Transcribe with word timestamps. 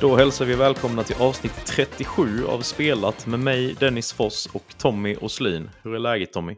Då 0.00 0.16
hälsar 0.16 0.44
vi 0.44 0.54
välkomna 0.54 1.02
till 1.02 1.16
avsnitt 1.16 1.66
37 1.66 2.46
av 2.46 2.60
Spelat 2.60 3.26
med 3.26 3.40
mig, 3.40 3.74
Dennis 3.80 4.12
Foss 4.12 4.48
och 4.52 4.64
Tommy 4.78 5.16
Åslin. 5.16 5.70
Hur 5.82 5.94
är 5.94 5.98
läget 5.98 6.32
Tommy? 6.32 6.56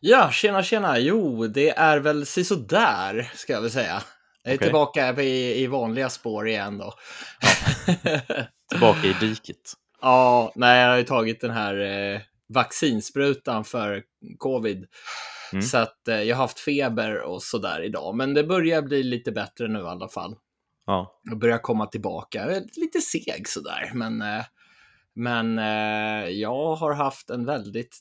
Ja, 0.00 0.30
tjena 0.32 0.62
tjena. 0.62 0.98
Jo, 0.98 1.46
det 1.46 1.70
är 1.70 1.98
väl 1.98 2.26
sisådär, 2.26 3.30
ska 3.34 3.52
jag 3.52 3.60
väl 3.60 3.70
säga. 3.70 4.02
Jag 4.42 4.52
är 4.52 4.56
Okej. 4.56 4.66
tillbaka 4.66 5.22
i, 5.22 5.62
i 5.62 5.66
vanliga 5.66 6.08
spår 6.08 6.48
igen 6.48 6.78
då. 6.78 6.94
Tillbaka 8.70 9.06
i 9.06 9.16
diket. 9.20 9.72
ja, 10.02 10.52
nej, 10.54 10.80
jag 10.80 10.90
har 10.90 10.96
ju 10.96 11.04
tagit 11.04 11.40
den 11.40 11.50
här 11.50 11.80
eh, 11.80 12.20
vaccinsprutan 12.54 13.64
för 13.64 14.02
covid. 14.38 14.86
Mm. 15.52 15.62
Så 15.62 15.78
att 15.78 16.08
eh, 16.08 16.22
jag 16.22 16.36
har 16.36 16.42
haft 16.42 16.60
feber 16.60 17.20
och 17.20 17.42
sådär 17.42 17.82
idag. 17.84 18.14
Men 18.16 18.34
det 18.34 18.44
börjar 18.44 18.82
bli 18.82 19.02
lite 19.02 19.32
bättre 19.32 19.68
nu 19.68 19.78
i 19.78 19.86
alla 19.86 20.08
fall. 20.08 20.36
Ja, 20.90 21.20
Jag 21.22 21.38
börjar 21.38 21.58
komma 21.58 21.86
tillbaka. 21.86 22.46
Lite 22.76 23.00
seg 23.00 23.48
sådär, 23.48 23.90
men, 23.94 24.22
eh, 24.22 24.44
men 25.14 25.58
eh, 25.58 26.28
jag 26.28 26.74
har 26.76 26.92
haft 26.94 27.30
en 27.30 27.46
väldigt 27.46 27.98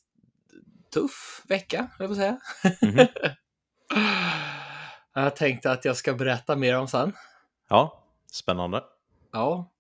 tuff 0.94 1.42
vecka, 1.48 1.88
jag 2.00 2.16
säga. 2.16 2.38
Mhm. 2.82 3.08
jag 5.14 5.36
tänkte 5.36 5.72
att 5.72 5.86
jag 5.86 5.98
ska 5.98 6.14
berätta 6.14 6.56
mer 6.56 6.78
om 6.80 6.88
sen. 6.88 7.14
ja 7.70 8.04
spännande. 8.32 8.84
Ja, 9.32 9.72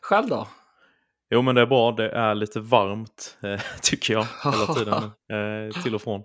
själv 0.00 0.28
då? 0.28 0.48
Jo, 1.30 1.42
men 1.42 1.54
det 1.54 1.60
är 1.60 1.66
bra. 1.66 1.92
Det 1.92 2.10
är 2.10 2.34
lite 2.34 2.60
varmt, 2.60 3.38
eh, 3.42 3.60
tycker 3.82 4.14
jag, 4.14 4.26
hela 4.44 4.74
tiden. 4.74 5.10
Till 5.82 5.94
och 5.94 6.02
från. 6.02 6.24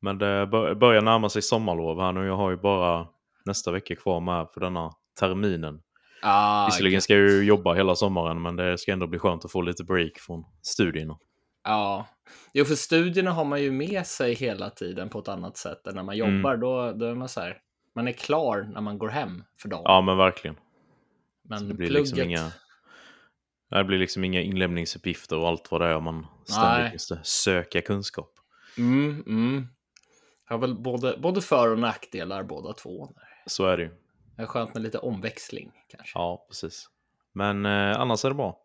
Men 0.00 0.18
det 0.18 0.46
bör- 0.46 0.74
börjar 0.74 1.02
närma 1.02 1.28
sig 1.28 1.42
sommarlov 1.42 2.00
här 2.00 2.12
nu. 2.12 2.26
Jag 2.26 2.36
har 2.36 2.50
ju 2.50 2.56
bara 2.56 3.06
nästa 3.44 3.70
vecka 3.70 3.96
kvar 3.96 4.20
med 4.20 4.46
för 4.54 4.60
denna 4.60 4.92
terminen. 5.20 5.80
Ah, 6.22 6.66
Visserligen 6.66 7.00
ska 7.02 7.14
jag 7.14 7.30
ju 7.30 7.42
jobba 7.44 7.74
hela 7.74 7.94
sommaren, 7.94 8.42
men 8.42 8.56
det 8.56 8.78
ska 8.78 8.92
ändå 8.92 9.06
bli 9.06 9.18
skönt 9.18 9.44
att 9.44 9.52
få 9.52 9.62
lite 9.62 9.84
break 9.84 10.18
från 10.18 10.44
studierna. 10.62 11.18
Ja, 11.64 12.06
jo 12.54 12.64
för 12.64 12.74
studierna 12.74 13.30
har 13.30 13.44
man 13.44 13.62
ju 13.62 13.70
med 13.72 14.06
sig 14.06 14.34
hela 14.34 14.70
tiden 14.70 15.08
på 15.08 15.18
ett 15.18 15.28
annat 15.28 15.56
sätt 15.56 15.86
än 15.86 15.94
när 15.94 16.02
man 16.02 16.14
Mm. 16.20 16.36
jobbar. 16.36 16.56
Då, 16.56 16.92
då 16.92 17.06
är 17.06 17.14
man 17.14 17.28
så 17.28 17.40
här, 17.40 17.58
man 17.94 18.08
är 18.08 18.12
klar 18.12 18.70
när 18.74 18.80
man 18.80 18.98
går 18.98 19.08
hem 19.08 19.44
för 19.62 19.68
dagen. 19.68 19.82
Ja, 19.84 20.00
men 20.00 20.16
verkligen. 20.16 20.56
men 21.42 21.68
det 21.68 21.74
blir 21.74 21.88
plugget, 21.88 22.06
liksom 22.06 22.28
inga... 22.30 22.50
Det 23.70 23.84
blir 23.84 23.98
liksom 23.98 24.24
inga 24.24 24.40
inlämningsuppgifter 24.40 25.38
och 25.38 25.48
allt 25.48 25.70
vad 25.70 25.80
det 25.80 25.86
är 25.86 26.00
man 26.00 26.26
ständigt 26.44 26.80
Nej. 26.80 26.92
måste 26.92 27.20
söka 27.22 27.80
kunskap. 27.82 28.32
Mm, 28.78 29.24
mm. 29.26 29.66
Har 30.44 30.58
väl 30.58 30.74
både, 30.74 31.16
både 31.22 31.40
för 31.40 31.72
och 31.72 31.78
nackdelar 31.78 32.42
båda 32.42 32.72
två. 32.72 33.08
Så 33.46 33.66
är 33.66 33.76
det 33.76 33.82
ju. 33.82 33.90
Det 34.40 34.44
är 34.44 34.48
skönt 34.48 34.74
med 34.74 34.82
lite 34.82 34.98
omväxling 34.98 35.72
kanske. 35.88 36.18
Ja, 36.18 36.46
precis. 36.48 36.88
Men 37.32 37.66
eh, 37.66 38.00
annars 38.00 38.24
är 38.24 38.28
det 38.28 38.34
bra. 38.34 38.58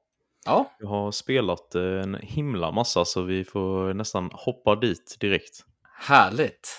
Ja, 0.45 0.75
Jag 0.79 0.87
har 0.87 1.11
spelat 1.11 1.75
eh, 1.75 1.81
en 1.83 2.15
himla 2.15 2.71
massa 2.71 3.05
så 3.05 3.21
vi 3.21 3.43
får 3.43 3.93
nästan 3.93 4.29
hoppa 4.33 4.75
dit 4.75 5.17
direkt. 5.19 5.65
härligt. 5.97 6.69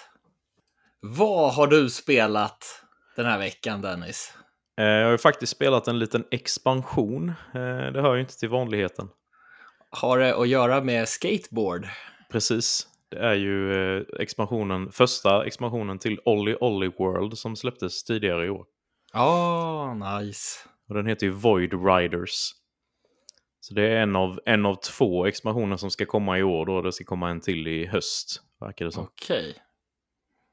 Vad 1.00 1.54
har 1.54 1.66
du 1.66 1.90
spelat 1.90 2.64
den 3.16 3.26
här 3.26 3.38
veckan 3.38 3.80
Dennis? 3.82 4.32
Eh, 4.78 4.84
jag 4.84 5.04
har 5.04 5.12
ju 5.12 5.18
faktiskt 5.18 5.52
spelat 5.52 5.88
en 5.88 5.98
liten 5.98 6.24
expansion. 6.30 7.28
Eh, 7.28 7.92
det 7.92 8.00
hör 8.02 8.14
ju 8.14 8.20
inte 8.20 8.38
till 8.38 8.48
vanligheten. 8.48 9.08
Har 9.90 10.18
det 10.18 10.34
att 10.36 10.48
göra 10.48 10.80
med 10.80 11.08
skateboard? 11.08 11.86
Precis. 12.32 12.88
Det 13.08 13.18
är 13.18 13.34
ju 13.34 13.72
eh, 13.98 14.02
expansionen, 14.20 14.92
första 14.92 15.46
expansionen 15.46 15.98
till 15.98 16.20
Olly 16.24 16.56
Olly 16.60 16.90
World 16.98 17.38
som 17.38 17.56
släpptes 17.56 18.04
tidigare 18.04 18.46
i 18.46 18.50
år. 18.50 18.64
Ja, 19.16 19.94
nice. 20.20 20.58
Och 20.88 20.94
den 20.94 21.06
heter 21.06 21.26
ju 21.26 21.32
Void 21.32 21.72
Riders. 21.86 22.50
Så 23.60 23.74
det 23.74 23.82
är 23.82 23.96
en 24.02 24.16
av, 24.16 24.40
en 24.46 24.66
av 24.66 24.74
två 24.74 25.26
expansioner 25.26 25.76
som 25.76 25.90
ska 25.90 26.06
komma 26.06 26.38
i 26.38 26.42
år 26.42 26.66
då. 26.66 26.82
Det 26.82 26.92
ska 26.92 27.04
komma 27.04 27.30
en 27.30 27.40
till 27.40 27.68
i 27.68 27.86
höst, 27.86 28.40
verkar 28.60 28.84
det 28.84 28.92
som. 28.92 29.04
Okej. 29.04 29.50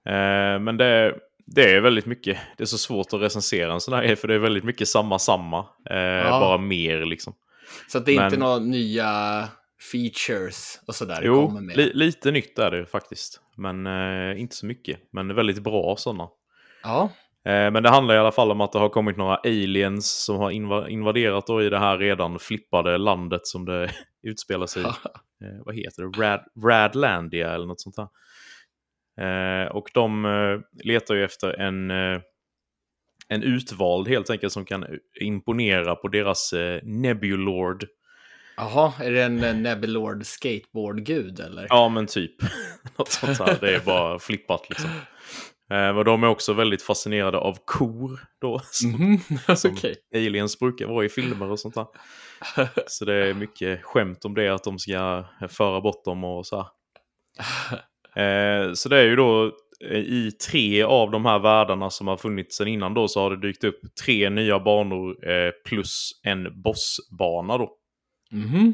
Eh, 0.06 0.60
men 0.60 0.78
det, 0.78 1.16
det 1.46 1.72
är 1.76 1.82
väldigt 1.82 2.06
mycket, 2.06 2.38
det 2.58 2.64
är 2.64 2.66
så 2.66 2.78
svårt 2.78 3.14
att 3.14 3.22
recensera 3.22 3.74
en 3.74 3.82
sån 3.82 3.94
här 3.94 4.16
för 4.16 4.28
det 4.28 4.34
är 4.34 4.40
väldigt 4.40 4.64
mycket 4.64 4.88
samma 4.88 5.20
samma. 5.20 5.60
Eh, 5.90 6.40
Bara 6.40 6.58
mer 6.58 7.06
liksom. 7.06 7.34
Så 7.92 8.00
det 8.00 8.12
är 8.12 8.26
inte 8.26 8.30
Men- 8.30 8.40
några 8.40 8.60
nya 8.60 9.48
features 9.92 10.82
och 10.88 10.96
sådär 10.96 11.20
Jo, 11.24 11.48
kommer 11.48 11.62
med? 11.62 11.78
li, 11.78 11.92
lite 11.94 12.32
nytt 12.32 12.60
är 12.60 12.72
det 12.72 12.86
faktiskt. 12.86 13.42
Men 13.58 13.88
eh, 13.88 14.42
inte 14.42 14.56
så 14.56 14.66
mycket. 14.66 15.00
Men 15.12 15.36
väldigt 15.36 15.64
bra 15.64 15.96
sådana. 15.98 16.28
Ja, 16.84 17.10
men 17.46 17.84
det 17.84 17.90
handlar 17.90 18.16
i 18.16 18.18
alla 18.18 18.32
fall 18.32 18.52
om 18.52 18.62
att 18.62 18.72
det 18.72 18.80
har 18.80 18.90
kommit 18.90 19.18
några 19.18 19.36
aliens 19.36 20.24
som 20.26 20.38
har 20.38 20.52
inva- 20.52 20.88
invaderat 20.88 21.48
då 21.48 21.64
i 21.64 21.70
det 21.70 21.80
här 21.80 21.98
redan 21.98 22.40
flippade 22.40 22.98
landet 22.98 23.42
som 23.44 23.66
det 23.66 23.92
utspelar 24.24 24.66
sig 24.68 24.82
i. 24.82 24.86
eh, 25.46 25.66
vad 25.66 25.76
heter 25.76 26.04
det? 26.04 26.24
Rad, 26.24 26.42
Radlandia 26.64 27.54
eller 27.54 27.66
något 27.66 27.82
sånt 27.82 27.96
där. 27.96 28.08
Eh, 29.22 29.68
och 29.68 29.90
de 29.94 30.26
eh, 30.26 30.84
letar 30.86 31.16
ju 31.16 31.24
efter 31.24 31.60
en, 31.60 31.92
eh, 31.92 32.22
en 33.28 33.44
utvald 33.44 34.08
helt 34.08 34.30
enkelt 34.30 34.54
som 34.54 34.66
kan 34.66 34.86
imponera 35.22 35.96
på 35.96 36.08
deras 36.08 36.54
eh, 36.54 36.84
Nebulord. 36.84 37.86
Jaha, 38.58 38.94
är 39.00 39.12
det 39.12 39.24
en 39.24 39.44
eh, 39.44 39.56
Nebulord 39.56 40.26
skateboardgud 40.26 41.40
eller? 41.40 41.68
Ja, 41.70 41.90
men 41.90 42.08
typ. 42.08 42.36
något 42.98 43.12
sånt 43.12 43.38
där. 43.38 43.58
Det 43.62 43.76
är 43.76 43.80
bara 43.80 44.20
flippat 44.20 44.70
liksom. 44.70 44.90
Eh, 45.74 45.98
och 45.98 46.06
de 46.06 46.24
är 46.24 46.28
också 46.28 46.54
väldigt 46.54 46.82
fascinerade 46.82 47.38
av 47.38 47.58
kor 47.66 48.20
då. 48.42 48.60
Som, 48.72 48.90
Mhm, 48.92 49.20
som 49.58 49.72
Okej. 49.72 49.96
aliens 50.16 50.60
brukar 50.60 50.88
vara 50.88 51.06
i 51.06 51.10
filmer 51.10 51.52
och 51.52 51.60
sånt 51.60 51.76
där. 51.76 51.86
Så 52.88 53.06
det 53.06 53.14
är 53.14 53.34
mycket 53.34 53.84
skämt 53.84 54.26
om 54.26 54.34
det, 54.34 54.50
att 54.50 54.64
de 54.64 54.80
ska 54.80 55.26
föra 55.50 55.82
bort 55.82 56.06
dem 56.06 56.24
och 56.24 56.46
så 56.48 56.56
här. 56.58 56.68
Eh, 58.16 58.74
så 58.74 58.90
det 58.90 58.98
är 59.00 59.04
ju 59.06 59.16
då 59.16 59.46
eh, 59.90 59.98
i 59.98 60.32
tre 60.32 60.84
av 60.84 61.12
de 61.12 61.26
här 61.26 61.40
världarna 61.40 61.90
som 61.90 62.08
har 62.08 62.18
funnits 62.18 62.58
sedan 62.58 62.68
innan 62.68 62.94
då 62.94 63.08
så 63.08 63.20
har 63.22 63.30
det 63.30 63.48
dykt 63.48 63.64
upp 63.64 63.80
tre 64.06 64.30
nya 64.30 64.60
banor 64.60 65.30
eh, 65.30 65.52
plus 65.66 66.12
en 66.24 66.62
bossbana 66.62 67.58
då. 67.58 67.72
Mhm. 68.32 68.74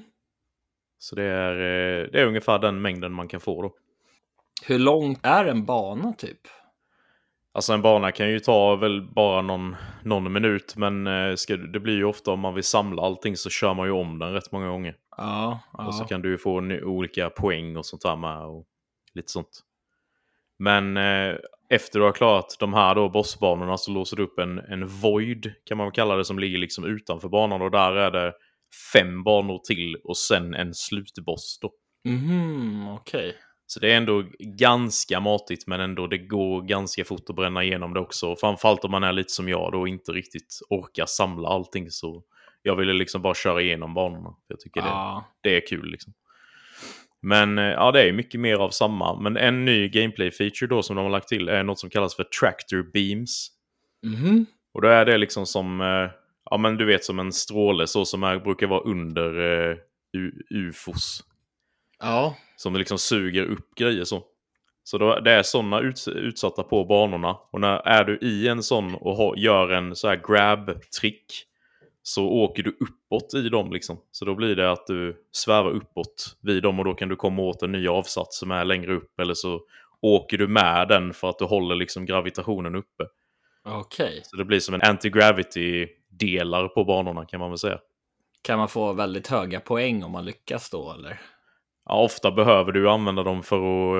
Så 0.97 1.15
det 1.15 1.23
är, 1.23 1.53
eh, 1.55 2.07
det 2.11 2.21
är 2.21 2.25
ungefär 2.25 2.59
den 2.59 2.81
mängden 2.81 3.11
man 3.13 3.27
kan 3.27 3.39
få 3.39 3.61
då. 3.61 3.73
Hur 4.65 4.79
långt 4.79 5.19
är 5.23 5.45
en 5.45 5.65
bana 5.65 6.13
typ? 6.13 6.39
Alltså 7.53 7.73
en 7.73 7.81
bana 7.81 8.11
kan 8.11 8.29
ju 8.29 8.39
ta 8.39 8.75
väl 8.75 9.01
bara 9.01 9.41
någon, 9.41 9.75
någon 10.03 10.33
minut 10.33 10.73
men 10.77 11.07
eh, 11.07 11.35
ska, 11.35 11.57
det 11.57 11.79
blir 11.79 11.95
ju 11.95 12.03
ofta 12.03 12.31
om 12.31 12.39
man 12.39 12.53
vill 12.53 12.63
samla 12.63 13.01
allting 13.01 13.37
så 13.37 13.49
kör 13.49 13.73
man 13.73 13.87
ju 13.87 13.91
om 13.91 14.19
den 14.19 14.33
rätt 14.33 14.51
många 14.51 14.67
gånger. 14.67 14.95
Ja, 15.17 15.59
Och 15.71 15.95
så 15.95 16.03
ja. 16.03 16.07
kan 16.07 16.21
du 16.21 16.29
ju 16.29 16.37
få 16.37 16.51
olika 16.83 17.29
poäng 17.29 17.77
och 17.77 17.85
sånt 17.85 18.01
där 18.01 18.15
med 18.15 18.45
och 18.45 18.65
lite 19.13 19.31
sånt. 19.31 19.59
Men 20.59 20.97
eh, 20.97 21.35
efter 21.69 21.99
du 21.99 22.05
har 22.05 22.11
klarat 22.11 22.57
de 22.59 22.73
här 22.73 22.95
då 22.95 23.09
bossbanorna 23.09 23.77
så 23.77 23.91
låser 23.91 24.17
du 24.17 24.23
upp 24.23 24.39
en, 24.39 24.59
en 24.59 24.87
void 24.87 25.53
kan 25.65 25.77
man 25.77 25.87
väl 25.87 25.93
kalla 25.93 26.15
det 26.15 26.25
som 26.25 26.39
ligger 26.39 26.57
liksom 26.57 26.85
utanför 26.85 27.29
banan 27.29 27.61
och 27.61 27.71
där 27.71 27.91
är 27.91 28.11
det 28.11 28.33
fem 28.93 29.23
banor 29.23 29.59
till 29.67 29.95
och 30.03 30.17
sen 30.17 30.53
en 30.53 30.73
slutboss 30.73 31.59
då. 31.61 31.71
Mhm, 32.09 32.87
okej. 32.87 33.35
Så 33.71 33.79
det 33.79 33.91
är 33.91 33.97
ändå 33.97 34.23
ganska 34.39 35.19
matigt 35.19 35.67
men 35.67 35.79
ändå 35.79 36.07
det 36.07 36.17
går 36.17 36.61
ganska 36.61 37.05
fort 37.05 37.29
att 37.29 37.35
bränna 37.35 37.63
igenom 37.63 37.93
det 37.93 37.99
också. 37.99 38.35
Framförallt 38.35 38.83
om 38.85 38.91
man 38.91 39.03
är 39.03 39.13
lite 39.13 39.31
som 39.33 39.49
jag 39.49 39.71
då 39.71 39.79
och 39.79 39.87
inte 39.87 40.11
riktigt 40.11 40.59
orkar 40.69 41.05
samla 41.05 41.47
allting 41.49 41.91
så 41.91 42.23
jag 42.61 42.75
ville 42.75 42.93
liksom 42.93 43.21
bara 43.21 43.33
köra 43.33 43.61
igenom 43.61 43.93
banorna. 43.93 44.29
Jag 44.47 44.59
tycker 44.59 44.81
det, 44.81 44.87
Ja. 44.87 45.25
det 45.43 45.55
är 45.55 45.67
kul 45.67 45.91
liksom. 45.91 46.13
Men 47.21 47.57
eh, 47.57 47.63
ja, 47.65 47.91
det 47.91 48.09
är 48.09 48.13
mycket 48.13 48.39
mer 48.41 48.55
av 48.55 48.69
samma. 48.69 49.21
Men 49.21 49.37
en 49.37 49.65
ny 49.65 49.87
gameplay-feature 49.89 50.67
då 50.67 50.83
som 50.83 50.95
de 50.95 51.01
har 51.05 51.11
lagt 51.11 51.27
till 51.27 51.49
är 51.49 51.63
något 51.63 51.79
som 51.79 51.89
kallas 51.89 52.15
för 52.15 52.23
tractor 52.23 52.91
beams. 52.93 53.47
Mhm. 54.05 54.45
Och 54.73 54.81
då 54.81 54.87
är 54.87 55.05
det 55.05 55.17
liksom 55.17 55.45
som, 55.45 55.81
eh, 55.81 56.09
ja 56.51 56.57
men 56.57 56.77
du 56.77 56.85
vet 56.85 57.03
som 57.03 57.19
en 57.19 57.31
stråle 57.31 57.87
så 57.87 58.05
som 58.05 58.23
är, 58.23 58.39
brukar 58.39 58.67
vara 58.67 58.81
under 58.81 59.39
eh, 59.69 59.77
U- 60.17 60.43
ufos. 60.49 61.23
Ja. 61.99 62.35
Som 62.55 62.75
liksom 62.75 62.97
suger 62.97 63.45
upp 63.45 63.75
grejer 63.75 64.03
så. 64.03 64.23
Så 64.83 64.97
då, 64.97 65.19
det 65.19 65.31
är 65.31 65.43
sådana 65.43 65.79
uts 65.79 66.07
utsatta 66.07 66.63
på 66.63 66.85
banorna. 66.85 67.37
Och 67.51 67.61
när 67.61 67.87
är 67.87 68.03
du 68.03 68.17
i 68.21 68.47
en 68.47 68.63
sån 68.63 68.95
och 68.95 69.15
har, 69.15 69.35
gör 69.35 69.69
en 69.69 69.95
så 69.95 70.07
här 70.07 70.15
grab-trick 70.15 71.45
så 72.03 72.27
åker 72.27 72.63
du 72.63 72.77
uppåt 72.79 73.33
i 73.33 73.49
dem 73.49 73.71
liksom. 73.71 73.97
Så 74.11 74.25
då 74.25 74.35
blir 74.35 74.55
det 74.55 74.71
att 74.71 74.87
du 74.87 75.23
svävar 75.31 75.71
uppåt 75.71 76.37
vid 76.41 76.63
dem 76.63 76.79
och 76.79 76.85
då 76.85 76.93
kan 76.93 77.09
du 77.09 77.15
komma 77.15 77.41
åt 77.41 77.63
en 77.63 77.71
ny 77.71 77.87
avsats 77.87 78.39
som 78.39 78.51
är 78.51 78.65
längre 78.65 78.93
upp. 78.93 79.19
Eller 79.19 79.33
så 79.33 79.61
åker 80.01 80.37
du 80.37 80.47
med 80.47 80.87
den 80.87 81.13
för 81.13 81.29
att 81.29 81.39
du 81.39 81.45
håller 81.45 81.75
liksom 81.75 82.05
gravitationen 82.05 82.75
uppe. 82.75 83.03
Okej. 83.63 84.21
Så 84.23 84.35
det 84.37 84.45
blir 84.45 84.59
som 84.59 84.75
en 84.75 84.81
anti-gravity-delar 84.81 86.67
på 86.67 86.83
banorna 86.83 87.25
kan 87.25 87.39
man 87.39 87.49
väl 87.49 87.57
säga. 87.57 87.79
Kan 88.41 88.57
man 88.59 88.69
få 88.69 88.93
väldigt 88.93 89.27
höga 89.27 89.59
poäng 89.59 90.03
om 90.03 90.11
man 90.11 90.25
lyckas 90.25 90.69
då 90.69 90.93
eller? 90.93 91.21
Ja, 91.91 92.01
ofta 92.03 92.31
behöver 92.31 92.71
du 92.71 92.89
använda 92.89 93.23
dem 93.23 93.43
för 93.43 93.55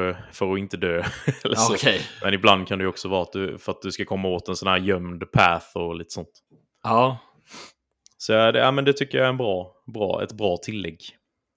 att, 0.09 0.17
för 0.35 0.53
att 0.53 0.59
inte 0.59 0.77
dö. 0.77 1.03
Eller 1.43 1.55
så. 1.55 1.73
Okej. 1.73 2.01
Men 2.23 2.33
ibland 2.33 2.67
kan 2.67 2.79
det 2.79 2.87
också 2.87 3.07
vara 3.09 3.21
att 3.21 3.31
du, 3.31 3.57
för 3.57 3.71
att 3.71 3.81
du 3.81 3.91
ska 3.91 4.05
komma 4.05 4.27
åt 4.27 4.47
en 4.49 4.55
sån 4.55 4.67
här 4.67 4.77
gömd 4.77 5.31
path 5.31 5.77
och 5.77 5.95
lite 5.95 6.09
sånt. 6.13 6.29
Ja. 6.83 7.17
Så 8.17 8.33
det, 8.51 8.59
ja, 8.59 8.71
men 8.71 8.85
det 8.85 8.93
tycker 8.93 9.17
jag 9.17 9.25
är 9.25 9.29
en 9.29 9.37
bra, 9.37 9.71
bra, 9.93 10.23
ett 10.23 10.33
bra 10.33 10.57
tillägg. 10.57 11.01
Så 11.01 11.13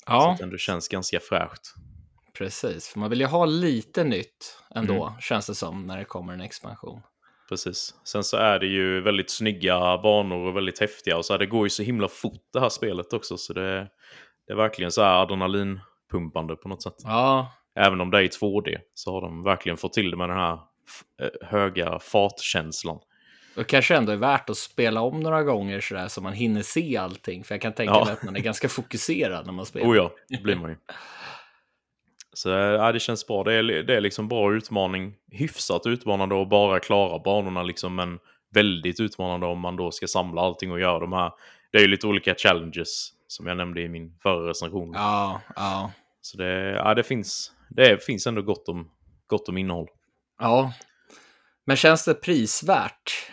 Ja, 0.06 0.30
att 0.32 0.38
det 0.38 0.44
ändå 0.44 0.56
känns 0.56 0.88
ganska 0.88 1.20
fräscht. 1.20 1.62
precis. 2.38 2.88
För 2.88 2.98
man 2.98 3.10
vill 3.10 3.20
ju 3.20 3.26
ha 3.26 3.44
lite 3.44 4.04
nytt 4.04 4.58
ändå, 4.74 5.06
Mm. 5.06 5.20
känns 5.20 5.46
det 5.46 5.54
som, 5.54 5.86
när 5.86 5.98
det 5.98 6.04
kommer 6.04 6.32
en 6.32 6.40
expansion. 6.40 7.00
Precis. 7.48 7.94
Sen 8.04 8.24
så 8.24 8.36
är 8.36 8.58
det 8.58 8.66
ju 8.66 9.00
väldigt 9.00 9.30
snygga 9.30 9.98
banor 9.98 10.46
och 10.48 10.56
väldigt 10.56 10.80
häftiga. 10.80 11.16
Och 11.16 11.24
så 11.24 11.32
här, 11.32 11.38
det 11.38 11.46
går 11.46 11.66
ju 11.66 11.70
så 11.70 11.82
himla 11.82 12.08
fort 12.08 12.42
det 12.52 12.60
här 12.60 12.68
spelet 12.68 13.12
också. 13.12 13.36
Så 13.36 13.52
det, 13.52 13.88
det 14.46 14.52
är 14.52 14.56
verkligen 14.56 14.92
så 14.92 15.02
här 15.02 15.26
adrenalinpumpande 16.16 16.56
på 16.56 16.68
något 16.68 16.82
sätt. 16.82 16.94
Ja, 17.04 17.52
Även 17.74 18.00
om 18.00 18.10
det 18.10 18.18
är 18.18 18.22
i 18.22 18.28
2D 18.28 18.78
så 18.94 19.12
har 19.12 19.20
de 19.20 19.42
verkligen 19.42 19.76
fått 19.76 19.92
till 19.92 20.10
det 20.10 20.16
med 20.16 20.28
den 20.28 20.36
här 20.38 20.52
eh, 20.52 21.48
höga 21.48 21.98
fartkänslan. 21.98 22.98
och 23.56 23.66
kanske 23.66 23.96
ändå 23.96 24.12
är 24.12 24.16
värt 24.16 24.50
att 24.50 24.56
spela 24.56 25.00
om 25.00 25.20
några 25.20 25.42
gånger 25.42 25.80
sådär 25.80 26.08
så 26.08 26.20
man 26.20 26.32
hinner 26.32 26.62
se 26.62 26.96
allting. 26.96 27.44
För 27.44 27.54
jag 27.54 27.62
kan 27.62 27.72
tänka 27.72 27.92
Ja. 27.94 28.04
mig 28.04 28.12
att 28.12 28.22
man 28.22 28.36
är 28.36 28.40
ganska 28.40 28.68
fokuserad 28.68 29.46
när 29.46 29.52
man 29.52 29.66
spelar. 29.66 29.86
Oh 29.86 29.96
ja, 29.96 30.10
det 30.28 30.42
blir 30.42 30.56
man 30.56 30.70
ju. 30.70 30.76
Så 32.32 32.48
ja, 32.48 32.92
det 32.92 33.00
känns 33.00 33.26
bra. 33.26 33.44
Det 33.44 33.54
är, 33.54 33.62
det 33.62 33.96
är 33.96 34.00
liksom 34.00 34.28
bra 34.28 34.54
utmaning. 34.54 35.14
Hyfsat 35.30 35.86
utmanande 35.86 36.42
att 36.42 36.48
bara 36.48 36.80
klara 36.80 37.18
banorna 37.18 37.62
liksom. 37.62 37.94
Men 37.94 38.18
väldigt 38.54 39.00
utmanande 39.00 39.46
om 39.46 39.60
man 39.60 39.76
då 39.76 39.90
ska 39.90 40.06
samla 40.06 40.40
allting 40.42 40.72
och 40.72 40.80
göra 40.80 40.98
de 40.98 41.12
här. 41.12 41.32
Det 41.72 41.78
är 41.78 41.82
ju 41.82 41.88
lite 41.88 42.06
olika 42.06 42.34
challenges 42.34 43.10
som 43.26 43.46
jag 43.46 43.56
nämnde 43.56 43.80
i 43.80 43.88
min 43.88 44.18
förra 44.22 44.48
recension. 44.48 44.92
Ja, 44.94 45.40
ja. 45.56 45.92
Så 46.22 46.36
det, 46.36 46.70
ja, 46.70 46.94
det, 46.94 47.02
finns, 47.02 47.52
det 47.70 48.04
finns 48.04 48.26
ändå 48.26 48.42
gott 48.42 48.68
om, 48.68 48.90
gott 49.26 49.48
om 49.48 49.58
innehåll. 49.58 49.88
Ja. 50.38 50.72
Men 51.66 51.76
känns 51.76 52.04
det 52.04 52.14
prisvärt? 52.14 53.30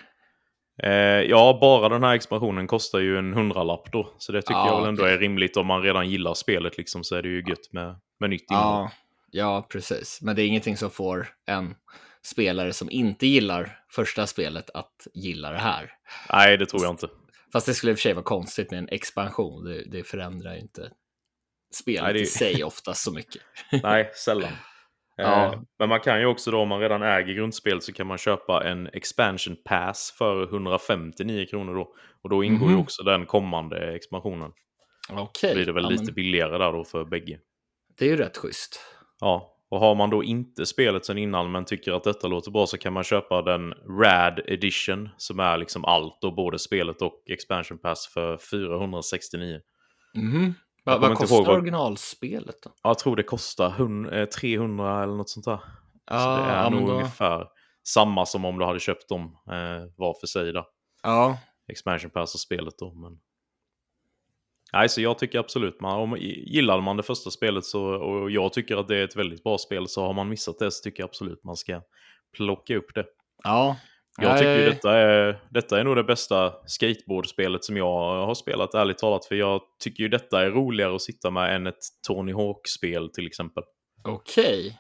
Eh, 0.84 0.92
ja, 1.22 1.58
bara 1.62 1.90
den 1.90 2.04
här 2.04 2.14
expansionen 2.14 2.68
kostar 2.68 3.00
ju 3.00 3.18
en 3.18 3.34
hundralapp 3.34 3.92
då. 3.92 4.14
Så 4.18 4.32
det 4.32 4.42
tycker 4.42 4.54
Ja, 4.54 4.68
jag 4.68 4.80
väl 4.80 4.90
ändå 4.90 5.04
är 5.04 5.18
rimligt 5.18 5.58
om 5.58 5.68
man 5.68 5.82
redan 5.82 6.10
gillar 6.10 6.34
spelet 6.34 6.78
liksom. 6.78 7.04
Så 7.04 7.16
är 7.16 7.22
det 7.22 7.30
ju 7.30 7.44
gött 7.48 7.74
med, 7.74 7.96
med 8.20 8.30
nytt 8.30 8.52
innehåll. 8.52 8.68
Ja, 8.72 8.92
ja, 9.32 9.68
precis. 9.70 10.22
Men 10.22 10.36
det 10.36 10.42
är 10.42 10.48
ingenting 10.48 10.78
som 10.78 10.90
får 10.90 11.28
en 11.46 11.76
spelare 12.24 12.74
som 12.74 12.92
inte 12.92 13.28
gillar 13.28 13.80
första 13.92 14.28
spelet 14.28 14.70
att 14.74 15.08
gilla 15.14 15.52
det 15.52 15.60
här. 15.60 15.92
Nej, 16.32 16.58
det 16.58 16.66
tror 16.66 16.84
jag 16.84 16.94
inte. 16.94 17.08
Fast 17.54 17.66
det 17.66 17.74
skulle 17.74 17.92
i 17.92 17.94
och 17.94 17.98
för 17.98 18.02
sig 18.02 18.14
vara 18.14 18.24
konstigt 18.24 18.72
med 18.72 18.80
en 18.80 18.90
expansion. 18.90 19.64
Det, 19.64 19.84
det 19.92 20.04
förändrar 20.04 20.54
ju 20.54 20.60
inte 20.60 20.92
spelet 21.74 22.04
Nej, 22.04 22.14
det 22.14 22.20
i 22.20 22.26
sig 22.26 22.64
oftast 22.64 23.04
så 23.04 23.12
mycket. 23.14 23.42
Nej, 23.84 24.12
sällan. 24.16 24.52
Ja. 25.16 25.54
Eh, 25.54 25.60
Men 25.80 25.90
man 25.90 26.00
kan 26.00 26.20
ju 26.20 26.26
också 26.26 26.52
då, 26.52 26.60
om 26.60 26.68
man 26.70 26.80
redan 26.80 27.02
äger 27.04 27.34
grundspel, 27.34 27.82
så 27.82 27.94
kan 27.94 28.08
man 28.08 28.18
köpa 28.18 28.64
en 28.64 28.88
expansion 28.88 29.56
pass 29.66 30.16
för 30.18 30.44
159 30.44 31.46
kronor 31.50 31.76
då. 31.76 31.94
Och 32.22 32.30
då 32.30 32.44
ingår 32.44 32.68
ju 32.70 32.74
Mhm. 32.74 32.82
också 32.84 33.04
den 33.04 33.26
kommande 33.26 33.96
expansionen. 33.96 34.52
Okej, 35.12 35.50
Då 35.50 35.56
blir 35.56 35.66
det 35.66 35.72
väl 35.74 35.84
ja, 35.84 35.90
lite 35.90 36.04
men 36.04 36.14
billigare 36.14 36.58
där 36.58 36.72
då 36.74 36.84
för 36.84 37.06
bägge. 37.06 37.40
det 37.98 38.06
är 38.06 38.10
ju 38.10 38.18
rätt 38.18 38.38
schysst. 38.38 38.80
Ja, 39.20 39.56
och 39.70 39.80
har 39.80 39.96
man 39.96 40.10
då 40.10 40.24
inte 40.24 40.66
spelet 40.66 41.06
sen 41.06 41.18
innan 41.18 41.52
men 41.52 41.66
tycker 41.66 41.92
att 41.94 42.04
detta 42.04 42.28
låter 42.28 42.52
bra 42.52 42.68
så 42.68 42.78
kan 42.78 42.94
man 42.94 43.04
köpa 43.04 43.42
den 43.42 43.74
Rad 43.74 44.40
Edition 44.48 45.10
som 45.18 45.40
är 45.40 45.58
liksom 45.58 45.86
allt 45.86 46.24
och 46.24 46.36
både 46.36 46.60
spelet 46.60 47.02
och 47.02 47.24
expansion 47.30 47.78
pass 47.78 48.08
för 48.08 48.38
469. 48.38 49.60
Mhm. 50.16 50.54
Va, 50.90 50.98
vad 51.08 51.18
kostar 51.18 51.38
vad- 51.38 51.50
originalspelet 51.50 52.62
då? 52.64 52.70
Ja, 52.84 52.90
Jag 52.90 53.00
tror 53.00 53.16
det 53.16 53.24
kostar 53.24 53.70
hun- 53.70 54.10
eh, 54.10 54.26
300 54.26 55.04
eller 55.04 55.14
något 55.16 55.30
sånt 55.30 55.46
där. 55.46 55.58
så 56.10 56.14
det 56.14 56.44
är 56.52 56.64
ja, 56.64 56.70
nog 56.70 56.88
då- 56.88 56.94
ungefär 56.94 57.48
samma 57.88 58.26
som 58.26 58.46
om 58.46 58.60
du 58.60 58.66
hade 58.66 58.80
köpt 58.80 59.10
dem 59.10 59.24
eh, 59.48 59.92
var 59.98 60.14
för 60.20 60.28
sig 60.28 60.54
då. 60.54 60.68
Ja, 61.04 61.38
Expansion 61.72 62.10
pass 62.12 62.34
och 62.34 62.40
spelet 62.40 62.74
då. 62.80 62.94
Men... 62.94 63.20
Nej, 64.74 64.90
så 64.90 65.02
jag 65.02 65.18
tycker 65.20 65.40
absolut, 65.40 65.82
man, 65.82 66.00
om, 66.00 66.18
gillar 66.22 66.82
man 66.82 66.98
det 66.98 67.04
första 67.04 67.32
spelet 67.32 67.66
så, 67.66 67.84
och 67.84 68.32
jag 68.32 68.54
tycker 68.54 68.78
att 68.78 68.88
det 68.88 68.98
är 68.98 69.04
ett 69.04 69.16
väldigt 69.16 69.44
bra 69.44 69.58
spel 69.58 69.88
så 69.88 70.06
har 70.06 70.14
man 70.14 70.30
missat 70.30 70.60
det 70.60 70.72
så 70.72 70.84
tycker 70.84 71.04
jag 71.04 71.08
absolut 71.08 71.44
man 71.44 71.56
ska 71.56 71.82
plocka 72.38 72.76
upp 72.78 72.96
det. 72.96 73.06
ja. 73.44 73.76
Jag 74.22 74.38
tycker 74.38 74.56
ju 74.58 74.66
detta 74.70 74.92
är, 74.98 75.42
detta 75.50 75.80
är 75.80 75.84
nog 75.84 75.96
det 75.96 76.04
bästa 76.04 76.54
skateboardspelet 76.66 77.64
som 77.64 77.78
jag 77.78 78.26
har 78.26 78.36
spelat 78.36 78.74
ärligt 78.74 78.98
talat. 78.98 79.26
För 79.26 79.36
jag 79.36 79.62
tycker 79.84 80.04
ju 80.04 80.10
detta 80.10 80.42
är 80.46 80.50
roligare 80.52 80.96
att 80.96 81.02
sitta 81.02 81.32
med 81.32 81.56
än 81.56 81.68
ett 81.68 81.80
Tony 82.08 82.34
Hawk-spel 82.34 83.10
till 83.14 83.28
exempel. 83.28 83.64
Okej. 84.04 84.80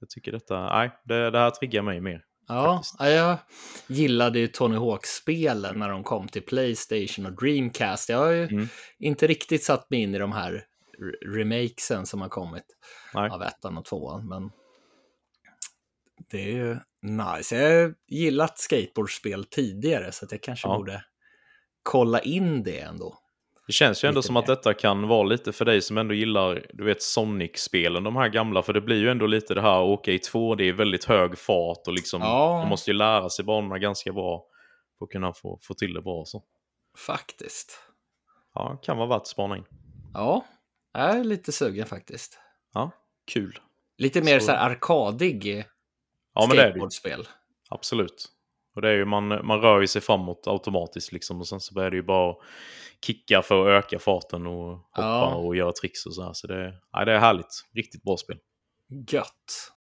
Jag 0.00 0.10
tycker 0.10 0.32
detta, 0.32 0.60
nej, 0.78 0.90
det, 1.04 1.30
det 1.30 1.38
här 1.38 1.50
triggar 1.50 1.82
mig 1.82 2.00
mer. 2.00 2.20
Ja, 2.48 2.74
faktiskt. 2.76 2.94
ja, 2.98 3.08
jag 3.08 3.36
gillade 3.86 4.38
ju 4.38 4.46
Tony 4.48 4.76
Hawk-spelen 4.76 5.78
när 5.78 5.88
de 5.88 6.04
kom 6.04 6.28
till 6.28 6.42
Playstation 6.42 7.26
och 7.26 7.32
Dreamcast. 7.32 8.08
Jag 8.08 8.18
har 8.18 8.30
ju 8.30 8.44
Mm. 8.44 8.68
inte 8.98 9.26
riktigt 9.26 9.64
satt 9.64 9.90
mig 9.90 10.00
in 10.02 10.14
i 10.14 10.18
de 10.18 10.32
här 10.32 10.52
re- 10.52 11.34
remakesen 11.34 12.06
som 12.06 12.20
har 12.20 12.28
kommit 12.28 12.64
Nej. 13.14 13.30
av 13.30 13.42
ettan 13.42 13.78
och 13.78 13.84
tvåan, 13.84 14.28
men 14.28 14.50
det 16.30 16.42
är 16.42 16.52
ju 16.52 16.76
nice. 17.02 17.56
Jag 17.56 17.82
har 17.82 17.94
gillat 18.08 18.58
skateboardspel 18.58 19.44
tidigare, 19.44 20.12
så 20.12 20.24
att 20.24 20.32
jag 20.32 20.42
kanske 20.42 20.68
Ja. 20.68 20.76
borde 20.76 21.04
kolla 21.82 22.20
in 22.20 22.62
det 22.62 22.78
ändå. 22.80 23.18
Det 23.66 23.72
känns 23.72 24.04
ju 24.04 24.08
ändå 24.08 24.18
Lite 24.18 24.26
som 24.26 24.36
att 24.36 24.48
mer. 24.48 24.54
detta 24.56 24.74
kan 24.74 25.08
vara 25.08 25.22
lite 25.22 25.52
för 25.52 25.64
dig 25.64 25.82
som 25.82 25.98
ändå 25.98 26.14
gillar, 26.14 26.66
du 26.72 26.84
vet 26.84 27.02
Sonic-spelen, 27.02 28.02
de 28.04 28.16
här 28.16 28.28
gamla. 28.28 28.62
För 28.62 28.72
det 28.72 28.80
blir 28.80 28.96
ju 28.96 29.10
ändå 29.10 29.26
lite 29.26 29.54
det 29.54 29.60
här 29.62 29.82
att 29.82 29.88
åka 29.98 30.12
i 30.12 30.18
2D 30.18 30.60
i 30.64 30.72
väldigt 30.72 31.04
hög 31.04 31.38
fart 31.38 31.86
och 31.86 31.92
liksom, 31.92 32.20
Ja. 32.22 32.58
man 32.58 32.68
måste 32.68 32.90
ju 32.90 32.96
lära 32.96 33.28
sig 33.28 33.44
banorna 33.44 33.78
ganska 33.78 34.12
bra 34.12 34.44
för 34.98 35.04
att 35.04 35.10
kunna 35.10 35.32
få, 35.32 35.58
få 35.62 35.74
till 35.74 35.94
det 35.94 36.02
bra. 36.02 36.24
Så. 36.24 36.42
Faktiskt. 37.06 37.78
Ja, 38.54 38.80
kan 38.82 38.96
vara 38.96 39.08
värt 39.08 39.16
att 39.16 39.26
spana 39.26 39.56
in. 39.56 39.64
Ja, 40.14 40.44
jag 40.92 41.10
är 41.18 41.24
lite 41.24 41.52
sugen 41.52 41.86
faktiskt. 41.86 42.38
Ja, 42.74 42.90
kul. 43.26 43.58
Lite 43.98 44.22
mer 44.22 44.38
Så- 44.38 44.46
så, 44.46 44.52
här 44.52 44.70
arkadig 44.70 45.64
Ja, 46.34 46.46
men 46.48 46.56
det 46.56 46.62
är 46.62 46.66
det 46.66 46.70
skateboardspel. 46.72 47.28
Absolut. 47.70 48.28
Och 48.74 48.82
det 48.82 48.88
är 48.88 48.92
ju, 48.94 49.04
man, 49.04 49.28
man 49.46 49.60
rör 49.60 49.80
ju 49.80 49.86
sig 49.86 50.02
framåt 50.02 50.46
automatiskt 50.46 51.12
liksom 51.12 51.40
och 51.40 51.48
sen 51.48 51.60
så 51.60 51.80
är 51.80 51.90
det 51.90 51.96
ju 51.96 52.02
bara 52.02 52.34
kicka 53.06 53.42
för 53.42 53.66
att 53.68 53.84
öka 53.84 53.98
farten 53.98 54.46
och 54.46 54.68
hoppa 54.68 54.82
Ja. 55.02 55.34
och 55.34 55.56
göra 55.56 55.72
tricks 55.72 56.06
och 56.06 56.14
så 56.14 56.22
här. 56.22 56.32
Så 56.32 56.46
det, 56.46 56.74
ja, 56.92 57.04
det 57.04 57.12
är 57.12 57.18
härligt. 57.18 57.64
Riktigt 57.74 58.02
bra 58.02 58.16
spel. 58.16 58.38
Gött. 59.08 59.72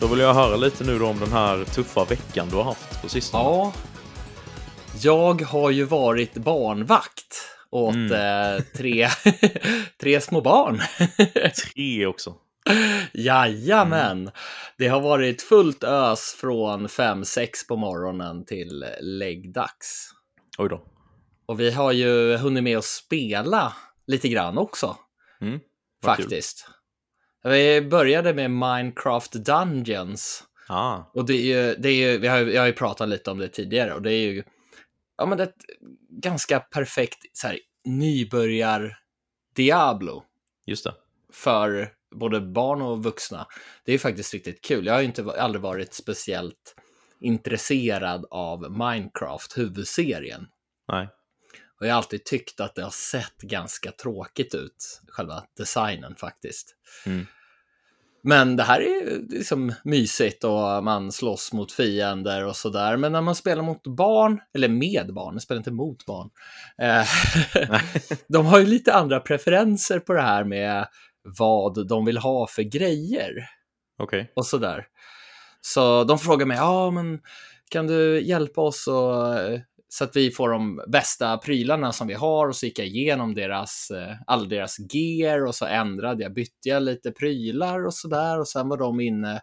Då 0.00 0.06
vill 0.06 0.18
jag 0.18 0.34
höra 0.34 0.56
lite 0.56 0.84
nu 0.84 0.98
då 0.98 1.06
om 1.06 1.18
den 1.18 1.32
här 1.32 1.64
tuffa 1.64 2.04
veckan 2.04 2.48
du 2.50 2.56
har 2.56 2.64
haft 2.64 2.89
på 3.02 3.08
sistone. 3.08 3.44
Ja. 3.44 3.72
Jag 5.02 5.42
har 5.42 5.70
ju 5.70 5.84
varit 5.84 6.34
barnvakt 6.34 7.36
åt 7.70 7.94
Mm. 7.94 8.12
eh, 8.56 8.62
tre, 8.76 9.08
tre 10.00 10.20
små 10.20 10.40
barn. 10.40 10.80
Tre 11.74 12.06
också. 12.06 12.34
Jajamän! 13.12 14.30
Det 14.78 14.88
har 14.88 15.00
varit 15.00 15.42
fullt 15.42 15.84
ös 15.84 16.36
från 16.40 16.86
5-6 16.88 17.48
på 17.68 17.76
morgonen 17.76 18.44
till 18.44 18.84
läggdags. 19.00 20.10
Oj 20.58 20.68
då. 20.68 20.82
Och 21.46 21.60
vi 21.60 21.70
har 21.70 21.92
ju 21.92 22.36
hunnit 22.36 22.62
med 22.64 22.78
att 22.78 22.84
spela 22.84 23.72
lite 24.06 24.28
grann 24.28 24.58
också, 24.58 24.96
Mm. 25.40 25.60
vad 26.02 26.16
kul. 26.16 26.24
faktiskt. 26.24 26.66
Vi 27.44 27.80
började 27.82 28.34
med 28.34 28.50
Minecraft 28.50 29.32
Dungeons. 29.32 30.44
Ah, 30.72 31.10
Och 31.14 31.24
det 31.26 31.34
är 31.34 31.42
ju, 31.42 31.74
det 31.74 31.88
är 31.88 31.94
ju 31.94 32.18
vi 32.18 32.28
har, 32.28 32.38
jag 32.38 32.62
har 32.62 32.66
ju 32.66 32.72
pratat 32.72 33.08
lite 33.08 33.30
om 33.30 33.38
det 33.38 33.48
tidigare 33.48 33.94
och 33.94 34.02
det 34.02 34.12
är 34.12 34.30
ju 34.30 34.42
ja, 35.16 35.26
men 35.26 35.38
det 35.38 35.44
ett 35.44 35.64
ganska 36.08 36.60
perfekt 36.60 37.18
så 37.32 37.46
här, 37.46 37.58
nybörjar 37.84 38.98
Diablo 39.54 40.24
just 40.66 40.84
det. 40.84 40.94
för 41.32 41.92
både 42.14 42.40
barn 42.40 42.82
och 42.82 43.04
vuxna. 43.04 43.46
Det 43.84 43.90
är 43.90 43.94
ju 43.94 43.98
faktiskt 43.98 44.34
riktigt 44.34 44.64
kul. 44.64 44.86
Jag 44.86 44.94
har 44.94 45.00
ju 45.00 45.06
inte, 45.06 45.22
aldrig 45.22 45.62
varit 45.62 45.94
speciellt 45.94 46.76
intresserad 47.20 48.26
av 48.30 48.70
Minecraft, 48.70 49.58
huvudserien. 49.58 50.46
Nej. 50.88 51.08
Och 51.80 51.86
jag 51.86 51.92
har 51.92 51.96
alltid 51.96 52.24
tyckt 52.24 52.60
att 52.60 52.74
det 52.74 52.82
har 52.82 52.90
sett 52.90 53.36
ganska 53.38 53.92
tråkigt 53.92 54.54
ut, 54.54 55.00
själva 55.08 55.44
designen 55.56 56.16
faktiskt. 56.16 56.76
Mm. 57.06 57.26
Men 58.22 58.56
det 58.56 58.62
här 58.62 58.80
är 58.80 59.20
liksom 59.28 59.72
mysigt 59.84 60.44
och 60.44 60.84
man 60.84 61.12
slåss 61.12 61.52
mot 61.52 61.72
fiender 61.72 62.44
och 62.44 62.56
sådär. 62.56 62.96
Men 62.96 63.12
när 63.12 63.20
man 63.20 63.34
spelar 63.34 63.62
mot 63.62 63.86
barn, 63.86 64.40
eller 64.54 64.68
med 64.68 65.14
barn, 65.14 65.34
jag 65.34 65.42
spelar 65.42 65.58
inte 65.58 65.70
mot 65.70 66.06
barn. 66.06 66.30
Eh, 66.82 67.06
de 68.28 68.46
har 68.46 68.58
ju 68.58 68.66
lite 68.66 68.94
andra 68.94 69.20
preferenser 69.20 69.98
på 69.98 70.12
det 70.12 70.22
här 70.22 70.44
med 70.44 70.86
vad 71.38 71.88
de 71.88 72.04
vill 72.04 72.18
ha 72.18 72.46
för 72.46 72.62
grejer 72.62 73.48
Okej. 73.98 74.32
och 74.36 74.46
sådär. 74.46 74.86
Så 75.60 76.04
de 76.04 76.18
frågar 76.18 76.46
mig, 76.46 76.56
ja 76.56 76.90
men 76.90 77.20
kan 77.70 77.86
du 77.86 78.20
hjälpa 78.20 78.60
oss 78.60 78.88
att 78.88 79.38
eh, 79.38 79.60
så 79.92 80.04
att 80.04 80.16
vi 80.16 80.30
får 80.30 80.50
de 80.50 80.82
bästa 80.86 81.38
prylarna 81.38 81.92
som 81.92 82.06
vi 82.06 82.14
har 82.14 82.48
och 82.48 82.56
så 82.56 82.66
gick 82.66 82.78
jag 82.78 82.86
igenom 82.86 83.34
deras, 83.34 83.90
eh, 83.90 84.16
all 84.26 84.48
deras 84.48 84.76
gear 84.94 85.46
och 85.46 85.54
så 85.54 85.66
ändrade 85.66 86.22
jag, 86.22 86.34
bytte 86.34 86.68
jag 86.68 86.82
lite 86.82 87.10
prylar 87.10 87.86
och 87.86 87.94
så 87.94 88.08
där 88.08 88.40
och 88.40 88.48
sen 88.48 88.68
var 88.68 88.76
de 88.76 89.00
inne 89.00 89.40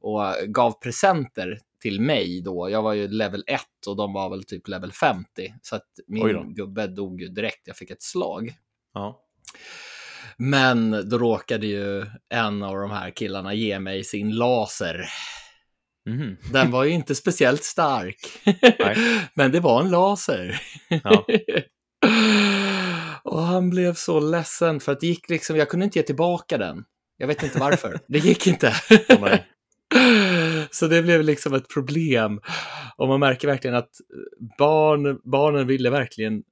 och 0.00 0.20
gav 0.46 0.72
presenter 0.72 1.58
till 1.82 2.00
mig 2.00 2.42
då. 2.42 2.70
Jag 2.70 2.82
var 2.82 2.92
ju 2.92 3.08
level 3.08 3.44
1 3.46 3.60
och 3.86 3.96
de 3.96 4.12
var 4.12 4.30
väl 4.30 4.44
typ 4.44 4.68
level 4.68 4.92
50 4.92 5.54
så 5.62 5.76
att 5.76 5.88
min 6.06 6.54
gubbe 6.54 6.86
dog 6.86 7.20
ju 7.20 7.28
direkt. 7.28 7.62
Jag 7.64 7.76
fick 7.76 7.90
ett 7.90 8.02
slag. 8.02 8.54
Ja. 8.94 9.20
Men 10.36 11.08
då 11.08 11.18
råkade 11.18 11.66
ju 11.66 12.06
en 12.28 12.62
av 12.62 12.76
de 12.76 12.90
här 12.90 13.10
killarna 13.10 13.54
ge 13.54 13.78
mig 13.80 14.04
sin 14.04 14.30
laser. 14.30 15.04
Mhm. 16.10 16.36
Den 16.52 16.70
var 16.70 16.84
ju 16.84 16.90
inte 16.90 17.14
speciellt 17.14 17.64
stark, 17.64 18.16
men 19.34 19.52
det 19.52 19.60
var 19.60 19.80
en 19.80 19.90
laser. 19.90 20.62
Ja. 20.88 21.26
och 23.24 23.42
han 23.42 23.70
blev 23.70 23.94
så 23.94 24.20
ledsen 24.20 24.80
för 24.80 24.92
att 24.92 25.00
det 25.00 25.06
gick 25.06 25.28
liksom, 25.30 25.56
jag 25.56 25.68
kunde 25.68 25.84
inte 25.84 25.98
ge 25.98 26.02
tillbaka 26.02 26.58
den. 26.58 26.84
Jag 27.16 27.26
vet 27.26 27.42
inte 27.42 27.58
varför, 27.58 27.98
det 28.08 28.18
gick 28.18 28.46
inte. 28.46 28.74
Så 30.70 30.86
det 30.86 31.02
blev 31.02 31.22
liksom 31.22 31.54
ett 31.54 31.68
problem. 31.68 32.40
Och 32.96 33.08
man 33.08 33.20
märker 33.20 33.48
verkligen 33.48 33.76
att 33.76 33.90
barn, 34.58 35.20
barnen 35.24 35.66
ville 35.66 35.90
verkligen 35.90 36.42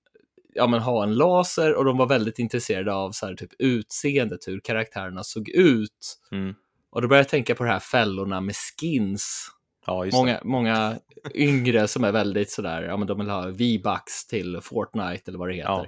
ja, 0.54 0.66
men 0.66 0.80
ha 0.80 1.02
en 1.02 1.14
laser 1.14 1.74
och 1.74 1.84
de 1.84 1.96
var 1.96 2.06
väldigt 2.06 2.38
intresserade 2.38 2.94
av 2.94 3.12
så 3.12 3.26
här, 3.26 3.34
typ 3.34 3.50
utseendet, 3.58 4.48
hur 4.48 4.60
karaktärerna 4.60 5.24
såg 5.24 5.48
ut. 5.48 6.18
Mm. 6.32 6.54
Och 6.90 7.02
då 7.02 7.08
började 7.08 7.20
jag 7.24 7.28
tänka 7.28 7.54
på 7.54 7.64
de 7.64 7.70
här 7.70 7.78
fällorna 7.78 8.40
med 8.40 8.54
skins. 8.56 9.48
Ja, 9.86 10.06
Många, 10.12 10.40
många 10.44 10.98
yngre 11.34 11.88
som 11.88 12.04
är 12.04 12.12
väldigt 12.12 12.50
sådär, 12.50 12.82
ja 12.82 12.96
men 12.96 13.06
de 13.06 13.18
vill 13.18 13.28
ha 13.28 13.46
V-bucks 13.46 14.26
till 14.26 14.60
Fortnite 14.62 15.22
eller 15.26 15.38
vad 15.38 15.48
det 15.48 15.54
heter, 15.54 15.68
Ja. 15.70 15.86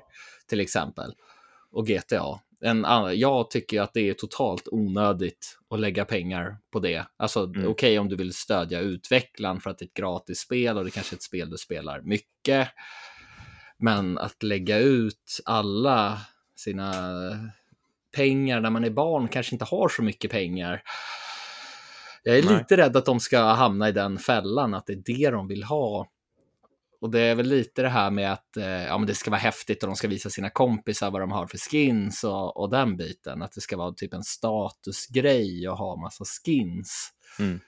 till 0.49 0.61
exempel. 0.61 1.12
Och 1.73 1.87
GTA. 1.87 2.40
En 2.64 2.85
annan, 2.85 3.19
jag 3.19 3.50
tycker 3.50 3.80
att 3.80 3.95
det 3.95 4.09
är 4.09 4.14
totalt 4.14 4.69
onödigt 4.71 5.59
att 5.71 5.80
lägga 5.80 6.04
pengar 6.04 6.57
på 6.73 6.80
det. 6.80 7.07
Alltså 7.16 7.45
Mm. 7.45 7.69
okej 7.69 7.99
om 7.99 8.09
du 8.09 8.16
vill 8.16 8.35
stödja 8.35 8.80
utvecklaren 8.80 9.61
för 9.61 9.71
att 9.71 9.78
det 9.78 9.83
är 9.85 9.87
ett 9.87 9.95
gratis 9.95 10.38
spel 10.38 10.78
och 10.78 10.85
det 10.85 10.90
kanske 10.90 11.14
är 11.14 11.16
ett 11.16 11.23
spel 11.23 11.50
du 11.50 11.57
spelar 11.57 12.00
mycket. 12.00 12.69
Men 13.78 14.19
att 14.19 14.42
lägga 14.42 14.78
ut 14.78 15.40
alla 15.45 16.21
sina 16.57 16.92
pengar 18.17 18.61
när 18.61 18.71
man 18.71 18.85
är 18.85 18.90
barn 18.90 19.29
kanske 19.29 19.55
inte 19.55 19.64
har 19.64 19.88
så 19.88 20.02
mycket 20.02 20.31
pengar. 20.31 20.83
Jag 22.23 22.38
är 22.38 22.43
Nej. 22.43 22.59
lite 22.59 22.76
rädd 22.76 22.97
att 22.97 23.05
de 23.05 23.21
ska 23.21 23.40
hamna 23.40 23.88
i 23.88 23.93
den 23.93 24.19
fällan, 24.19 24.75
att 24.75 24.87
det 24.87 24.93
är 24.93 25.02
det 25.07 25.31
de 25.31 25.49
vill 25.49 25.64
ha. 25.64 26.07
Och 27.00 27.11
det 27.11 27.21
är 27.21 27.35
väl 27.35 27.47
lite 27.47 27.83
det 27.83 27.88
här 27.88 28.11
med 28.11 28.33
att 28.33 28.57
eh, 28.57 28.64
ja, 28.64 28.99
men 28.99 29.07
det 29.07 29.14
ska 29.14 29.31
vara 29.31 29.40
häftigt 29.40 29.83
och 29.83 29.87
de 29.87 29.97
ska 29.97 30.09
visa 30.09 30.31
sina 30.31 30.50
kompisar 30.50 31.11
vad 31.11 31.21
de 31.21 31.33
har 31.33 31.47
för 31.47 31.59
skins 31.59 32.25
och, 32.25 32.57
och 32.57 32.71
den 32.71 32.97
biten. 32.97 33.43
Att 33.43 33.52
det 33.52 33.61
ska 33.61 33.76
vara 33.76 33.93
typ 33.93 34.14
en 34.14 34.25
statusgrej 34.25 35.67
att 35.67 35.79
ha 35.79 35.97
massa 35.97 36.25
skins. 36.25 37.11
Mm. 37.38 37.61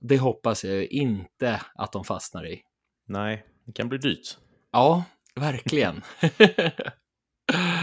Det 0.00 0.18
hoppas 0.18 0.64
jag 0.64 0.74
ju 0.74 0.86
inte 0.86 1.60
att 1.74 1.92
de 1.92 2.04
fastnar 2.04 2.46
i. 2.46 2.62
Nej, 3.08 3.44
det 3.66 3.72
kan 3.72 3.88
bli 3.88 3.98
dyrt. 3.98 4.36
Ja, 4.72 5.04
verkligen. 5.34 6.02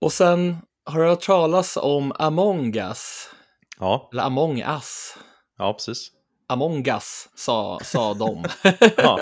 och 0.00 0.12
sen 0.12 0.56
har 0.84 1.00
du 1.00 1.06
hört 1.08 1.20
talas 1.22 1.76
om 1.76 2.12
Among 2.18 2.76
Us? 2.76 3.30
Ja, 3.78 4.08
Eller 4.12 4.22
Among 4.22 4.60
Us? 4.62 5.16
ja 5.58 5.72
precis. 5.72 6.08
Among 6.48 6.88
Us, 6.88 7.28
sa, 7.34 7.78
sa 7.82 8.14
de. 8.14 8.44
Ja. 8.96 9.20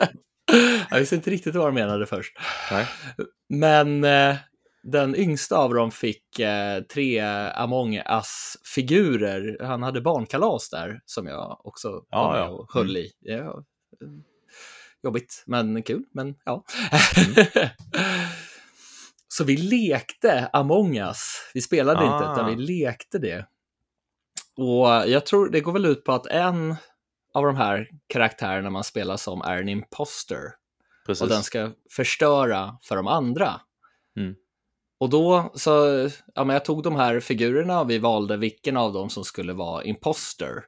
Jag 0.90 0.98
visste 0.98 1.14
inte 1.14 1.30
riktigt 1.30 1.54
vad 1.54 1.66
de 1.66 1.74
menade 1.74 2.06
först. 2.06 2.36
Nej. 2.70 2.86
Men 3.48 4.04
eh, 4.04 4.36
den 4.82 5.16
yngsta 5.16 5.56
av 5.58 5.74
dem 5.74 5.90
fick 5.90 6.38
eh, 6.38 6.80
tre 6.82 7.20
Among 7.54 7.96
Us-figurer. 7.96 9.64
Han 9.64 9.82
hade 9.82 10.00
barnkalas 10.00 10.70
där 10.70 11.00
som 11.04 11.26
jag 11.26 11.60
också 11.66 11.88
var 11.90 12.02
Ja, 12.10 12.32
med 12.32 12.40
ja. 12.40 12.48
och 12.48 12.72
höll 12.74 12.90
Mm. 12.90 12.96
i. 13.02 13.10
Ja, 13.20 13.36
eh, 13.36 14.08
jobbigt, 15.02 15.42
men 15.46 15.82
kul. 15.82 16.02
Men 16.14 16.34
ja. 16.44 16.64
Mm. 17.16 17.46
Så 19.36 19.44
vi 19.44 19.56
lekte 19.56 20.50
Among 20.52 20.98
Us. 20.98 21.50
Vi 21.54 21.60
spelade 21.60 22.04
inte, 22.04 22.14
Ah. 22.14 22.32
utan 22.32 22.46
vi 22.46 22.56
lekte 22.56 23.18
det. 23.18 23.46
Och 24.56 24.88
jag 24.88 25.26
tror 25.26 25.48
det 25.48 25.60
går 25.60 25.72
väl 25.72 25.86
ut 25.86 26.04
på 26.04 26.12
att 26.12 26.26
en 26.26 26.76
av 27.34 27.44
de 27.44 27.56
här 27.56 27.88
karaktärerna 28.06 28.70
man 28.70 28.84
spelar 28.84 29.16
som 29.16 29.42
är 29.42 29.56
en 29.56 29.68
imposter 29.68 30.38
Precis. 31.06 31.22
och 31.22 31.28
den 31.28 31.42
ska 31.42 31.70
förstöra 31.90 32.78
för 32.82 32.96
de 32.96 33.06
andra. 33.06 33.60
Mm. 34.16 34.34
Och 34.98 35.10
då 35.10 35.52
så, 35.54 36.08
ja 36.34 36.44
men 36.44 36.54
jag 36.54 36.64
tog 36.64 36.82
de 36.82 36.96
här 36.96 37.20
figurerna 37.20 37.80
och 37.80 37.90
vi 37.90 37.98
valde 37.98 38.36
vilken 38.36 38.76
av 38.76 38.92
dem 38.92 39.10
som 39.10 39.24
skulle 39.24 39.52
vara 39.52 39.84
imposter. 39.84 40.64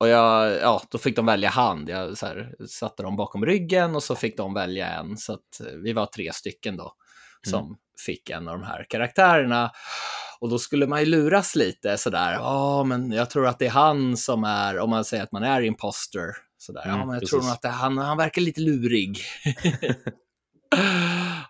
Och 0.00 0.08
jag, 0.08 0.52
ja, 0.52 0.82
då 0.90 0.98
fick 0.98 1.16
de 1.16 1.26
välja 1.26 1.50
hand. 1.50 1.88
Jag 1.88 2.18
så 2.18 2.26
här, 2.26 2.54
satte 2.68 3.02
dem 3.02 3.16
bakom 3.16 3.46
ryggen 3.46 3.94
och 3.94 4.02
så 4.02 4.14
fick 4.14 4.36
de 4.36 4.54
välja 4.54 4.88
en. 4.88 5.16
Så 5.16 5.32
att 5.32 5.60
eh, 5.60 5.66
vi 5.66 5.92
var 5.92 6.06
tre 6.06 6.32
stycken 6.32 6.76
då 6.76 6.94
som 7.42 7.76
fick 8.06 8.30
en 8.30 8.48
av 8.48 8.58
de 8.58 8.66
här 8.66 8.86
karaktärerna. 8.88 9.70
Och 10.40 10.48
då 10.48 10.58
skulle 10.58 10.86
man 10.86 11.00
ju 11.00 11.06
luras 11.06 11.56
lite 11.56 11.98
sådär. 11.98 12.32
Ja, 12.32 12.84
men 12.84 13.12
jag 13.12 13.30
tror 13.30 13.46
att 13.46 13.58
det 13.58 13.66
är 13.66 13.70
han 13.70 14.16
som 14.16 14.44
är, 14.44 14.78
om 14.78 14.90
man 14.90 15.04
säger 15.04 15.22
att 15.22 15.32
man 15.32 15.42
är 15.42 15.62
imposter. 15.62 16.24
Sådär. 16.58 16.82
ja, 16.84 16.94
Mm, 16.94 17.06
men 17.06 17.14
jag 17.14 17.20
precis. 17.20 17.30
tror 17.30 17.42
nog 17.42 17.50
att 17.50 17.62
det 17.62 17.68
han, 17.68 17.98
han 17.98 18.16
verkar 18.16 18.42
lite 18.42 18.60
lurig. 18.60 19.20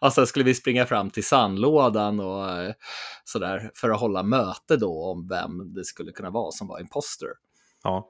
och 0.00 0.12
sen 0.12 0.26
skulle 0.26 0.44
vi 0.44 0.54
springa 0.54 0.86
fram 0.86 1.10
till 1.10 1.24
sandlådan 1.24 2.20
och 2.20 2.50
eh, 2.50 2.72
sådär 3.24 3.70
för 3.74 3.90
att 3.90 4.00
hålla 4.00 4.22
möte 4.22 4.76
då 4.76 5.04
om 5.04 5.28
vem 5.28 5.74
det 5.74 5.84
skulle 5.84 6.12
kunna 6.12 6.30
vara 6.30 6.50
som 6.50 6.68
var 6.68 6.80
imposter. 6.80 7.28
Ja. 7.82 8.08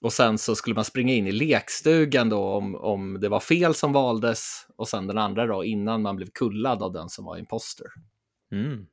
Och 0.00 0.12
sen 0.12 0.38
så 0.38 0.54
skulle 0.54 0.74
man 0.74 0.84
springa 0.84 1.14
in 1.14 1.26
i 1.26 1.32
lekstugan 1.32 2.28
då 2.28 2.44
om, 2.44 2.74
om 2.74 3.20
det 3.20 3.28
var 3.28 3.40
fel 3.40 3.74
som 3.74 3.92
valdes 3.92 4.66
och 4.76 4.88
sen 4.88 5.06
den 5.06 5.18
andra 5.18 5.46
då 5.46 5.64
innan 5.64 6.02
man 6.02 6.16
blev 6.16 6.26
kullad 6.26 6.82
av 6.82 6.92
den 6.92 7.08
som 7.08 7.24
var 7.24 7.36
imposter. 7.36 7.86
Mm. 8.52 8.86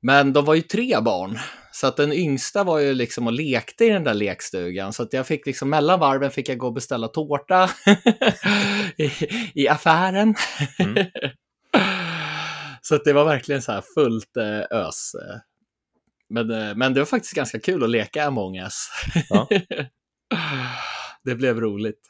Men 0.00 0.32
de 0.32 0.44
var 0.44 0.54
ju 0.54 0.62
tre 0.62 1.00
barn, 1.00 1.38
så 1.72 1.86
att 1.86 1.96
den 1.96 2.12
yngsta 2.12 2.64
var 2.64 2.78
ju 2.78 2.94
liksom 2.94 3.26
och 3.26 3.32
lekte 3.32 3.84
i 3.84 3.88
den 3.88 4.04
där 4.04 4.14
lekstugan. 4.14 4.92
Så 4.92 5.02
att 5.02 5.12
jag 5.12 5.26
fick 5.26 5.46
liksom 5.46 5.70
mellan 5.70 6.00
varven 6.00 6.30
fick 6.30 6.48
jag 6.48 6.58
gå 6.58 6.66
och 6.66 6.72
beställa 6.72 7.08
tårta 7.08 7.70
i, 8.96 9.10
i 9.54 9.68
affären. 9.68 10.34
Mm. 10.78 11.06
så 12.82 12.94
att 12.94 13.04
det 13.04 13.12
var 13.12 13.24
verkligen 13.24 13.62
så 13.62 13.72
här 13.72 13.82
fullt 13.94 14.36
eh, 14.36 14.78
ös. 14.78 15.12
Men, 16.28 16.50
eh, 16.50 16.74
men 16.76 16.94
det 16.94 17.00
var 17.00 17.06
faktiskt 17.06 17.34
ganska 17.34 17.60
kul 17.60 17.84
att 17.84 17.90
leka 17.90 18.26
Among 18.26 18.58
Us. 18.58 18.88
Ja. 19.28 19.48
det 21.24 21.34
blev 21.34 21.60
roligt. 21.60 22.00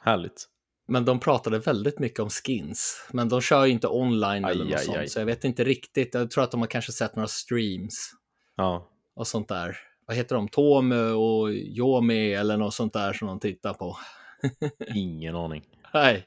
Härligt. 0.00 0.46
Men 0.88 1.04
de 1.04 1.20
pratade 1.20 1.58
väldigt 1.58 1.98
mycket 1.98 2.18
om 2.20 2.30
skins. 2.30 3.08
Men 3.12 3.28
de 3.28 3.40
kör 3.40 3.64
ju 3.66 3.72
inte 3.72 3.88
online 3.88 4.44
Aj, 4.44 4.52
eller 4.52 4.64
något 4.64 4.74
aj, 4.78 4.84
sånt. 4.84 4.96
aj. 4.98 5.08
Så 5.08 5.18
jag 5.18 5.26
vet 5.26 5.44
inte 5.44 5.64
riktigt. 5.64 6.14
Jag 6.14 6.30
tror 6.30 6.44
att 6.44 6.50
de 6.50 6.60
har 6.60 6.66
kanske 6.68 6.92
sett 6.92 7.16
några 7.16 7.28
streams 7.28 8.10
Ja. 8.56 8.88
och 9.16 9.26
sånt 9.26 9.48
där. 9.48 9.76
Vad 10.06 10.16
heter 10.16 10.34
de? 10.36 10.48
Tomu 10.48 11.10
och 11.10 11.50
Yomi 11.50 12.32
eller 12.34 12.56
något 12.56 12.74
sånt 12.74 12.92
där 12.92 13.12
som 13.12 13.28
de 13.28 13.40
tittar 13.40 13.74
på. 13.74 13.96
Ingen 14.94 15.34
aning. 15.36 15.64
Nej. 15.94 16.26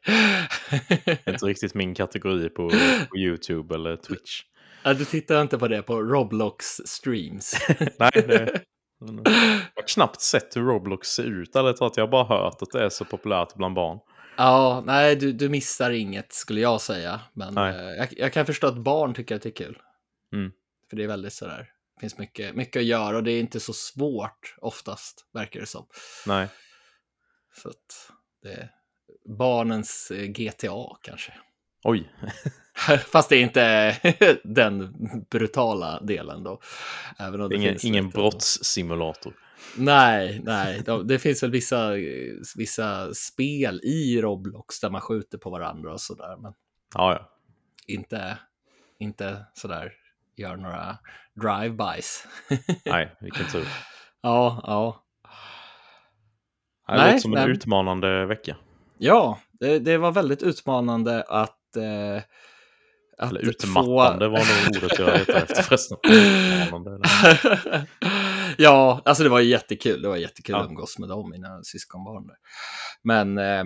Inte 1.27 1.45
riktigt 1.45 1.73
min 1.73 1.95
kategori 1.95 2.49
på, 2.49 2.69
på 3.09 3.17
YouTube 3.17 3.75
eller 3.75 3.95
Twitch. 3.95 4.41
Ja, 4.83 4.93
du 4.93 5.05
tittar 5.05 5.41
inte 5.41 5.57
på 5.57 5.67
det 5.67 5.81
på 5.81 6.01
Roblox 6.01 6.65
streams. 6.85 7.55
Nej, 7.99 8.11
det... 8.13 8.61
Jag 9.05 9.81
har 9.81 9.87
knappt 9.87 10.21
sett 10.21 10.55
hur 10.55 10.61
Roblox 10.61 11.07
ser 11.07 11.23
ut. 11.23 11.55
Eller 11.55 11.69
att 11.69 11.97
jag 11.97 12.03
har 12.03 12.11
bara 12.11 12.23
hört 12.23 12.61
att 12.61 12.71
det 12.71 12.83
är 12.83 12.89
så 12.89 13.05
populärt 13.05 13.55
bland 13.55 13.75
barn. 13.75 13.99
ja, 14.37 14.83
nej, 14.85 15.15
du, 15.15 15.33
du 15.33 15.49
missar 15.49 15.91
inget 15.91 16.33
skulle 16.33 16.61
jag 16.61 16.81
säga. 16.81 17.21
Men 17.33 17.57
eh, 17.57 17.63
jag, 17.75 18.07
jag 18.11 18.33
kan 18.33 18.45
förstå 18.45 18.67
att 18.67 18.77
barn 18.77 19.13
tycker 19.13 19.35
att 19.35 19.41
det 19.41 19.49
är 19.49 19.65
kul. 19.65 19.77
Mm. 20.33 20.51
För 20.89 20.97
det 20.97 21.03
är 21.03 21.07
väldigt 21.07 21.33
sådär. 21.33 21.69
Det 21.95 21.99
finns 21.99 22.17
mycket, 22.17 22.55
mycket 22.55 22.79
att 22.79 22.85
göra 22.85 23.17
och 23.17 23.23
det 23.23 23.31
är 23.31 23.39
inte 23.39 23.59
så 23.59 23.73
svårt 23.73 24.55
oftast, 24.57 25.25
verkar 25.33 25.59
det 25.59 25.65
som. 25.65 25.85
Nej. 26.25 26.47
Så 27.61 27.69
att 27.69 28.11
det 28.43 28.51
är 28.53 28.71
barnens 29.37 30.11
eh, 30.11 30.25
GTA 30.25 30.97
kanske. 31.01 31.33
Oj. 31.83 32.11
Fast 33.11 33.29
det 33.29 33.35
är 33.35 33.41
inte 33.41 33.95
den 34.43 34.93
brutala 35.29 35.99
delen 35.99 36.43
då. 36.43 36.59
Även 37.19 37.41
om 37.41 37.49
det 37.49 37.55
Ingen, 37.55 37.77
ingen 37.83 38.05
lite- 38.05 38.17
brottssimulator. 38.17 39.33
Nej, 39.77 40.41
nej. 40.43 40.81
De, 40.85 41.07
det 41.07 41.19
finns 41.19 41.43
väl 41.43 41.51
vissa, 41.51 41.91
vissa 42.55 43.13
spel 43.13 43.79
i 43.83 44.21
Roblox 44.21 44.79
där 44.79 44.89
man 44.89 45.01
skjuter 45.01 45.37
på 45.37 45.49
varandra 45.49 45.93
och 45.93 46.01
sådär. 46.01 46.37
Men 46.37 46.53
Ja, 46.95 47.13
ja. 47.13 47.29
inte, 47.87 48.37
inte 48.99 49.45
sådär 49.53 49.91
gör 50.35 50.55
några 50.55 50.97
drive-bys. 51.41 52.25
Nej, 52.85 53.15
vilken 53.21 53.45
tur. 53.47 53.67
ja, 54.21 54.61
ja. 54.67 55.03
Det 56.87 56.97
låter 56.97 57.17
som 57.17 57.33
en 57.33 57.43
nej. 57.43 57.51
utmanande 57.51 58.25
vecka. 58.25 58.57
Ja, 58.97 59.39
det, 59.51 59.79
det 59.79 59.97
var 59.97 60.11
väldigt 60.11 60.43
utmanande 60.43 61.23
att 61.27 61.75
eh, 61.75 62.15
att 62.15 62.25
Eller 63.21 63.49
utmattande 63.49 64.25
få... 64.25 64.31
var 64.31 64.39
nog 64.39 64.83
ordet 64.83 64.99
jag 64.99 65.07
letade 65.07 65.39
efter 65.39 65.63
förresten. 65.63 65.97
ja, 68.57 69.01
alltså 69.05 69.23
det 69.23 69.29
var 69.29 69.39
jättekul. 69.39 70.01
Det 70.01 70.07
var 70.07 70.17
jättekul 70.17 70.53
ja. 70.53 70.61
att 70.61 70.69
umgås 70.69 70.99
med 70.99 71.09
dem, 71.09 71.29
mina 71.29 71.63
syskonbarn. 71.63 72.29
Men 73.03 73.37
eh, 73.37 73.63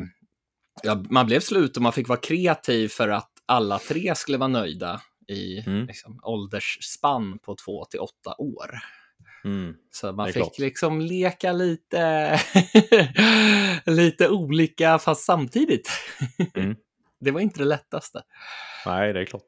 ja, 0.84 1.04
man 1.10 1.26
blev 1.26 1.40
slut 1.40 1.78
och 1.78 1.84
man 1.84 1.94
fick 1.94 2.08
vara 2.08 2.20
kreativ 2.20 2.88
för 2.88 3.10
att 3.10 3.32
alla 3.46 3.80
tre 3.80 4.16
skulle 4.16 4.38
vara 4.38 4.48
nöjda 4.48 5.02
i 5.28 5.60
mm. 5.60 5.86
liksom, 5.86 6.20
åldersspann 6.24 7.40
på 7.40 7.56
två 7.56 7.86
till 7.86 8.00
åtta 8.00 8.36
år. 8.38 8.80
Mm. 9.46 9.74
Så 9.92 10.12
man 10.12 10.28
fick 10.28 10.36
klart. 10.36 10.60
liksom 10.60 11.02
leka 11.02 11.52
lite, 11.52 12.40
lite 13.86 14.30
olika 14.30 15.00
fast 15.00 15.26
samtidigt. 15.26 15.90
Mm. 16.54 16.76
Det 17.20 17.32
var 17.32 17.42
inte 17.42 17.60
det 17.60 17.66
lättaste. 17.66 18.22
Nej, 18.86 19.14
det 19.14 19.22
är 19.22 19.26
klart. 19.26 19.46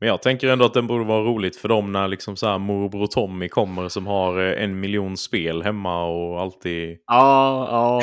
Men 0.00 0.08
jag 0.08 0.22
tänker 0.22 0.48
ändå 0.48 0.64
att 0.64 0.74
det 0.74 0.82
borde 0.82 1.04
vara 1.04 1.24
roligt 1.24 1.56
för 1.56 1.68
dem 1.68 1.92
när 1.92 2.08
liksom 2.08 2.36
så 2.36 2.46
här 2.46 2.58
morbror 2.58 3.06
Tommy 3.06 3.48
kommer 3.48 3.88
som 3.88 4.06
har 4.06 4.46
eh, 4.46 4.64
en 4.64 4.80
miljon 4.80 5.16
spel 5.16 5.62
hemma 5.62 6.04
och 6.04 6.40
alltid... 6.40 6.98
Ja, 7.06 7.68
ja. 7.70 8.02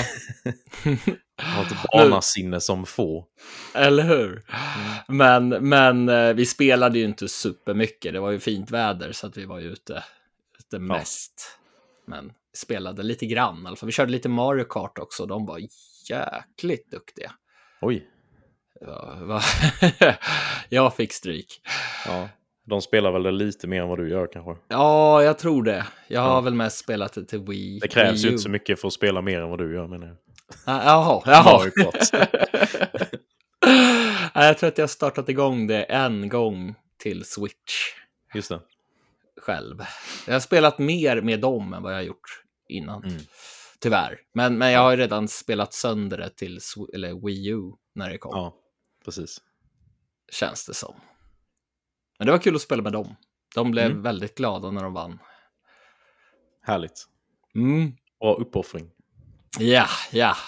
har 1.41 1.63
ett 1.63 1.91
barnasinne 1.93 2.61
som 2.61 2.85
få. 2.85 3.27
Eller 3.73 4.03
hur? 4.03 4.31
Mm. 4.31 5.17
Men, 5.17 5.69
men 5.69 6.09
eh, 6.09 6.33
vi 6.33 6.45
spelade 6.45 6.99
ju 6.99 7.05
inte 7.05 7.27
supermycket. 7.27 8.13
Det 8.13 8.19
var 8.19 8.31
ju 8.31 8.39
fint 8.39 8.71
väder 8.71 9.11
så 9.11 9.27
att 9.27 9.37
vi 9.37 9.45
var 9.45 9.59
ju 9.59 9.67
ute, 9.67 10.03
ute 10.59 10.79
mest. 10.79 11.57
Ja. 12.05 12.15
Men 12.15 12.31
spelade 12.53 13.03
lite 13.03 13.25
grann. 13.25 13.67
Alltså, 13.67 13.85
vi 13.85 13.91
körde 13.91 14.11
lite 14.11 14.29
Mario 14.29 14.63
Kart 14.63 14.97
också. 14.97 15.25
De 15.25 15.45
var 15.45 15.59
jäkligt 16.09 16.91
duktiga. 16.91 17.31
Oj. 17.81 18.07
Ja, 18.81 19.41
jag 20.69 20.95
fick 20.95 21.13
stryk. 21.13 21.61
Ja, 22.05 22.29
de 22.65 22.81
spelar 22.81 23.11
väl 23.11 23.35
lite 23.35 23.67
mer 23.67 23.81
än 23.81 23.87
vad 23.87 23.97
du 23.97 24.09
gör 24.09 24.27
kanske? 24.33 24.63
Ja, 24.67 25.23
jag 25.23 25.37
tror 25.37 25.63
det. 25.63 25.85
Jag 26.07 26.21
har 26.21 26.35
ja. 26.35 26.41
väl 26.41 26.53
mest 26.53 26.77
spelat 26.77 27.13
det 27.13 27.25
till 27.25 27.39
Wii. 27.39 27.79
Det 27.79 27.87
krävs 27.87 28.13
Wii 28.13 28.23
ju 28.23 28.29
inte 28.29 28.43
så 28.43 28.49
mycket 28.49 28.81
för 28.81 28.87
att 28.87 28.93
spela 28.93 29.21
mer 29.21 29.41
än 29.41 29.49
vad 29.49 29.59
du 29.59 29.73
gör 29.73 29.87
menar 29.87 30.07
jag. 30.07 30.17
Jaha, 30.65 31.21
jaha. 31.25 31.71
jag 34.47 34.57
tror 34.57 34.67
att 34.67 34.77
jag 34.77 34.89
startat 34.89 35.29
igång 35.29 35.67
det 35.67 35.83
en 35.83 36.29
gång 36.29 36.75
till 36.99 37.25
Switch. 37.25 37.73
Just 38.33 38.49
det. 38.49 38.59
Själv. 39.41 39.77
Jag 40.27 40.33
har 40.33 40.39
spelat 40.39 40.79
mer 40.79 41.21
med 41.21 41.39
dem 41.39 41.73
än 41.73 41.83
vad 41.83 41.91
jag 41.91 41.97
har 41.97 42.03
gjort 42.03 42.43
innan. 42.69 43.03
Mm. 43.03 43.17
Tyvärr. 43.79 44.19
Men, 44.33 44.57
men 44.57 44.71
jag 44.71 44.81
har 44.81 44.91
ju 44.91 44.97
redan 44.97 45.27
spelat 45.27 45.73
sönder 45.73 46.17
det 46.17 46.29
till 46.29 46.59
Wii 47.25 47.49
U 47.49 47.61
när 47.95 48.09
det 48.09 48.17
kom. 48.17 48.31
Ja, 48.35 48.60
precis. 49.05 49.41
Känns 50.31 50.65
det 50.65 50.73
som. 50.73 50.95
Men 52.19 52.25
det 52.25 52.31
var 52.31 52.39
kul 52.39 52.55
att 52.55 52.61
spela 52.61 52.83
med 52.83 52.93
dem. 52.93 53.15
De 53.55 53.71
blev 53.71 53.85
mm. 53.85 54.01
väldigt 54.01 54.35
glada 54.35 54.71
när 54.71 54.83
de 54.83 54.93
vann. 54.93 55.19
Härligt. 56.61 57.07
Mm. 57.55 57.95
Och 58.19 58.41
uppoffring. 58.41 58.91
Ja, 59.59 59.87
ja. 60.11 60.37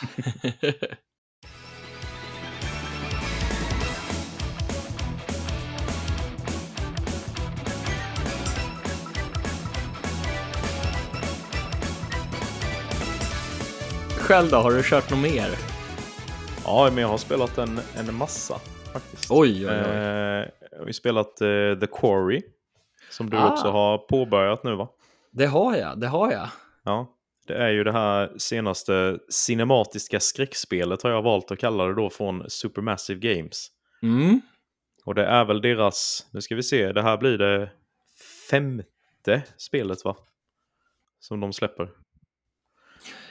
Själv 14.17 14.49
då, 14.49 14.58
har 14.58 14.71
du 14.71 14.84
kört 14.84 15.10
något 15.10 15.19
mer? 15.19 15.72
Ja, 16.65 16.89
men 16.93 17.02
jag 17.02 17.08
har 17.08 17.17
spelat 17.17 17.58
en, 17.58 17.80
en 17.97 18.15
massa 18.15 18.60
faktiskt. 18.93 19.32
Oj, 19.32 19.67
oj, 19.67 19.71
oj. 19.71 19.71
Eh, 19.71 20.49
jag 20.71 20.86
har 20.86 20.91
spelat 20.91 21.41
eh, 21.41 21.80
The 21.80 21.88
Quarry. 21.88 22.41
Som 23.10 23.30
du 23.30 23.38
ah. 23.38 23.52
också 23.52 23.71
har 23.71 23.97
påbörjat 23.97 24.63
nu 24.63 24.76
va? 24.76 24.89
Det 25.32 25.45
har 25.45 25.76
jag, 25.76 25.99
det 25.99 26.08
har 26.08 26.32
jag. 26.32 26.49
Ja, 26.84 27.08
det 27.47 27.54
är 27.54 27.69
ju 27.69 27.84
det 27.84 27.91
här 27.91 28.34
senaste 28.38 29.19
cinematiska 29.30 30.19
skräckspelet 30.19 31.04
har 31.04 31.10
jag 31.10 31.21
valt 31.21 31.52
att 31.52 31.60
kalla 31.60 31.86
det 31.86 31.95
då 31.95 32.10
från 32.10 32.49
Supermassive 32.49 33.19
Games. 33.19 33.67
Mm. 34.02 34.41
Och 35.06 35.15
det 35.15 35.26
är 35.26 35.45
väl 35.45 35.62
deras, 35.62 36.28
nu 36.32 36.41
ska 36.41 36.56
vi 36.56 36.63
se, 36.63 36.91
det 36.91 37.02
här 37.02 37.17
blir 37.17 37.38
det 37.38 37.71
femte 38.49 39.43
spelet 39.58 40.06
va? 40.06 40.15
Som 41.19 41.39
de 41.39 41.54
släpper. 41.54 41.89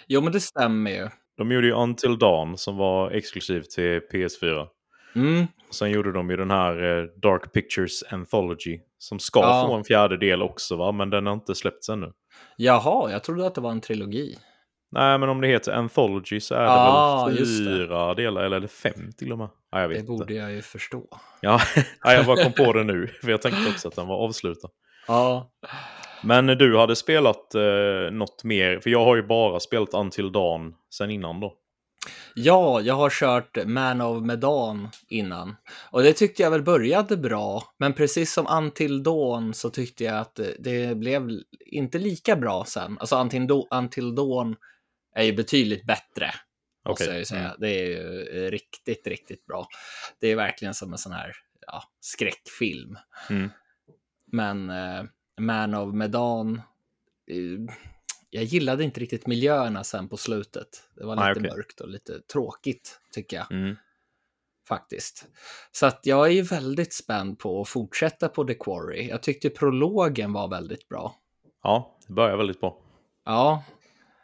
Jo 0.07 0.21
men 0.21 0.33
det 0.33 0.41
stämmer 0.41 0.91
ju. 0.91 1.09
De 1.37 1.53
gjorde 1.53 1.67
ju 1.67 1.73
Until 1.73 2.19
Dawn 2.19 2.59
som 2.59 2.77
var 2.77 3.11
exklusivt 3.11 3.71
till 3.71 4.01
PS4. 4.13 4.67
Mm. 5.15 5.47
Sen 5.71 5.91
gjorde 5.91 6.13
de 6.13 6.31
ju 6.31 6.37
den 6.37 6.51
här 6.51 6.83
eh, 6.83 7.05
Dark 7.05 7.53
Pictures 7.53 8.03
Anthology. 8.11 8.81
Som 8.99 9.19
ska 9.19 9.41
ja. 9.41 9.65
få 9.67 9.75
en 9.75 9.85
fjärde 9.85 10.17
del 10.17 10.43
också 10.43 10.77
va, 10.77 10.93
men 10.93 11.11
den 11.11 11.27
har 11.27 11.33
inte 11.33 11.55
släppts 11.55 11.89
ännu. 11.89 12.13
Jaha, 12.57 13.11
jag 13.11 13.25
trodde 13.25 13.47
att 13.47 13.55
det 13.55 13.61
var 13.61 13.71
en 13.71 13.81
trilogi. 13.81 14.39
Nej, 14.93 15.19
men 15.19 15.29
om 15.29 15.41
det 15.41 15.49
heter 15.49 15.73
Anthology 15.73 16.41
så 16.41 16.55
är 16.55 16.61
det 16.61 16.71
ah, 16.71 17.27
väl 17.27 17.37
fyra 17.47 18.15
delar, 18.15 18.43
eller 18.43 18.67
fem 18.67 19.13
till 19.19 19.33
och 19.33 19.39
med. 19.39 19.49
Ja, 19.71 19.81
jag 19.81 19.89
vet 19.89 19.99
det 19.99 20.05
borde 20.05 20.35
jag 20.35 20.53
ju 20.53 20.63
förstå. 20.63 21.19
Ja, 21.41 21.61
jag 22.05 22.27
bara 22.27 22.45
kom 22.45 22.53
på 22.53 22.73
det 22.73 22.85
nu, 22.85 23.07
för 23.07 23.31
jag 23.31 23.43
tänkte 23.43 23.71
också 23.71 23.89
att 23.89 23.97
den 23.97 24.07
var 24.07 24.17
avslutad. 24.17 24.69
Ja. 25.07 25.51
Men 26.25 26.47
du 26.47 26.79
hade 26.79 26.97
spelat 26.97 27.55
eh, 27.55 28.13
något 28.13 28.45
mer, 28.45 28.81
för 28.81 28.91
jag 28.91 29.05
har 29.05 29.17
ju 29.17 29.23
bara 29.23 29.61
spelat 29.61 29.95
Until 29.95 30.33
Dawn 30.33 30.75
sen 30.91 31.11
innan 31.11 31.41
då. 31.41 31.57
Ja, 32.35 32.81
jag 32.81 32.95
har 32.95 33.11
kört 33.11 33.67
Man 33.67 34.01
of 34.01 34.23
Medan 34.23 34.89
innan. 35.09 35.57
Och 35.91 36.03
det 36.03 36.13
tyckte 36.13 36.43
jag 36.43 36.51
väl 36.51 36.63
började 36.63 37.17
bra, 37.17 37.63
men 37.79 37.93
precis 37.93 38.33
som 38.33 38.47
Until 38.47 39.03
Dawn 39.03 39.55
så 39.55 39.71
tyckte 39.71 40.05
jag 40.05 40.19
att 40.19 40.41
det 40.59 40.97
blev 40.97 41.29
inte 41.67 41.99
lika 41.99 42.37
bra 42.37 42.65
sen. 42.65 42.97
Alltså 43.01 43.17
Until, 43.17 43.49
Until 43.71 44.15
Dawn 44.15 44.57
är 45.15 45.25
ju 45.25 45.33
betydligt 45.33 45.87
bättre, 45.87 46.31
måste 46.89 47.05
okay. 47.05 47.15
jag 47.15 47.19
ju 47.19 47.25
säga. 47.25 47.45
Mm. 47.45 47.57
Det 47.59 47.69
är 47.69 47.87
ju 47.87 48.51
riktigt, 48.51 49.07
riktigt 49.07 49.47
bra. 49.47 49.67
Det 50.21 50.29
är 50.29 50.37
verkligen 50.37 50.75
som 50.75 50.93
en 50.93 50.99
sån 50.99 51.13
här 51.13 51.33
ja, 51.67 51.83
skräckfilm. 52.01 52.99
Mm. 53.31 53.51
Men 54.33 54.71
eh, 54.71 55.03
Man 55.41 55.75
of 55.75 55.95
Medan, 55.95 56.57
eh, 57.31 57.75
jag 58.31 58.45
gillade 58.45 58.85
inte 58.85 59.01
riktigt 59.01 59.27
miljöerna 59.27 59.85
sen 59.85 60.09
på 60.09 60.17
slutet. 60.17 60.69
Det 60.97 61.05
var 61.05 61.17
lite 61.17 61.27
ah, 61.27 61.31
okay. 61.31 61.43
mörkt 61.43 61.81
och 61.81 61.89
lite 61.89 62.21
tråkigt 62.21 63.01
tycker 63.13 63.37
jag. 63.37 63.53
Mm. 63.53 63.77
Faktiskt. 64.69 65.27
Så 65.73 65.87
att 65.87 66.01
jag 66.03 66.33
är 66.33 66.43
väldigt 66.43 66.93
spänd 66.93 67.39
på 67.39 67.61
att 67.61 67.69
fortsätta 67.69 68.29
på 68.29 68.45
The 68.45 68.55
Quarry. 68.55 69.09
Jag 69.09 69.23
tyckte 69.23 69.51
prologen 69.51 70.33
var 70.33 70.49
väldigt 70.49 70.89
bra. 70.89 71.15
Ja, 71.63 71.97
det 72.07 72.13
börjar 72.13 72.37
väldigt 72.37 72.61
bra. 72.61 72.79
Ja. 73.25 73.65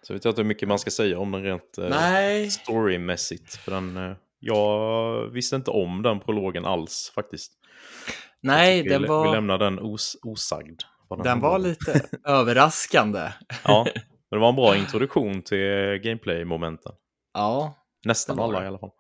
Så 0.03 0.13
vet 0.13 0.25
jag 0.25 0.33
inte 0.33 0.43
hur 0.43 0.49
mycket 0.49 0.69
man 0.69 0.79
ska 0.79 0.91
säga 0.91 1.19
om 1.19 1.31
den 1.33 1.43
rent 1.43 1.79
eh, 1.79 2.49
storymässigt. 2.49 3.57
För 3.57 3.71
den, 3.71 3.97
eh, 3.97 4.17
jag 4.39 5.29
visste 5.29 5.57
inte 5.57 5.71
om 5.71 6.03
den 6.03 6.21
prologen 6.21 6.65
alls 6.65 7.13
faktiskt. 7.15 7.53
Nej, 8.41 8.83
den 8.83 9.03
vi, 9.03 9.09
var... 9.09 9.29
Vi 9.29 9.35
lämnar 9.35 9.59
den 9.59 9.79
os 9.79 10.17
osagd. 10.23 10.83
Den, 11.09 11.25
den 11.25 11.41
var 11.41 11.59
lite 11.59 12.01
överraskande. 12.25 13.33
Ja, 13.65 13.87
men 14.31 14.39
det 14.39 14.39
var 14.39 14.49
en 14.49 14.57
bra 14.57 14.77
introduktion 14.77 15.43
till 15.43 16.01
gameplay-momenten. 16.03 16.93
Ja. 17.35 17.75
Nästan 18.05 18.39
alla 18.39 18.65
i 18.65 18.67
alla 18.67 18.79
fall. 18.79 18.91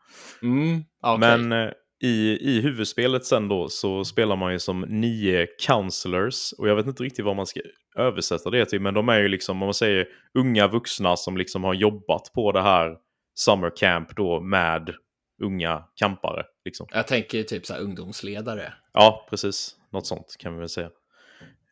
Mm, 0.42 0.84
okay. 1.02 1.18
Men 1.18 1.52
eh, 1.52 1.72
i, 2.02 2.38
i 2.40 2.60
huvudspelet 2.60 3.24
sen 3.24 3.48
då 3.48 3.68
så 3.68 4.04
spelar 4.04 4.36
man 4.36 4.52
ju 4.52 4.58
som 4.58 4.80
nio 4.80 5.46
counselors. 5.66 6.52
Och 6.52 6.68
jag 6.68 6.76
vet 6.76 6.86
inte 6.86 7.02
riktigt 7.02 7.24
vad 7.24 7.36
man 7.36 7.46
ska 7.46 7.60
översätta 7.96 8.50
det 8.50 8.66
till. 8.66 8.80
Men 8.80 8.94
de 8.94 9.08
är 9.08 9.20
ju 9.20 9.28
liksom, 9.28 9.62
om 9.62 9.66
man 9.66 9.74
säger, 9.74 10.06
unga 10.38 10.68
vuxna 10.68 11.16
som 11.16 11.36
liksom 11.36 11.64
har 11.64 11.74
jobbat 11.74 12.32
på 12.34 12.52
det 12.52 12.62
här 12.62 12.96
summer 13.34 13.76
camp 13.76 14.16
då 14.16 14.40
med 14.40 14.94
unga 15.42 15.84
kampare. 15.94 16.44
Liksom. 16.64 16.86
Jag 16.90 17.06
tänker 17.06 17.42
typ 17.42 17.66
så 17.66 17.74
här 17.74 17.80
ungdomsledare. 17.80 18.72
Ja, 18.92 19.26
precis. 19.30 19.74
Något 19.92 20.06
sånt 20.06 20.36
kan 20.38 20.52
vi 20.52 20.58
väl 20.58 20.68
säga. 20.68 20.90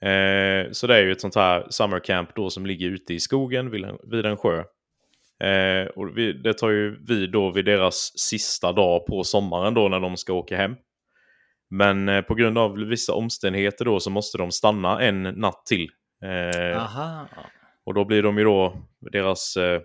Eh, 0.07 0.71
så 0.73 0.87
det 0.87 0.97
är 0.97 1.03
ju 1.03 1.13
ett 1.13 1.21
sånt 1.21 1.35
här 1.35 1.67
summer 1.71 1.99
camp 1.99 2.35
då 2.35 2.51
som 2.51 2.67
ligger 2.67 2.91
ute 2.91 3.15
i 3.15 3.21
skogen 3.21 3.71
vid 3.71 3.85
en, 3.85 3.99
vid 4.11 4.27
en 4.27 4.37
sjö. 4.37 4.59
Eh, 5.41 5.87
och 5.87 6.19
vi, 6.19 6.33
det 6.33 6.55
tar 6.55 6.71
ju 6.71 7.05
vi 7.09 7.27
då 7.27 7.51
vid 7.51 7.65
deras 7.65 8.19
sista 8.19 8.73
dag 8.73 9.07
på 9.07 9.25
sommaren 9.25 9.75
då 9.75 9.89
när 9.89 10.01
de 10.01 10.17
ska 10.17 10.33
åka 10.33 10.57
hem. 10.57 10.77
Men 11.71 12.09
eh, 12.09 12.23
på 12.23 12.35
grund 12.35 12.59
av 12.59 12.75
vissa 12.75 13.15
omständigheter 13.15 13.85
då 13.85 14.01
så 14.01 14.11
måste 14.11 14.39
de 14.39 14.51
stanna 14.51 15.03
en 15.03 15.23
natt 15.23 15.67
till. 15.67 15.89
Eh, 16.25 16.83
Aha. 16.83 17.29
Och 17.85 17.95
då 17.95 18.05
blir 18.05 18.23
de 18.23 18.39
ju 18.39 18.45
då 18.45 18.83
deras 19.13 19.57
eh, 19.57 19.81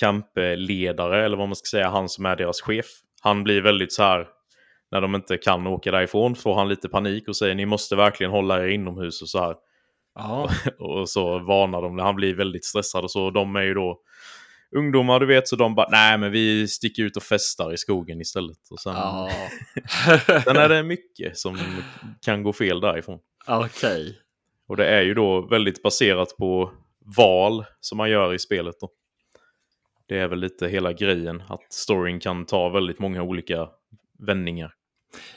campledare, 0.00 1.24
eller 1.24 1.36
vad 1.36 1.48
man 1.48 1.56
ska 1.56 1.76
säga, 1.76 1.88
han 1.88 2.08
som 2.08 2.26
är 2.26 2.36
deras 2.36 2.60
chef. 2.60 2.86
Han 3.22 3.44
blir 3.44 3.62
väldigt 3.62 3.92
så 3.92 4.02
här 4.02 4.28
när 4.90 5.00
de 5.00 5.14
inte 5.14 5.36
kan 5.36 5.66
åka 5.66 5.90
därifrån 5.90 6.34
får 6.34 6.54
han 6.54 6.68
lite 6.68 6.88
panik 6.88 7.28
och 7.28 7.36
säger 7.36 7.54
ni 7.54 7.66
måste 7.66 7.96
verkligen 7.96 8.32
hålla 8.32 8.62
er 8.62 8.68
inomhus 8.68 9.22
och 9.22 9.28
så 9.28 9.38
här. 9.38 9.54
Ja. 10.14 10.50
och 10.78 11.08
så 11.08 11.38
varnar 11.38 11.82
de, 11.82 11.98
han 11.98 12.16
blir 12.16 12.34
väldigt 12.34 12.64
stressad 12.64 13.04
och 13.04 13.10
så. 13.10 13.30
De 13.30 13.56
är 13.56 13.62
ju 13.62 13.74
då 13.74 14.00
ungdomar, 14.76 15.20
du 15.20 15.26
vet, 15.26 15.48
så 15.48 15.56
de 15.56 15.74
bara, 15.74 15.88
nej 15.90 16.18
men 16.18 16.32
vi 16.32 16.68
sticker 16.68 17.02
ut 17.02 17.16
och 17.16 17.22
festar 17.22 17.72
i 17.72 17.76
skogen 17.76 18.20
istället. 18.20 18.58
Och 18.70 18.80
sen, 18.80 18.92
Ja. 18.94 19.30
sen 20.44 20.56
är 20.56 20.68
det 20.68 20.82
mycket 20.82 21.38
som 21.38 21.58
kan 22.24 22.42
gå 22.42 22.52
fel 22.52 22.80
därifrån. 22.80 23.18
Okej. 23.46 24.18
Och 24.68 24.76
det 24.76 24.86
är 24.86 25.02
ju 25.02 25.14
då 25.14 25.40
väldigt 25.40 25.82
baserat 25.82 26.36
på 26.36 26.72
val 27.16 27.64
som 27.80 27.98
man 27.98 28.10
gör 28.10 28.34
i 28.34 28.38
spelet. 28.38 28.74
Då. 28.80 28.90
Det 30.08 30.18
är 30.18 30.28
väl 30.28 30.38
lite 30.38 30.68
hela 30.68 30.92
grejen, 30.92 31.42
att 31.48 31.72
storyn 31.72 32.20
kan 32.20 32.46
ta 32.46 32.68
väldigt 32.68 32.98
många 32.98 33.22
olika 33.22 33.68
vändningar. 34.18 34.74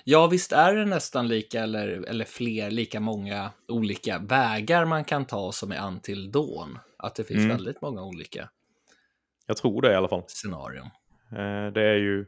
Ja, 0.03 0.27
visst 0.27 0.51
är 0.51 0.75
det 0.75 0.86
nästan 0.86 1.27
lika 1.27 1.63
eller, 1.63 1.88
eller 1.88 2.25
fler, 2.25 2.71
lika 2.71 2.99
många 2.99 3.51
olika 3.67 4.19
vägar 4.19 4.86
man 4.86 5.03
kan 5.03 5.25
ta 5.25 5.51
som 5.51 5.71
är 5.71 5.88
Until 5.88 6.31
Dawn. 6.31 6.79
Att 6.97 7.15
det 7.15 7.23
finns 7.23 7.38
Mm. 7.38 7.49
väldigt 7.49 7.81
många 7.81 8.03
olika 8.03 8.49
Jag 9.47 9.57
tror 9.57 9.81
det 9.81 9.91
i 9.91 9.95
alla 9.95 10.07
fall. 10.07 10.23
scenarion. 10.27 10.86
Eh, 11.31 11.71
Det 11.73 11.81
är 11.81 11.95
ju 11.95 12.25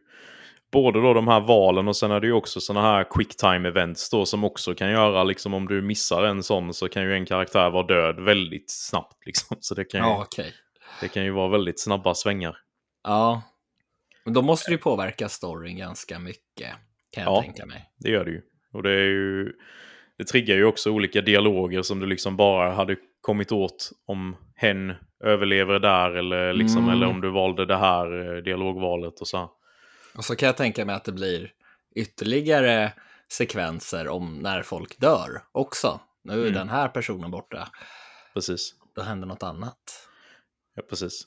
både 0.71 1.01
då 1.01 1.13
de 1.13 1.27
här 1.27 1.39
valen 1.39 1.87
och 1.87 1.95
sen 1.97 2.11
är 2.11 2.19
det 2.19 2.27
ju 2.27 2.33
också 2.33 2.59
sådana 2.61 2.87
här 2.87 3.03
quick 3.09 3.37
time 3.37 3.69
events 3.69 4.09
då 4.09 4.25
som 4.25 4.43
också 4.43 4.75
kan 4.75 4.91
göra 4.91 5.23
liksom 5.23 5.53
om 5.53 5.67
du 5.67 5.81
missar 5.81 6.23
en 6.23 6.43
sån 6.43 6.73
så 6.73 6.89
kan 6.89 7.03
ju 7.03 7.13
en 7.13 7.25
karaktär 7.25 7.69
vara 7.69 7.87
död 7.87 8.19
väldigt 8.19 8.71
snabbt 8.71 9.25
liksom. 9.25 9.57
Så 9.59 9.75
det 9.75 9.85
kan 9.85 9.99
ju, 10.01 10.05
Ja, 10.07 10.21
okej. 10.21 10.53
det 11.01 11.07
kan 11.07 11.23
ju 11.23 11.31
vara 11.31 11.47
väldigt 11.49 11.79
snabba 11.79 12.13
svängar. 12.15 12.57
Ja. 13.03 13.41
Men 14.23 14.33
då 14.33 14.41
måste 14.41 14.71
det 14.71 14.73
ju 14.73 14.77
påverka 14.77 15.29
storyn 15.29 15.77
ganska 15.77 16.19
mycket, 16.19 16.73
kan 17.15 17.23
jag 17.23 17.33
Ja. 17.33 17.41
tänka 17.41 17.65
mig. 17.65 17.89
Det 17.99 18.09
gör 18.09 18.25
det 18.25 18.31
ju. 18.31 18.41
Och 18.73 18.83
det 18.83 18.91
är 18.91 19.05
ju... 19.05 19.53
Det 20.17 20.23
triggar 20.23 20.55
ju 20.55 20.65
också 20.65 20.91
olika 20.91 21.21
dialoger 21.21 21.81
som 21.81 21.99
du 21.99 22.05
liksom 22.05 22.37
bara 22.37 22.71
hade 22.71 22.95
kommit 23.21 23.51
åt 23.51 23.91
om 24.07 24.35
hen 24.55 24.93
överlever 25.23 25.79
där 25.79 26.11
eller, 26.11 26.53
liksom, 26.53 26.83
Mm. 26.83 26.95
eller 26.95 27.07
om 27.07 27.21
du 27.21 27.29
valde 27.31 27.65
det 27.65 27.77
här 27.77 28.35
eh, 28.35 28.43
dialogvalet 28.43 29.19
och 29.21 29.27
så. 29.27 29.51
Och 30.17 30.25
så 30.25 30.35
kan 30.35 30.47
jag 30.47 30.57
tänka 30.57 30.85
mig 30.85 30.95
att 30.95 31.03
det 31.05 31.11
blir 31.11 31.51
ytterligare 31.95 32.93
sekvenser 33.31 34.07
om 34.07 34.39
när 34.39 34.61
folk 34.63 34.99
dör 34.99 35.29
också. 35.51 35.99
Nu 36.23 36.33
är 36.33 36.37
Mm. 36.37 36.53
den 36.53 36.69
här 36.69 36.87
personen 36.87 37.31
borta, 37.31 37.67
Precis. 38.33 38.73
då 38.95 39.01
händer 39.01 39.27
något 39.27 39.43
annat. 39.43 39.77
Ja, 40.75 40.83
precis. 40.89 41.21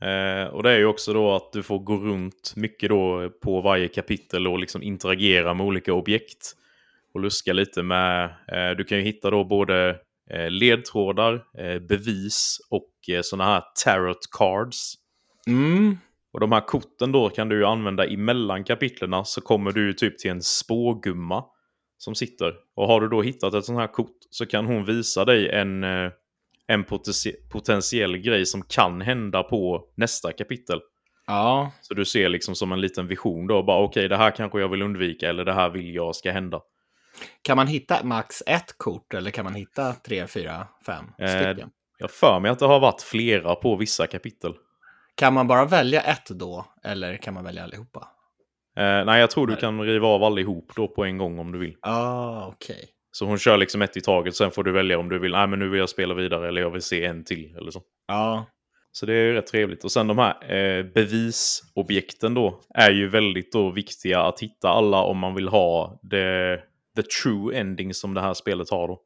Eh, 0.00 0.46
och 0.54 0.62
det 0.62 0.70
är 0.70 0.78
ju 0.78 0.86
också 0.86 1.12
då 1.12 1.34
att 1.34 1.52
du 1.52 1.62
får 1.62 1.78
gå 1.78 1.96
runt 1.96 2.52
mycket 2.56 2.88
då 2.88 3.30
på 3.42 3.60
varje 3.60 3.88
kapitel 3.88 4.46
och 4.46 4.58
liksom 4.58 4.82
interagera 4.82 5.54
med 5.54 5.66
olika 5.66 5.92
objekt. 5.92 6.52
Och 7.14 7.20
luska 7.20 7.52
lite 7.52 7.82
med, 7.82 8.24
eh, 8.24 8.76
du 8.76 8.84
kan 8.84 8.98
ju 8.98 9.04
hitta 9.04 9.30
då 9.30 9.44
både 9.44 9.96
eh, 10.30 10.50
ledtrådar, 10.50 11.44
eh, 11.58 11.78
bevis 11.78 12.58
och 12.70 12.90
eh, 13.08 13.20
sådana 13.22 13.50
här 13.50 13.62
tarot 13.84 14.30
cards. 14.30 14.94
Mm. 15.46 15.96
Och 16.32 16.40
de 16.40 16.52
här 16.52 16.60
korten 16.60 17.12
då 17.12 17.28
kan 17.28 17.48
du 17.48 17.56
ju 17.56 17.64
använda 17.64 18.06
emellan 18.06 18.64
kapitlerna 18.64 19.24
så 19.24 19.40
kommer 19.40 19.72
du 19.72 19.86
ju 19.86 19.92
typ 19.92 20.18
till 20.18 20.30
en 20.30 20.42
spågumma 20.42 21.44
som 21.98 22.14
sitter. 22.14 22.54
Och 22.74 22.86
har 22.86 23.00
du 23.00 23.08
då 23.08 23.22
hittat 23.22 23.54
ett 23.54 23.64
sånt 23.64 23.78
här 23.78 23.86
kort 23.86 24.16
så 24.30 24.46
kan 24.46 24.66
hon 24.66 24.84
visa 24.84 25.24
dig 25.24 25.48
en, 25.48 25.84
eh, 25.84 26.10
en 26.68 26.84
potenti- 26.84 27.48
potentiell 27.50 28.16
grej 28.18 28.46
som 28.46 28.62
kan 28.62 29.00
hända 29.00 29.42
på 29.42 29.84
nästa 29.96 30.32
kapitel. 30.32 30.80
Ja, 31.26 31.72
Så 31.80 31.94
du 31.94 32.04
ser 32.04 32.28
liksom 32.28 32.54
som 32.54 32.72
en 32.72 32.80
liten 32.80 33.06
vision 33.06 33.46
då, 33.46 33.62
bara 33.62 33.78
okej 33.82 34.08
det 34.08 34.16
här 34.16 34.30
kanske 34.30 34.60
jag 34.60 34.68
vill 34.68 34.82
undvika 34.82 35.28
eller 35.28 35.44
det 35.44 35.52
här 35.52 35.70
vill 35.70 35.94
jag 35.94 36.16
ska 36.16 36.32
hända. 36.32 36.60
kan 37.42 37.56
man 37.56 37.66
hitta 37.66 38.04
max 38.04 38.42
ett 38.46 38.78
kort 38.78 39.14
eller 39.14 39.30
kan 39.30 39.44
man 39.44 39.54
hitta 39.54 39.92
tre, 39.92 40.26
fyra, 40.26 40.68
fem 40.86 41.04
Eh, 41.18 41.28
stycken? 41.28 41.70
Jag 41.98 42.10
för 42.10 42.40
mig 42.40 42.50
att 42.50 42.58
det 42.58 42.66
har 42.66 42.80
varit 42.80 43.02
flera 43.02 43.54
på 43.54 43.76
vissa 43.76 44.06
kapitel. 44.06 44.54
Kan 45.14 45.34
man 45.34 45.46
bara 45.46 45.64
välja 45.64 46.00
ett 46.02 46.26
då 46.28 46.66
eller 46.84 47.16
kan 47.16 47.34
man 47.34 47.44
välja 47.44 47.62
allihopa? 47.64 48.08
Eh, 48.78 49.04
nej, 49.04 49.20
jag 49.20 49.30
tror 49.30 49.46
du 49.46 49.56
kan 49.56 49.80
riva 49.82 50.06
av 50.08 50.22
allihop 50.24 50.72
då 50.76 50.88
på 50.88 51.04
en 51.04 51.18
gång 51.18 51.38
om 51.38 51.52
du 51.52 51.58
vill. 51.58 51.76
Ah, 51.82 52.46
okej. 52.46 52.88
Så 53.18 53.26
hon 53.26 53.38
kör 53.38 53.56
liksom 53.56 53.82
ett 53.82 53.96
i 53.96 54.00
taget, 54.00 54.36
sen 54.36 54.50
får 54.50 54.64
du 54.64 54.72
välja 54.72 54.98
om 54.98 55.08
du 55.08 55.18
vill, 55.18 55.32
nej 55.32 55.46
men 55.46 55.58
nu 55.58 55.68
vill 55.68 55.80
jag 55.80 55.88
spela 55.88 56.14
vidare 56.14 56.48
eller 56.48 56.60
jag 56.60 56.70
vill 56.70 56.82
se 56.82 57.04
en 57.04 57.24
till 57.24 57.56
eller 57.56 57.70
så. 57.70 57.82
Ja, 58.08 58.46
Så 58.92 59.06
det 59.06 59.12
är 59.14 59.24
ju 59.24 59.32
rätt 59.32 59.46
trevligt. 59.46 59.84
Och 59.84 59.92
sen 59.92 60.06
de 60.06 60.18
här 60.18 60.52
eh, 60.54 60.84
bevisobjekten 60.84 62.34
då 62.34 62.60
är 62.74 62.90
ju 62.90 63.08
väldigt 63.08 63.52
då 63.52 63.70
viktiga 63.70 64.20
att 64.20 64.40
hitta 64.40 64.68
alla 64.68 65.02
om 65.02 65.18
man 65.18 65.34
vill 65.34 65.48
ha 65.48 66.00
the, 66.10 66.56
the 66.96 67.02
true 67.22 67.56
ending 67.58 67.94
som 67.94 68.14
det 68.14 68.20
här 68.20 68.34
spelet 68.34 68.70
har 68.70 68.88
då. 68.88 69.00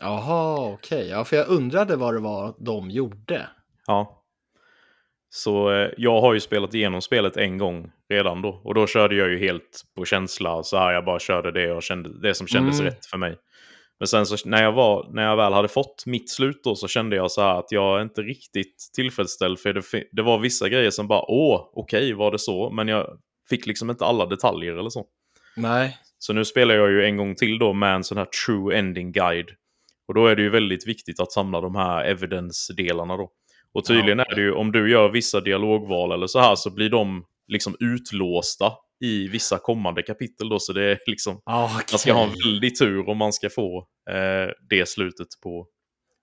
jaha, 0.00 0.72
okej. 0.72 1.08
Ja, 1.08 1.24
för 1.24 1.36
jag 1.36 1.48
undrade 1.48 1.96
vad 1.96 2.14
det 2.14 2.20
var 2.20 2.54
de 2.58 2.90
gjorde. 2.90 3.48
Ja. 3.86 4.20
Så 5.30 5.72
eh, 5.72 5.90
jag 5.96 6.20
har 6.20 6.34
ju 6.34 6.40
spelat 6.40 6.74
igenom 6.74 7.00
spelet 7.02 7.36
en 7.36 7.58
gång 7.58 7.90
redan 8.08 8.42
då. 8.42 8.60
Och 8.64 8.74
då 8.74 8.86
körde 8.86 9.14
jag 9.14 9.28
ju 9.30 9.38
helt 9.38 9.82
på 9.96 10.04
känsla. 10.04 10.62
Så 10.62 10.76
här, 10.76 10.92
jag 10.92 11.04
bara 11.04 11.18
körde 11.18 11.52
det, 11.52 11.72
och 11.72 11.82
kände, 11.82 12.20
det 12.28 12.34
som 12.34 12.46
kändes 12.46 12.80
Mm. 12.80 12.92
rätt 12.92 13.06
för 13.06 13.18
mig. 13.18 13.36
Men 13.98 14.08
sen 14.08 14.26
så 14.26 14.48
när 14.48 14.62
jag, 14.62 14.72
var, 14.72 15.08
när 15.12 15.22
jag 15.22 15.36
väl 15.36 15.52
hade 15.52 15.68
fått 15.68 16.06
mitt 16.06 16.30
slut 16.30 16.60
då 16.64 16.76
så 16.76 16.88
kände 16.88 17.16
jag 17.16 17.30
så 17.30 17.42
här 17.42 17.58
att 17.58 17.72
jag 17.72 17.98
är 17.98 18.02
inte 18.02 18.22
riktigt 18.22 18.90
tillfredsställd. 18.94 19.58
För 19.58 19.72
det, 19.72 19.82
det 20.12 20.22
var 20.22 20.38
vissa 20.38 20.68
grejer 20.68 20.90
som 20.90 21.08
bara, 21.08 21.30
åh, 21.30 21.70
okej, 21.72 22.12
var 22.12 22.30
det 22.30 22.38
så? 22.38 22.70
Men 22.70 22.88
jag 22.88 23.18
fick 23.48 23.66
liksom 23.66 23.90
inte 23.90 24.04
alla 24.04 24.26
detaljer 24.26 24.76
eller 24.76 24.90
så. 24.90 25.06
Nej. 25.56 25.98
Så 26.18 26.32
nu 26.32 26.44
spelar 26.44 26.74
jag 26.74 26.90
ju 26.90 27.04
en 27.04 27.16
gång 27.16 27.34
till 27.34 27.58
då 27.58 27.72
med 27.72 27.94
en 27.94 28.04
sån 28.04 28.18
här 28.18 28.24
true 28.46 28.78
ending 28.78 29.12
guide. 29.12 29.50
Och 30.08 30.14
då 30.14 30.26
är 30.26 30.36
det 30.36 30.42
ju 30.42 30.50
väldigt 30.50 30.88
viktigt 30.88 31.20
att 31.20 31.32
samla 31.32 31.60
de 31.60 31.74
här 31.74 32.04
evidence-delarna 32.04 33.16
då. 33.16 33.30
Och 33.72 33.84
tydligen 33.84 34.20
är 34.20 34.34
det 34.34 34.40
ju, 34.40 34.52
om 34.52 34.72
du 34.72 34.90
gör 34.90 35.08
vissa 35.08 35.40
dialogval 35.40 36.12
eller 36.12 36.26
så 36.26 36.38
här 36.38 36.54
så 36.54 36.70
blir 36.70 36.90
de 36.90 37.24
liksom 37.48 37.76
utlåsta 37.80 38.72
i 39.04 39.28
vissa 39.28 39.58
kommande 39.58 40.02
kapitel 40.02 40.48
då. 40.48 40.58
Så 40.58 40.72
det 40.72 40.84
är 40.84 40.98
liksom, 41.06 41.40
Ja, 41.44 41.64
okej. 41.74 41.86
man 41.92 41.98
ska 41.98 42.12
ha 42.12 42.24
en 42.24 42.34
väldig 42.44 42.78
tur 42.78 43.08
om 43.08 43.18
man 43.18 43.32
ska 43.32 43.50
få 43.50 43.88
eh, 44.10 44.52
det 44.68 44.88
slutet 44.88 45.26
på 45.42 45.66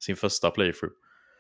sin 0.06 0.15
första 0.15 0.52
playthrough. 0.52 0.94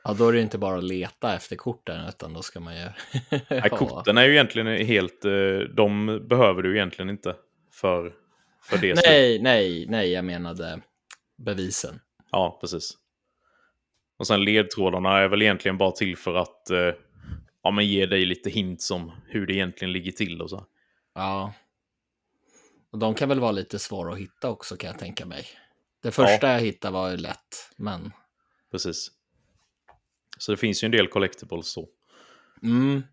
Ja, 0.03 0.13
då 0.13 0.27
är 0.27 0.33
det 0.33 0.41
inte 0.41 0.57
bara 0.57 0.77
att 0.77 0.83
leta 0.83 1.35
efter 1.35 1.55
korten, 1.55 2.07
utan 2.09 2.33
då 2.33 2.41
ska 2.41 2.59
man 2.59 2.75
ju... 2.75 2.87
Nej, 3.49 3.69
korten 3.69 4.17
är 4.17 4.25
ju 4.25 4.31
egentligen 4.31 4.85
helt, 4.85 5.25
eh, 5.25 5.57
de 5.75 6.05
behöver 6.29 6.61
du 6.61 6.75
egentligen 6.75 7.09
inte 7.09 7.35
för, 7.73 8.13
för 8.63 8.77
det. 8.77 9.01
Nej, 9.05 9.41
nej, 9.41 9.85
nej, 9.89 10.11
jag 10.11 10.25
menade 10.25 10.81
bevisen. 11.45 11.99
Ja, 12.31 12.57
precis. 12.61 12.93
Och 14.19 14.27
sen 14.27 14.43
ledtrådarna 14.43 15.17
är 15.17 15.27
väl 15.27 15.41
egentligen 15.41 15.77
bara 15.77 15.91
till 15.91 16.17
för 16.17 16.35
att 16.35 16.69
eh, 16.69 16.93
ja, 17.63 17.71
men 17.71 17.87
ge 17.87 18.05
dig 18.05 18.25
lite 18.25 18.49
hints 18.49 18.91
om 18.91 19.11
hur 19.27 19.47
det 19.47 19.53
egentligen 19.53 19.91
ligger 19.91 20.11
till 20.11 20.41
och 20.41 20.49
så. 20.49 20.65
Ja. 21.21 21.53
Och 22.91 22.99
de 22.99 23.15
kan 23.15 23.29
väl 23.29 23.39
vara 23.39 23.51
lite 23.51 23.79
svåra 23.79 24.13
att 24.13 24.19
hitta 24.19 24.49
också 24.49 24.77
kan 24.77 24.87
jag 24.87 24.99
tänka 24.99 25.25
mig. 25.25 25.45
Det 26.03 26.11
första 26.11 26.51
jag 26.51 26.59
hittade 26.59 26.93
var 26.93 27.09
ju 27.09 27.17
lätt, 27.17 27.71
men... 27.77 28.11
Precis. 28.71 29.11
Så 30.37 30.51
det 30.51 30.57
finns 30.57 30.83
ju 30.83 30.85
en 30.85 30.91
del 30.91 31.07
collectibles 31.07 31.71
så. 31.71 31.87
Mm. 32.63 33.03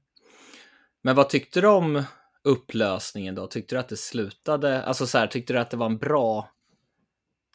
Men 1.03 1.16
vad 1.16 1.29
tyckte 1.29 1.61
du 1.61 1.66
om 1.66 2.03
upplösningen 2.44 3.35
då? 3.35 3.47
Tyckte 3.47 3.75
du 3.75 3.79
att 3.79 3.88
det 3.88 3.97
slutade, 3.97 4.83
alltså 4.83 5.07
så 5.07 5.18
här, 5.18 5.27
tyckte 5.27 5.53
du 5.53 5.59
att 5.59 5.71
det 5.71 5.77
var 5.77 5.87
en 5.87 5.99
bra, 5.99 6.51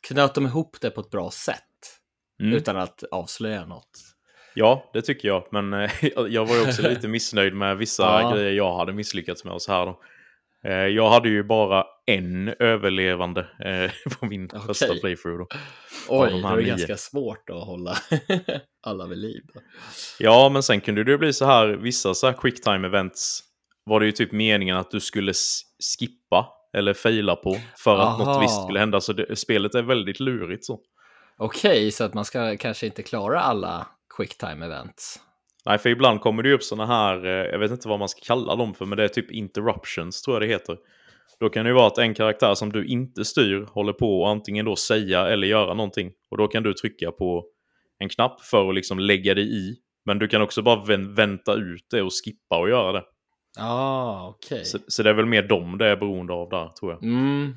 knöt 0.07 0.35
de 0.35 0.45
ihop 0.45 0.77
det 0.81 0.89
på 0.89 1.01
ett 1.01 1.09
bra 1.09 1.31
sätt? 1.31 1.99
Mm. 2.39 2.53
Utan 2.53 2.77
att 2.77 3.03
avslöja 3.11 3.65
något? 3.65 3.99
Ja, 4.55 4.89
det 4.93 5.01
tycker 5.01 5.27
jag. 5.27 5.47
Men 5.51 5.73
eh, 5.73 5.91
jag 6.29 6.45
var 6.45 6.55
ju 6.55 6.61
också 6.67 6.81
lite 6.89 7.07
missnöjd 7.07 7.53
med 7.53 7.77
vissa 7.77 8.21
Ja. 8.21 8.31
grejer 8.35 8.51
jag 8.51 8.77
hade 8.77 8.93
misslyckats 8.93 9.45
med 9.45 9.53
och 9.53 9.61
så 9.61 9.71
här 9.71 9.85
då. 9.85 9.99
Eh, 10.63 10.73
jag 10.73 11.09
hade 11.09 11.29
ju 11.29 11.43
bara 11.43 11.85
en 12.05 12.53
överlevande 12.59 13.41
eh, 13.41 13.91
på 14.19 14.25
min 14.25 14.45
Okej. 14.45 14.61
första 14.67 14.93
playthrough 14.93 15.37
då. 15.37 15.47
Oj, 16.09 16.29
de 16.31 16.41
det 16.41 16.55
nio. 16.55 16.65
ganska 16.65 16.97
svårt 16.97 17.49
att 17.49 17.65
hålla 17.65 17.97
alla 18.83 19.07
vid 19.07 19.17
liv. 19.17 19.41
Då. 19.53 19.61
Ja, 20.19 20.49
men 20.49 20.63
sen 20.63 20.81
kunde 20.81 21.03
det 21.03 21.17
bli 21.17 21.33
så 21.33 21.45
här, 21.45 21.67
vissa 21.67 22.13
så 22.13 22.27
här 22.27 22.33
quick 22.33 22.63
time 22.63 22.87
events 22.87 23.43
var 23.85 23.99
det 23.99 24.05
ju 24.05 24.11
typ 24.11 24.31
meningen 24.31 24.77
att 24.77 24.91
du 24.91 24.99
skulle 24.99 25.33
skippa 25.99 26.47
eller 26.77 26.93
faila 26.93 27.35
på 27.35 27.57
för 27.77 27.93
att 27.93 27.99
Aha. 27.99 28.25
något 28.25 28.43
visst 28.43 28.63
skulle 28.63 28.79
hända. 28.79 29.01
Så 29.01 29.13
det, 29.13 29.35
spelet 29.35 29.75
är 29.75 29.81
väldigt 29.81 30.19
lurigt 30.19 30.65
så. 30.65 30.79
Okej, 31.37 31.91
så 31.91 32.03
att 32.03 32.13
man 32.13 32.25
ska 32.25 32.57
kanske 32.57 32.85
inte 32.85 33.03
klara 33.03 33.41
alla 33.41 33.87
quick 34.17 34.37
time 34.37 34.65
events. 34.65 35.19
Nej, 35.65 35.77
för 35.77 35.89
ibland 35.89 36.21
kommer 36.21 36.43
det 36.43 36.49
ju 36.49 36.55
upp 36.55 36.63
såna 36.63 36.85
här, 36.85 37.25
eh, 37.25 37.31
jag 37.31 37.59
vet 37.59 37.71
inte 37.71 37.87
vad 37.87 37.99
man 37.99 38.09
ska 38.09 38.21
kalla 38.23 38.55
dem 38.55 38.73
för, 38.73 38.85
men 38.85 38.97
det 38.97 39.03
är 39.03 39.07
typ 39.07 39.31
interruptions 39.31 40.21
tror 40.21 40.35
jag 40.35 40.41
det 40.41 40.53
heter. 40.53 40.77
Då 41.39 41.49
kan 41.49 41.65
det 41.65 41.69
ju 41.69 41.75
vara 41.75 41.87
att 41.87 41.97
en 41.97 42.13
karaktär 42.13 42.53
som 42.55 42.71
du 42.71 42.85
inte 42.85 43.25
styr 43.25 43.65
håller 43.71 43.93
på 43.93 44.25
att 44.25 44.31
antingen 44.31 44.65
då 44.65 44.75
säga 44.75 45.27
eller 45.27 45.47
göra 45.47 45.73
någonting. 45.73 46.11
Och 46.29 46.37
då 46.37 46.47
kan 46.47 46.63
du 46.63 46.73
trycka 46.73 47.11
på 47.11 47.45
en 47.99 48.09
knapp 48.09 48.41
för 48.41 48.69
att 48.69 48.75
liksom 48.75 48.99
lägga 48.99 49.33
dig 49.33 49.57
i. 49.57 49.75
Men 50.05 50.19
du 50.19 50.27
kan 50.27 50.41
också 50.41 50.61
bara 50.61 50.83
vän- 50.85 51.15
vänta 51.15 51.53
ut 51.53 51.85
det 51.91 52.01
och 52.01 52.11
skippa 52.25 52.57
och 52.59 52.69
göra 52.69 52.91
det. 52.91 53.03
Ja, 53.57 53.63
ah, 53.65 54.27
okej. 54.29 54.65
Så, 54.65 54.79
så 54.87 55.03
det 55.03 55.09
är 55.09 55.13
väl 55.13 55.25
mer 55.25 55.43
dem 55.43 55.77
det 55.77 55.85
är 55.87 55.95
beroende 55.95 56.33
av 56.33 56.49
där, 56.49 56.67
tror 56.79 56.91
jag. 56.91 57.03
Mm, 57.03 57.55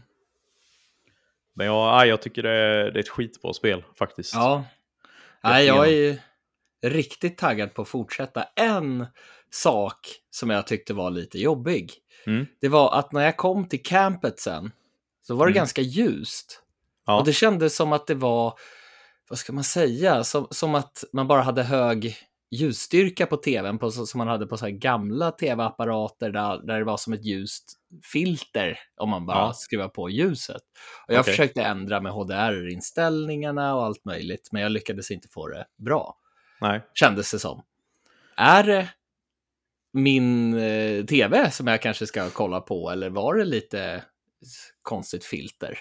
Men 1.55 1.67
nej, 1.67 2.09
jag 2.09 2.23
tycker 2.23 2.43
det 2.43 2.51
är, 2.51 2.91
det 2.91 2.99
är 2.99 3.03
ett 3.03 3.09
skitbra 3.09 3.53
spel 3.53 3.85
faktiskt. 3.99 4.35
ja. 4.35 4.65
Nej, 5.43 5.67
jag 5.67 5.87
är 5.89 5.93
ju 5.93 6.17
riktigt 6.91 7.39
taggad 7.39 7.75
på 7.75 7.83
att 7.83 7.89
fortsätta. 7.89 8.43
En 8.57 9.07
sak 9.51 9.97
som 10.31 10.51
jag 10.51 10.67
tyckte 10.67 10.95
var 10.95 11.11
lite 11.11 11.39
jobbig, 11.39 11.93
Mm. 12.27 12.47
det 12.61 12.69
var 12.69 12.99
att 12.99 13.13
när 13.13 13.25
jag 13.25 13.37
kom 13.37 13.69
till 13.69 13.83
campet 13.83 14.41
sen, 14.41 14.73
så 15.27 15.35
var 15.35 15.47
det 15.47 15.51
Mm. 15.51 15.57
ganska 15.61 15.83
ljust. 15.83 16.63
Ja. 17.07 17.19
Och 17.19 17.25
det 17.25 17.33
kändes 17.33 17.77
som 17.77 17.93
att 17.93 18.07
det 18.07 18.15
var, 18.15 18.55
vad 19.29 19.39
ska 19.39 19.53
man 19.53 19.65
säga, 19.65 20.25
som, 20.25 20.47
som 20.51 20.75
att 20.75 21.05
man 21.13 21.27
bara 21.29 21.43
hade 21.43 21.63
hög 21.63 22.17
ljusstyrka 22.51 23.27
på 23.27 23.37
tvn, 23.37 23.79
på, 23.79 23.91
som 23.91 24.19
man 24.19 24.29
hade 24.29 24.47
på 24.47 24.57
så 24.57 24.67
gamla 24.71 25.31
tv-apparater 25.31 26.31
där, 26.31 26.67
där 26.67 26.79
det 26.79 26.85
var 26.85 26.97
som 26.97 27.13
ett 27.13 27.25
ljust 27.25 27.73
filter 28.13 28.79
om 28.97 29.09
man 29.11 29.27
bara 29.27 29.39
Ja. 29.39 29.53
skruvar 29.53 29.89
på 29.89 30.11
ljuset. 30.11 30.63
Och 31.09 31.15
jag 31.15 31.21
Okej. 31.21 31.33
försökte 31.33 31.63
ändra 31.63 32.01
med 32.01 32.13
HDR-inställningarna 32.13 33.75
och 33.75 33.85
allt 33.85 34.05
möjligt, 34.05 34.49
men 34.53 34.63
jag 34.63 34.73
lyckades 34.73 35.11
inte 35.11 35.29
få 35.29 35.49
det 35.49 35.67
bra, 35.79 36.17
Nej. 36.61 36.81
kändes 36.95 37.31
det 37.33 37.39
som. 37.39 37.63
Är 38.37 38.63
det 38.63 38.89
min 39.93 40.55
eh, 40.59 41.05
tv 41.05 41.51
som 41.51 41.67
jag 41.67 41.83
kanske 41.83 42.07
ska 42.07 42.31
kolla 42.31 42.61
på, 42.61 42.91
eller 42.91 43.11
var 43.11 43.35
det 43.35 43.45
lite 43.45 44.05
konstigt 44.83 45.25
filter? 45.25 45.79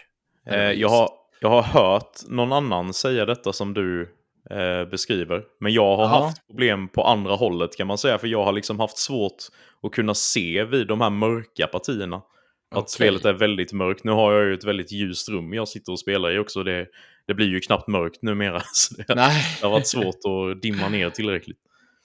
Eh, 0.50 0.72
jag, 0.72 0.90
har, 0.90 1.10
jag 1.40 1.50
har 1.50 1.62
hört 1.64 2.12
någon 2.28 2.52
annan 2.54 2.94
säga 2.94 3.26
detta 3.26 3.54
som 3.54 3.74
du 3.74 4.02
eh, 4.50 4.86
beskriver. 4.92 5.44
Men 5.60 5.74
jag 5.74 5.98
har 5.98 6.04
Ja. 6.04 6.08
haft 6.26 6.48
problem 6.48 6.88
på 6.88 7.04
andra 7.04 7.36
hållet 7.36 7.76
kan 7.78 7.88
man 7.88 7.98
säga. 7.98 8.18
För 8.18 8.28
jag 8.28 8.44
har 8.46 8.54
liksom 8.54 8.80
haft 8.80 8.98
svårt 8.98 9.44
att 9.84 9.92
kunna 9.92 10.14
se 10.14 10.64
vid 10.64 10.88
de 10.88 11.02
här 11.02 11.10
mörka 11.10 11.68
partierna. 11.68 12.16
Att 12.16 12.78
Okej. 12.78 12.90
spelet 12.90 13.26
är 13.26 13.34
väldigt 13.34 13.74
mörkt. 13.74 14.04
Nu 14.04 14.12
har 14.12 14.34
jag 14.34 14.46
ju 14.46 14.54
ett 14.54 14.64
väldigt 14.64 14.92
ljust 14.92 15.30
rum 15.30 15.54
jag 15.54 15.68
sitter 15.68 15.92
och 15.92 16.00
spelar 16.00 16.32
i 16.36 16.40
också. 16.40 16.64
Det, 16.64 16.88
det 17.28 17.34
blir 17.34 17.48
ju 17.48 17.60
knappt 17.60 17.88
mörkt 17.88 18.22
numera. 18.22 18.62
Så 18.74 18.96
det, 18.96 19.16
Nej, 19.16 19.44
det 19.62 19.68
har 19.68 19.72
varit 19.72 19.88
svårt 19.88 20.16
att 20.26 20.62
dimma 20.62 20.90
ner 20.90 21.10
tillräckligt. 21.10 21.58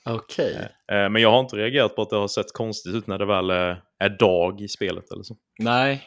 okej. 0.04 0.68
Eh, 0.92 1.08
men 1.08 1.16
jag 1.16 1.30
har 1.30 1.40
inte 1.40 1.56
reagerat 1.56 1.96
på 1.96 2.02
att 2.02 2.10
det 2.10 2.16
har 2.16 2.28
sett 2.28 2.52
konstigt 2.52 2.94
ut 2.94 3.06
när 3.06 3.18
det 3.18 3.26
väl 3.26 3.50
är, 3.50 3.82
är 3.98 4.08
dag 4.08 4.60
i 4.60 4.68
spelet 4.68 5.12
eller 5.12 5.22
så. 5.22 5.36
Nej. 5.58 6.02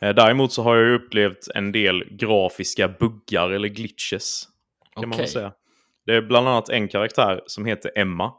Eh, 0.00 0.14
Däremot 0.14 0.52
så 0.52 0.62
har 0.62 0.76
jag 0.76 0.94
upplevt 0.94 1.48
en 1.54 1.72
del 1.72 2.04
grafiska 2.10 2.88
buggar 2.88 3.50
eller 3.50 3.68
glitches. 3.68 4.48
Kan 4.94 5.08
man 5.08 5.08
Okej. 5.08 5.18
väl 5.22 5.28
säga. 5.28 5.52
Det 6.06 6.14
är 6.14 6.22
bland 6.22 6.48
annat 6.48 6.68
en 6.68 6.88
karaktär 6.88 7.40
som 7.46 7.64
heter 7.66 7.90
Emma. 7.94 8.32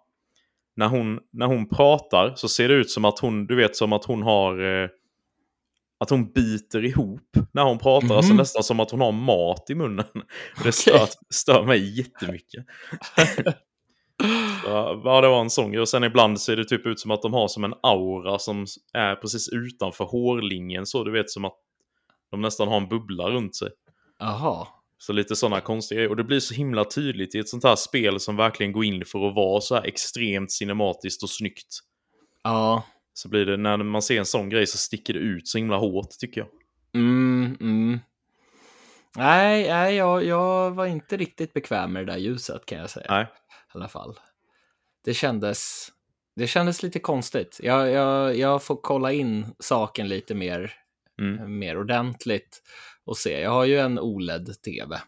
När 0.76 0.88
hon, 0.88 1.20
när 1.32 1.46
hon 1.46 1.70
pratar 1.70 2.34
så 2.36 2.50
ser 2.50 2.68
det 2.70 2.74
ut 2.74 2.90
som 2.90 3.06
att 3.06 3.20
hon, 3.20 3.48
du 3.48 3.56
vet 3.56 3.76
som 3.76 3.94
att 3.94 4.06
hon 4.06 4.24
har... 4.24 4.90
Att 6.00 6.10
hon 6.10 6.32
biter 6.32 6.86
ihop 6.86 7.30
när 7.54 7.64
hon 7.64 7.78
pratar. 7.80 8.16
Alltså 8.16 8.32
Mhm. 8.32 8.38
nästan 8.38 8.64
som 8.64 8.80
att 8.80 8.92
hon 8.92 9.02
har 9.02 9.12
mat 9.12 9.70
i 9.70 9.76
munnen. 9.76 10.06
Det 10.64 10.72
stör, 10.72 11.08
stör 11.30 11.64
mig 11.64 11.98
jättemycket. 11.98 12.66
Ja, 14.66 15.22
det 15.22 15.28
var 15.28 15.42
en 15.42 15.50
sån 15.50 15.72
grej. 15.72 15.82
Och 15.82 15.90
sen 15.90 16.04
ibland 16.04 16.42
ser 16.42 16.56
det 16.56 16.66
typ 16.66 16.86
ut 16.86 17.00
som 17.00 17.12
att 17.12 17.22
de 17.22 17.34
har 17.34 17.48
som 17.48 17.64
en 17.64 17.74
aura 17.84 18.40
som 18.40 18.66
är 18.94 19.16
precis 19.16 19.50
utanför 19.50 20.06
hårlinjen. 20.06 20.86
Så 20.86 21.04
du 21.04 21.12
vet 21.12 21.30
som 21.30 21.46
att 21.46 21.54
de 22.32 22.42
nästan 22.42 22.68
har 22.68 22.78
en 22.78 22.88
bubbla 22.90 23.30
runt 23.30 23.56
sig. 23.56 23.70
Jaha. 24.20 24.68
Så 24.98 25.14
lite 25.14 25.36
sådana 25.36 25.62
konstiga 25.62 25.98
grejer. 25.98 26.10
Och 26.10 26.16
det 26.16 26.24
blir 26.24 26.40
så 26.40 26.54
himla 26.54 26.86
tydligt 26.86 27.36
i 27.36 27.40
ett 27.40 27.50
sånt 27.50 27.64
här 27.64 27.76
spel 27.76 28.20
som 28.20 28.36
verkligen 28.36 28.72
går 28.72 28.86
in 28.86 29.06
för 29.06 29.28
att 29.30 29.36
vara 29.36 29.62
så 29.62 29.76
här 29.76 29.84
extremt 29.88 30.52
cinematiskt 30.52 31.24
och 31.24 31.30
snyggt. 31.30 31.80
Ja. 32.44 32.84
Så 33.14 33.30
blir 33.30 33.46
det, 33.46 33.58
när 33.58 33.78
man 33.78 34.02
ser 34.02 34.20
en 34.20 34.26
sån 34.26 34.50
grej 34.50 34.68
så 34.68 34.78
sticker 34.78 35.14
det 35.14 35.20
ut 35.20 35.48
så 35.48 35.58
himla 35.58 35.78
hårt 35.78 36.10
tycker 36.20 36.42
jag. 36.42 36.50
Mm, 36.94 37.58
mm. 37.62 38.00
Nej, 39.16 39.68
nej 39.68 39.96
jag, 39.96 40.24
jag 40.24 40.72
var 40.72 40.86
inte 40.86 41.18
riktigt 41.18 41.54
bekväm 41.54 41.94
med 41.94 42.06
det 42.08 42.12
där 42.12 42.20
ljuset 42.20 42.66
kan 42.66 42.78
jag 42.78 42.90
säga. 42.90 43.06
Nej. 43.10 43.24
I 43.24 43.78
alla 43.78 43.88
fall. 43.88 44.20
Det 45.06 45.14
kändes, 45.14 45.88
det 46.36 46.48
kändes 46.48 46.84
lite 46.84 47.00
konstigt. 47.00 47.60
Jag, 47.64 47.92
jag, 47.92 48.38
jag 48.38 48.64
får 48.64 48.76
kolla 48.76 49.12
in 49.12 49.46
saken 49.60 50.08
lite 50.08 50.36
mer, 50.36 50.74
Mm. 51.22 51.60
mer 51.60 51.78
ordentligt 51.78 52.62
och 53.06 53.18
se. 53.18 53.42
Jag 53.42 53.52
har 53.52 53.66
ju 53.66 53.80
en 53.80 54.00
OLED-TV. 54.00 55.02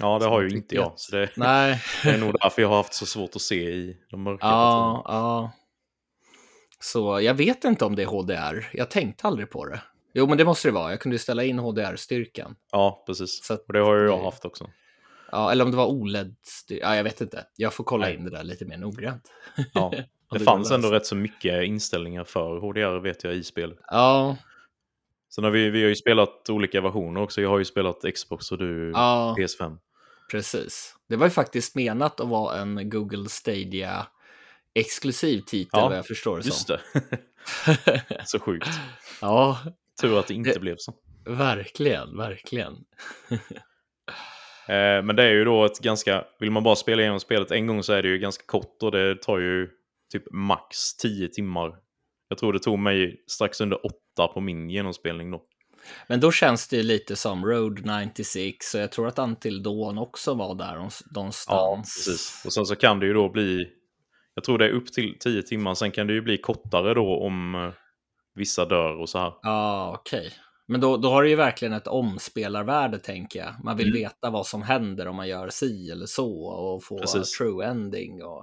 Ja, 0.00 0.18
det 0.18 0.26
har 0.26 0.40
ju 0.42 0.48
inte 0.48 0.74
jag. 0.74 0.92
Så 0.96 1.16
det, 1.16 1.30
Nej. 1.36 1.82
det 2.02 2.10
är 2.10 2.18
nog 2.18 2.34
därför 2.40 2.62
jag 2.62 2.68
har 2.68 2.76
haft 2.76 2.94
så 2.94 3.06
svårt 3.06 3.36
att 3.36 3.42
se 3.42 3.70
i 3.70 3.96
de 4.10 4.22
mörka 4.22 4.40
partierna. 4.42 5.02
Ja, 5.04 5.04
ja. 5.06 5.52
Så 6.82 7.20
jag 7.20 7.34
vet 7.34 7.64
inte 7.64 7.84
om 7.84 7.96
det 7.96 8.02
är 8.02 8.06
HDR. 8.06 8.70
Jag 8.72 8.90
tänkte 8.90 9.26
aldrig 9.26 9.50
på 9.50 9.66
det. 9.66 9.82
Jo, 10.14 10.26
men 10.26 10.38
det 10.38 10.44
måste 10.44 10.68
det 10.68 10.72
vara. 10.72 10.90
Jag 10.90 11.00
kunde 11.00 11.14
ju 11.14 11.18
ställa 11.18 11.44
in 11.44 11.58
HDR-styrkan. 11.58 12.56
Ja, 12.72 13.02
precis. 13.06 13.44
Så 13.44 13.54
att 13.54 13.66
Och 13.66 13.72
det 13.72 13.78
har 13.80 13.96
ju 13.96 14.04
jag 14.04 14.22
haft 14.24 14.44
också. 14.44 14.70
Ja, 15.32 15.52
eller 15.52 15.64
om 15.64 15.70
det 15.70 15.76
var 15.76 15.86
OLED-styrka. 15.86 16.82
Ja, 16.86 16.96
jag 16.96 17.04
vet 17.04 17.20
inte. 17.20 17.46
Jag 17.56 17.74
får 17.74 17.84
kolla 17.84 18.06
Nej. 18.06 18.14
in 18.14 18.24
det 18.24 18.30
där 18.30 18.44
lite 18.44 18.64
mer 18.64 18.76
noggrant. 18.78 19.32
Ja. 19.74 19.92
Det 20.32 20.40
fanns 20.40 20.70
ändå 20.70 20.90
rätt 20.90 21.06
så 21.06 21.16
mycket 21.16 21.64
inställningar 21.64 22.24
för 22.24 22.58
HDR 22.58 23.00
vet 23.00 23.24
jag 23.24 23.34
i 23.34 23.42
spelet. 23.42 23.78
Ja, 23.86 24.36
Sen 25.34 25.44
har 25.44 25.50
vi, 25.50 25.70
vi 25.70 25.82
har 25.82 25.88
ju 25.88 25.96
spelat 25.96 26.50
olika 26.50 26.80
versioner 26.80 27.22
också. 27.22 27.42
Jag 27.42 27.48
har 27.48 27.58
ju 27.58 27.64
spelat 27.64 28.02
Xbox 28.14 28.52
och 28.52 28.58
du 28.58 28.90
ja, 28.94 29.36
PS5. 29.38 29.78
precis. 30.30 30.94
Det 31.08 31.16
var 31.16 31.26
ju 31.26 31.30
faktiskt 31.30 31.74
menat 31.74 32.20
att 32.20 32.28
vara 32.28 32.56
en 32.56 32.90
Google 32.90 33.28
Stadia 33.28 34.06
exklusiv 34.74 35.40
titel 35.40 35.70
Ja, 35.80 35.88
vad 35.88 35.98
jag 35.98 36.06
förstår 36.06 36.38
det 36.38 36.44
Just 36.46 36.66
som. 36.66 36.76
det. 37.66 38.02
så 38.26 38.38
sjukt. 38.38 38.68
ja, 39.20 39.58
Tur 40.00 40.18
att 40.18 40.26
det 40.26 40.34
inte 40.34 40.52
Det- 40.52 40.60
blev 40.60 40.76
så. 40.78 40.94
verkligen, 41.26 42.16
verkligen. 42.16 42.76
Eh, 44.68 45.02
men 45.02 45.16
det 45.16 45.22
är 45.22 45.30
ju 45.32 45.44
då 45.44 45.64
ett 45.64 45.78
ganska, 45.78 46.24
vill 46.40 46.50
man 46.50 46.62
bara 46.62 46.76
spela 46.76 47.02
igenom 47.02 47.20
spelet 47.20 47.50
en 47.50 47.66
gång 47.66 47.82
så 47.82 47.92
är 47.92 48.02
det 48.02 48.08
ju 48.08 48.18
ganska 48.18 48.44
kort 48.46 48.82
och 48.82 48.90
det 48.92 49.22
tar 49.22 49.38
ju 49.38 49.68
typ 50.12 50.22
max 50.32 50.96
10 50.96 51.28
timmar. 51.28 51.72
Jag 52.28 52.38
tror 52.38 52.52
det 52.52 52.58
tog 52.58 52.78
mig 52.78 53.24
strax 53.30 53.60
under 53.60 53.86
8 53.86 54.28
på 54.34 54.40
min 54.40 54.70
genomspelning 54.70 55.30
då. 55.30 55.42
Men 56.08 56.20
då 56.20 56.32
känns 56.32 56.68
det 56.68 56.76
ju 56.76 56.82
lite 56.82 57.16
som 57.16 57.44
Road 57.46 57.80
96 58.06 58.74
och 58.74 58.80
jag 58.80 58.92
tror 58.92 59.08
att 59.08 59.18
Until 59.18 59.62
Dawn 59.62 59.98
också 59.98 60.34
var 60.34 60.54
där 60.54 60.74
någonstans. 60.74 61.12
någonstans. 61.14 61.94
precis. 62.06 62.42
Och 62.46 62.52
sen 62.52 62.66
så 62.66 62.76
kan 62.76 63.00
det 63.00 63.06
ju 63.06 63.12
då 63.14 63.28
bli, 63.28 63.66
jag 64.34 64.44
tror 64.44 64.58
det 64.58 64.64
är 64.66 64.70
upp 64.70 64.92
till 64.92 65.16
10 65.20 65.42
timmar, 65.42 65.74
sen 65.74 65.90
kan 65.90 66.06
det 66.06 66.12
ju 66.12 66.20
bli 66.22 66.38
kortare 66.38 66.94
då 66.94 67.16
om 67.20 67.54
eh, 67.54 67.70
vissa 68.34 68.64
dör 68.64 68.96
och 68.96 69.08
så 69.08 69.18
här. 69.18 69.32
Ja, 69.42 69.92
okej. 70.00 70.30
Men 70.66 70.80
då, 70.80 70.96
då 70.96 71.08
har 71.08 71.22
det 71.22 71.28
ju 71.28 71.36
verkligen 71.36 71.74
ett 71.74 71.86
omspelarvärde, 71.86 72.98
tänker 72.98 73.38
jag. 73.38 73.54
Man 73.64 73.76
vill 73.76 73.86
Mm. 73.88 73.98
veta 73.98 74.30
vad 74.30 74.46
som 74.46 74.62
händer 74.62 75.08
om 75.08 75.16
man 75.16 75.28
gör 75.28 75.48
si 75.48 75.90
eller 75.90 76.06
så 76.06 76.44
och 76.44 76.84
få 76.84 76.98
Precis. 76.98 77.38
true 77.38 77.66
ending 77.66 78.22
och, 78.22 78.38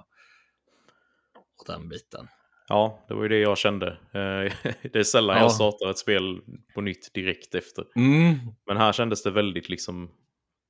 och 1.58 1.64
den 1.66 1.88
biten. 1.88 2.28
Ja, 2.68 3.04
det 3.08 3.14
var 3.14 3.22
ju 3.22 3.28
det 3.28 3.38
jag 3.38 3.58
kände. 3.58 3.86
Eh, 3.88 4.72
Det 4.92 4.96
är 4.98 5.02
sällan 5.02 5.36
Ja. 5.36 5.42
jag 5.42 5.52
startar 5.52 5.90
ett 5.90 5.98
spel 5.98 6.40
på 6.74 6.80
nytt 6.80 7.14
direkt 7.14 7.54
efter. 7.54 7.84
Mm. 7.96 8.34
Men 8.66 8.76
här 8.76 8.92
kändes 8.92 9.22
det 9.22 9.30
väldigt 9.30 9.68
liksom 9.68 10.10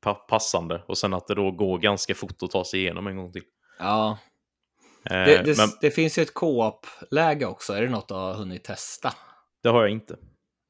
pa- 0.02 0.14
passande. 0.28 0.83
Och 0.88 0.98
sen 0.98 1.14
att 1.14 1.26
det 1.26 1.35
då 1.35 1.50
går 1.50 1.78
ganska 1.78 2.14
fort 2.14 2.42
att 2.42 2.50
ta 2.50 2.64
sig 2.64 2.80
igenom 2.80 3.06
en 3.06 3.16
gång 3.16 3.33
till. 3.33 3.42
Ja, 3.78 4.18
det, 5.04 5.42
det, 5.44 5.56
Men 5.58 5.68
det 5.80 5.90
finns 5.90 6.18
ju 6.18 6.22
ett 6.22 6.34
co-op-läge 6.34 7.46
också. 7.46 7.72
Är 7.72 7.82
det 7.82 7.88
något 7.88 8.08
du 8.08 8.14
har 8.14 8.34
hunnit 8.34 8.64
testa? 8.64 9.12
det 9.62 9.68
har 9.68 9.82
jag 9.82 9.90
inte. 9.90 10.16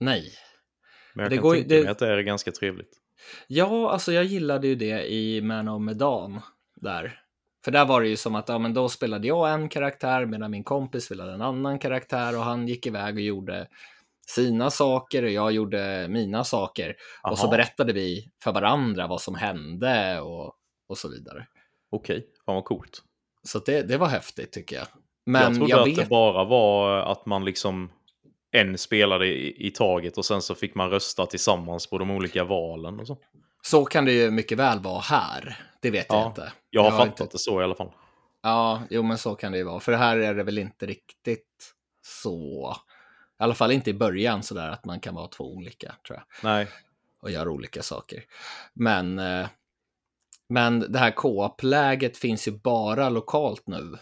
Nej. 0.00 0.32
Men 1.14 1.22
jag 1.22 1.30
Det 1.30 1.36
kan 1.36 1.42
går 1.42 1.54
tänka 1.54 1.68
det- 1.68 1.82
mig 1.82 1.90
att 1.90 1.98
det 1.98 2.08
är 2.12 2.20
ganska 2.20 2.52
trevligt. 2.52 2.92
Ja, 3.46 3.90
alltså 3.90 4.12
jag 4.12 4.24
gillade 4.24 4.66
ju 4.68 4.74
det 4.74 5.12
i 5.12 5.40
Man 5.42 5.68
of 5.68 5.82
Medan 5.82 6.40
där. 6.76 7.20
För 7.64 7.70
där 7.70 7.84
var 7.84 8.00
det 8.00 8.08
ju 8.08 8.16
som 8.16 8.34
att 8.34 8.48
ja, 8.48 8.58
men 8.58 8.74
då 8.74 8.88
spelade 8.88 9.28
jag 9.28 9.52
en 9.52 9.68
karaktär 9.68 10.26
medan 10.26 10.50
min 10.50 10.64
kompis 10.64 11.04
spelade 11.04 11.32
en 11.32 11.42
annan 11.42 11.78
karaktär 11.78 12.36
och 12.38 12.44
han 12.44 12.68
gick 12.68 12.86
iväg 12.86 13.14
och 13.14 13.20
gjorde 13.20 13.68
sina 14.26 14.70
saker 14.70 15.22
och 15.22 15.30
jag 15.30 15.52
gjorde 15.52 16.06
mina 16.08 16.44
saker. 16.44 16.96
Och 17.30 17.38
så 17.38 17.44
Aha, 17.44 17.52
berättade 17.56 17.92
vi 17.92 18.30
för 18.42 18.52
varandra 18.52 19.06
vad 19.06 19.20
som 19.20 19.34
hände 19.34 20.20
och, 20.20 20.54
och 20.88 20.98
så 20.98 21.08
vidare. 21.08 21.46
Okej, 21.90 22.26
fan 22.46 22.54
vad 22.54 22.64
coolt. 22.64 23.02
Så 23.42 23.58
att 23.58 23.66
det, 23.66 23.82
det 23.82 23.96
var 23.98 24.06
häftigt 24.08 24.52
tycker 24.52 24.76
jag. 24.76 24.86
jag 24.86 25.32
Men 25.32 25.54
trodde 25.56 25.70
jag, 25.70 25.80
att 25.80 25.88
vet... 25.88 25.96
det 25.96 26.06
bara 26.06 26.44
var 26.44 26.96
att 26.98 27.26
man 27.26 27.44
liksom 27.44 27.90
en 28.52 28.78
spelade 28.78 29.26
i, 29.26 29.66
i 29.66 29.70
taget 29.70 30.18
och 30.18 30.24
sen 30.24 30.42
så 30.42 30.54
fick 30.54 30.74
man 30.74 30.90
rösta 30.90 31.26
tillsammans 31.26 31.86
på 31.90 31.98
de 31.98 32.10
olika 32.10 32.44
valen 32.44 33.00
och 33.00 33.06
så. 33.06 33.18
Så 33.62 33.84
kan 33.84 34.04
det 34.04 34.12
ju 34.12 34.30
mycket 34.30 34.58
väl 34.58 34.78
vara 34.80 35.00
här. 35.00 35.56
Det 35.80 35.90
vet 35.90 36.06
jag 36.08 36.18
Ja, 36.18 36.26
inte. 36.26 36.52
Jag 36.70 36.82
har 36.82 36.90
har 36.90 36.98
fattat 36.98 37.20
inte- 37.20 37.34
det 37.34 37.38
så 37.38 37.60
i 37.60 37.64
alla 37.64 37.74
fall. 37.74 37.90
Ja, 38.42 38.82
jo 38.90 39.02
men 39.02 39.18
så 39.18 39.34
kan 39.34 39.52
det 39.52 39.58
ju 39.58 39.64
vara. 39.64 39.80
För 39.80 39.92
här 39.92 40.16
är 40.16 40.34
det 40.34 40.42
väl 40.42 40.58
inte 40.58 40.86
riktigt 40.86 41.74
så. 42.02 42.76
I 43.40 43.42
alla 43.42 43.54
fall 43.54 43.72
inte 43.72 43.90
i 43.90 43.94
början 43.94 44.42
sådär 44.42 44.68
att 44.68 44.84
man 44.84 45.00
kan 45.00 45.14
vara 45.14 45.28
två 45.28 45.44
olika 45.54 45.94
tror 46.06 46.18
jag. 46.18 46.50
Nej, 46.50 46.66
Och 47.22 47.30
göra 47.30 47.50
olika 47.50 47.82
saker. 47.82 48.24
Men, 48.74 49.18
eh, 49.18 49.46
men 50.50 50.92
det 50.92 50.98
här 50.98 51.10
co-op-läget 51.10 52.16
finns 52.16 52.48
ju 52.48 52.52
bara 52.52 53.08
lokalt 53.08 53.66
nu. 53.66 53.98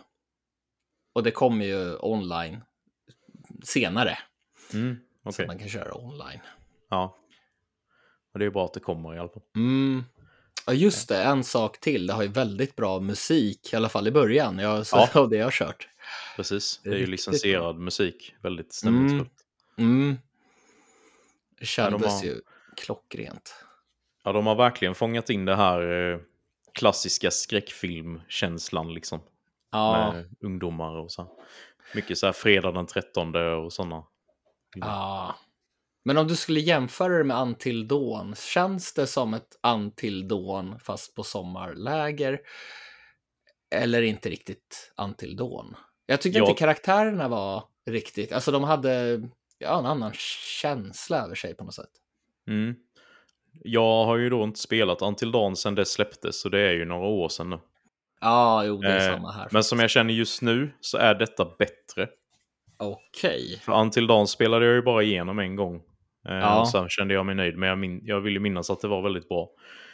Och 1.12 1.22
det 1.22 1.30
kommer 1.30 1.64
ju 1.66 1.96
online 2.00 2.60
senare. 3.64 4.18
mm, 4.74 4.96
Så 5.22 5.28
okej. 5.30 5.46
man 5.46 5.58
kan 5.58 5.68
köra 5.68 5.94
online. 5.94 6.40
Ja. 6.90 7.16
Och 8.32 8.38
det 8.38 8.44
är 8.44 8.50
bra 8.50 8.64
att 8.64 8.72
det 8.74 8.80
kommer 8.80 9.14
i 9.14 9.18
alla 9.18 9.28
fall. 9.28 9.42
Mm. 9.56 10.04
Ja, 10.66 10.72
just 10.72 11.08
det. 11.08 11.22
En 11.22 11.44
sak 11.44 11.80
till. 11.80 12.06
Det 12.06 12.12
har 12.12 12.22
ju 12.22 12.28
väldigt 12.28 12.76
bra 12.76 13.00
musik, 13.00 13.72
i 13.72 13.76
alla 13.76 13.88
fall 13.88 14.08
i 14.08 14.10
början. 14.10 14.58
Jag, 14.58 14.86
så, 14.86 14.96
Ja. 14.96 15.20
av 15.20 15.28
det 15.28 15.36
jag 15.36 15.46
har 15.46 15.50
kört. 15.50 15.88
Precis, 16.36 16.80
Det 16.84 16.90
är 16.90 16.94
ju 16.98 17.06
licensierad 17.06 17.78
musik. 17.78 18.34
Väldigt 18.42 18.72
stämningsfullt. 18.72 19.32
Mm. 19.78 20.18
Det 21.60 21.66
kändes 21.66 22.02
de 22.02 22.08
har- 22.08 22.24
ju 22.24 22.40
klockrent. 22.76 23.64
Ja, 24.24 24.32
de 24.32 24.46
har 24.46 24.54
verkligen 24.54 24.94
fångat 24.94 25.30
in 25.30 25.44
det 25.44 25.56
här 25.56 26.12
eh, 26.12 26.18
klassiska 26.78 27.30
skräckfilmkänslan 27.30 28.94
liksom. 28.94 29.20
Ja, 29.70 30.12
Med 30.12 30.34
ungdomar 30.40 30.96
och 30.96 31.12
så. 31.12 31.36
Mycket 31.94 32.18
så 32.18 32.26
här 32.26 32.32
fredag 32.32 32.72
den 32.72 32.86
13 32.86 33.34
och 33.36 33.72
sådana. 33.72 34.04
ja. 34.74 35.34
Men 36.04 36.18
om 36.18 36.26
du 36.28 36.36
skulle 36.36 36.60
jämföra 36.60 37.18
det 37.18 37.24
med 37.24 37.36
Until 37.42 37.88
Dawn, 37.88 38.34
känns 38.34 38.94
det 38.94 39.06
som 39.06 39.34
ett 39.34 39.48
Until 39.66 40.28
Dawn 40.28 40.78
fast 40.80 41.14
på 41.14 41.22
sommarläger? 41.22 42.40
Eller 43.74 44.02
inte 44.02 44.28
riktigt 44.30 44.92
Until 44.96 45.36
Dawn? 45.36 45.76
Jag 46.06 46.20
tycker 46.20 46.38
Jag- 46.38 46.48
inte 46.48 46.58
karaktärerna 46.58 47.28
var 47.28 47.64
riktigt, 47.90 48.32
alltså 48.32 48.52
de 48.52 48.64
hade 48.64 49.22
ja, 49.58 49.78
en 49.78 49.86
annan 49.86 50.12
känsla 50.62 51.24
över 51.24 51.34
sig 51.34 51.54
på 51.54 51.64
något 51.64 51.74
sätt. 51.74 51.90
Mm. 52.48 52.74
Jag 53.64 54.04
har 54.04 54.16
ju 54.16 54.30
då 54.30 54.42
inte 54.44 54.60
spelat 54.60 55.02
Until 55.02 55.32
Dawn 55.32 55.56
sedan 55.56 55.74
det 55.74 55.84
släpptes, 55.84 56.40
så 56.40 56.48
det 56.48 56.60
är 56.60 56.72
ju 56.72 56.84
några 56.84 57.06
år 57.06 57.28
sedan 57.28 57.50
nu. 57.50 57.58
Ja, 58.20 58.64
jo, 58.64 58.76
det 58.80 58.88
är 58.92 59.08
Eh, 59.10 59.14
samma 59.16 59.32
här. 59.32 59.48
Men 59.50 59.64
som 59.64 59.78
jag 59.78 59.90
känner 59.90 60.14
just 60.14 60.42
nu 60.42 60.70
så 60.80 60.98
är 60.98 61.14
detta 61.14 61.44
bättre. 61.58 62.08
Okej. 62.78 63.60
För 63.64 63.80
Until 63.80 64.06
Dawn 64.06 64.26
spelade 64.28 64.66
jag 64.66 64.74
ju 64.74 64.82
bara 64.82 65.02
igenom 65.02 65.38
en 65.38 65.56
gång. 65.56 65.74
Eh, 66.28 66.34
Ja. 66.34 66.68
Sen 66.72 66.88
kände 66.88 67.14
jag 67.14 67.26
mig 67.26 67.34
nöjd, 67.34 67.56
men 67.56 67.68
jag, 67.68 67.78
min- 67.78 68.00
jag 68.04 68.20
vill 68.20 68.32
ju 68.32 68.40
minnas 68.40 68.70
att 68.70 68.80
det 68.80 68.88
var 68.88 69.02
väldigt 69.02 69.28
bra. 69.28 69.48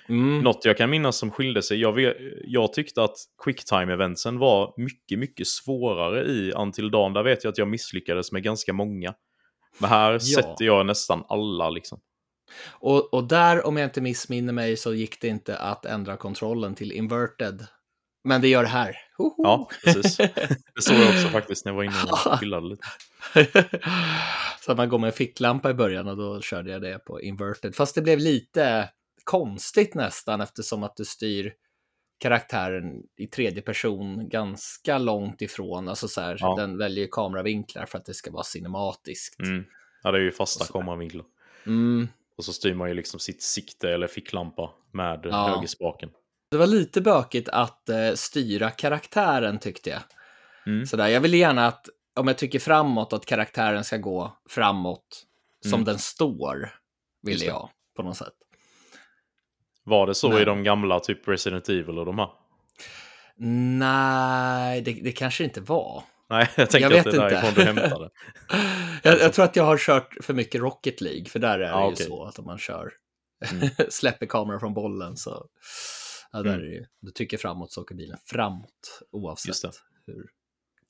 Mm. 0.09 0.41
Något 0.41 0.65
jag 0.65 0.77
kan 0.77 0.91
minnas 0.91 1.17
som 1.17 1.31
skilde 1.31 1.63
sig, 1.63 1.81
jag, 1.81 1.93
vet, 1.93 2.17
jag 2.45 2.73
tyckte 2.73 3.03
att 3.05 3.17
quicktime-eventsen 3.45 4.39
var 4.39 4.75
mycket, 4.77 5.19
mycket 5.19 5.47
svårare 5.47 6.25
i 6.25 6.53
Until 6.53 6.91
Dawn. 6.91 7.13
Där 7.13 7.23
vet 7.23 7.45
jag 7.45 7.51
att 7.51 7.59
jag 7.59 7.69
misslyckades 7.69 8.33
med 8.33 8.43
ganska 8.43 8.73
många. 8.73 9.15
Men 9.79 9.91
här 9.91 10.19
sätter 10.19 10.65
jag 10.65 10.87
nästan 10.87 11.25
alla 11.29 11.71
liksom. 11.71 12.01
Och, 12.69 13.15
och 13.15 13.25
där, 13.29 13.67
om 13.67 13.77
jag 13.77 13.87
inte 13.87 14.01
missminner 14.01 14.53
mig, 14.53 14.77
så 14.77 14.95
gick 14.95 15.21
det 15.21 15.29
inte 15.29 15.59
att 15.59 15.85
ändra 15.87 16.17
kontrollen 16.17 16.75
till 16.75 16.93
inverted. 16.93 17.67
Men 18.25 18.41
det 18.41 18.49
gör 18.49 18.63
det 18.63 18.69
här. 18.69 18.97
Hoho! 19.17 19.35
Ja, 19.39 19.69
precis. 19.85 20.17
Det 20.17 20.83
såg 20.83 20.97
jag 20.97 21.09
också 21.09 21.29
faktiskt 21.29 21.65
när 21.65 21.73
jag 21.73 21.77
var 21.77 21.85
inne 21.85 21.95
och 22.33 22.39
pillade 22.41 22.67
lite. 22.69 22.87
så 24.61 24.73
att 24.73 24.77
man 24.79 24.89
går 24.89 24.99
med 24.99 25.07
en 25.09 25.13
ficklampa 25.13 25.71
i 25.71 25.75
början 25.75 26.09
och 26.09 26.17
då 26.17 26.41
körde 26.41 26.71
jag 26.71 26.83
det 26.83 26.99
på 26.99 27.21
inverted. 27.23 27.75
Fast 27.75 27.95
det 27.95 28.03
blev 28.03 28.19
lite 28.19 28.91
konstigt 29.25 29.95
nästan 29.95 30.41
eftersom 30.41 30.83
att 30.83 30.97
du 30.97 31.05
styr 31.05 31.53
karaktären 32.19 33.03
i 33.17 33.27
tredje 33.27 33.63
person 33.63 34.29
ganska 34.29 34.99
långt 34.99 35.43
ifrån. 35.43 35.89
Alltså 35.89 36.09
så 36.09 36.21
här, 36.21 36.37
Ja. 36.41 36.55
den 36.59 36.79
väljer 36.79 37.09
kameravinklar 37.11 37.87
för 37.87 37.99
att 37.99 38.05
det 38.07 38.15
ska 38.15 38.31
vara 38.31 38.45
cinematiskt. 38.45 39.41
Mm. 39.41 39.65
Ja, 40.03 40.11
det 40.11 40.19
är 40.19 40.23
ju 40.23 40.33
fasta 40.33 40.65
kameravinklar. 40.73 41.25
Mm. 41.67 42.09
Och 42.39 42.45
så 42.45 42.53
styr 42.53 42.75
man 42.75 42.89
ju 42.89 42.95
liksom 42.95 43.21
sitt 43.21 43.43
sikte 43.43 43.91
eller 43.91 44.07
ficklampa 44.07 44.71
med 44.93 45.21
Ja. 45.25 45.49
högerspaken. 45.49 46.11
Det 46.51 46.57
var 46.57 46.67
lite 46.67 47.01
bökigt 47.01 47.49
att 47.49 47.89
eh, 47.89 48.13
styra 48.15 48.71
karaktären 48.71 49.59
tyckte 49.59 49.91
jag. 49.91 50.01
Mm. 50.67 50.87
Sådär, 50.87 51.09
jag 51.09 51.21
vill 51.21 51.35
gärna 51.35 51.67
att, 51.67 51.89
om 52.17 52.29
jag 52.29 52.39
tycker 52.39 52.59
framåt, 52.59 53.13
att 53.13 53.27
karaktären 53.27 53.85
ska 53.85 53.97
gå 53.97 54.37
framåt 54.49 55.25
som 55.63 55.75
Mm. 55.75 55.85
den 55.85 55.99
står, 55.99 56.71
vill 57.23 57.33
Just 57.35 57.45
det. 57.45 57.51
jag 57.51 57.69
på 57.97 58.03
något 58.03 58.17
sätt. 58.17 58.33
Var 59.85 60.07
det 60.07 60.15
så 60.15 60.29
Nej. 60.29 60.43
i 60.43 60.45
de 60.45 60.63
gamla, 60.65 61.01
typ 61.01 61.29
Resident 61.29 61.69
Evil 61.69 61.99
och 61.99 62.07
de 62.07 62.19
här? 62.19 62.29
Nej, 63.37 64.81
det, 64.81 64.93
det 64.93 65.13
kanske 65.13 65.45
inte 65.45 65.61
var. 65.61 66.03
Nej, 66.31 66.49
jag 66.57 66.71
tänker 66.71 66.91
Jag 66.91 66.99
att 66.99 67.05
det 67.05 67.11
är 67.11 67.15
inte. 67.25 67.29
därifrån 67.41 67.55
du 67.55 67.63
hämtade. 67.81 68.11
Jag, 69.03 69.21
jag 69.21 69.33
tror 69.33 69.45
att 69.45 69.57
jag 69.57 69.65
har 69.65 69.79
kört 69.79 70.15
för 70.21 70.35
mycket 70.35 70.61
Rocket 70.61 71.01
League, 71.01 71.25
för 71.25 71.39
där 71.39 71.55
är 71.55 71.59
det 71.59 71.65
Ja, 71.67 71.87
ju 71.87 71.93
okej. 71.93 72.07
så 72.07 72.25
att 72.25 72.39
om 72.39 72.45
man 72.45 72.59
kör, 72.59 72.93
Mm. 73.53 73.69
släpper 73.91 74.27
kameran 74.27 74.61
från 74.61 74.75
bollen 74.75 75.17
så, 75.17 75.47
ja, 76.33 76.43
där 76.43 76.55
Mm. 76.55 76.67
är 76.67 76.71
det 76.71 76.87
du 77.01 77.11
tycker 77.11 77.37
framåt 77.39 77.73
så 77.73 77.81
åker 77.83 77.95
bilen 77.95 78.19
framåt, 78.27 79.01
oavsett 79.13 79.63
det. 79.63 79.71
hur 80.13 80.25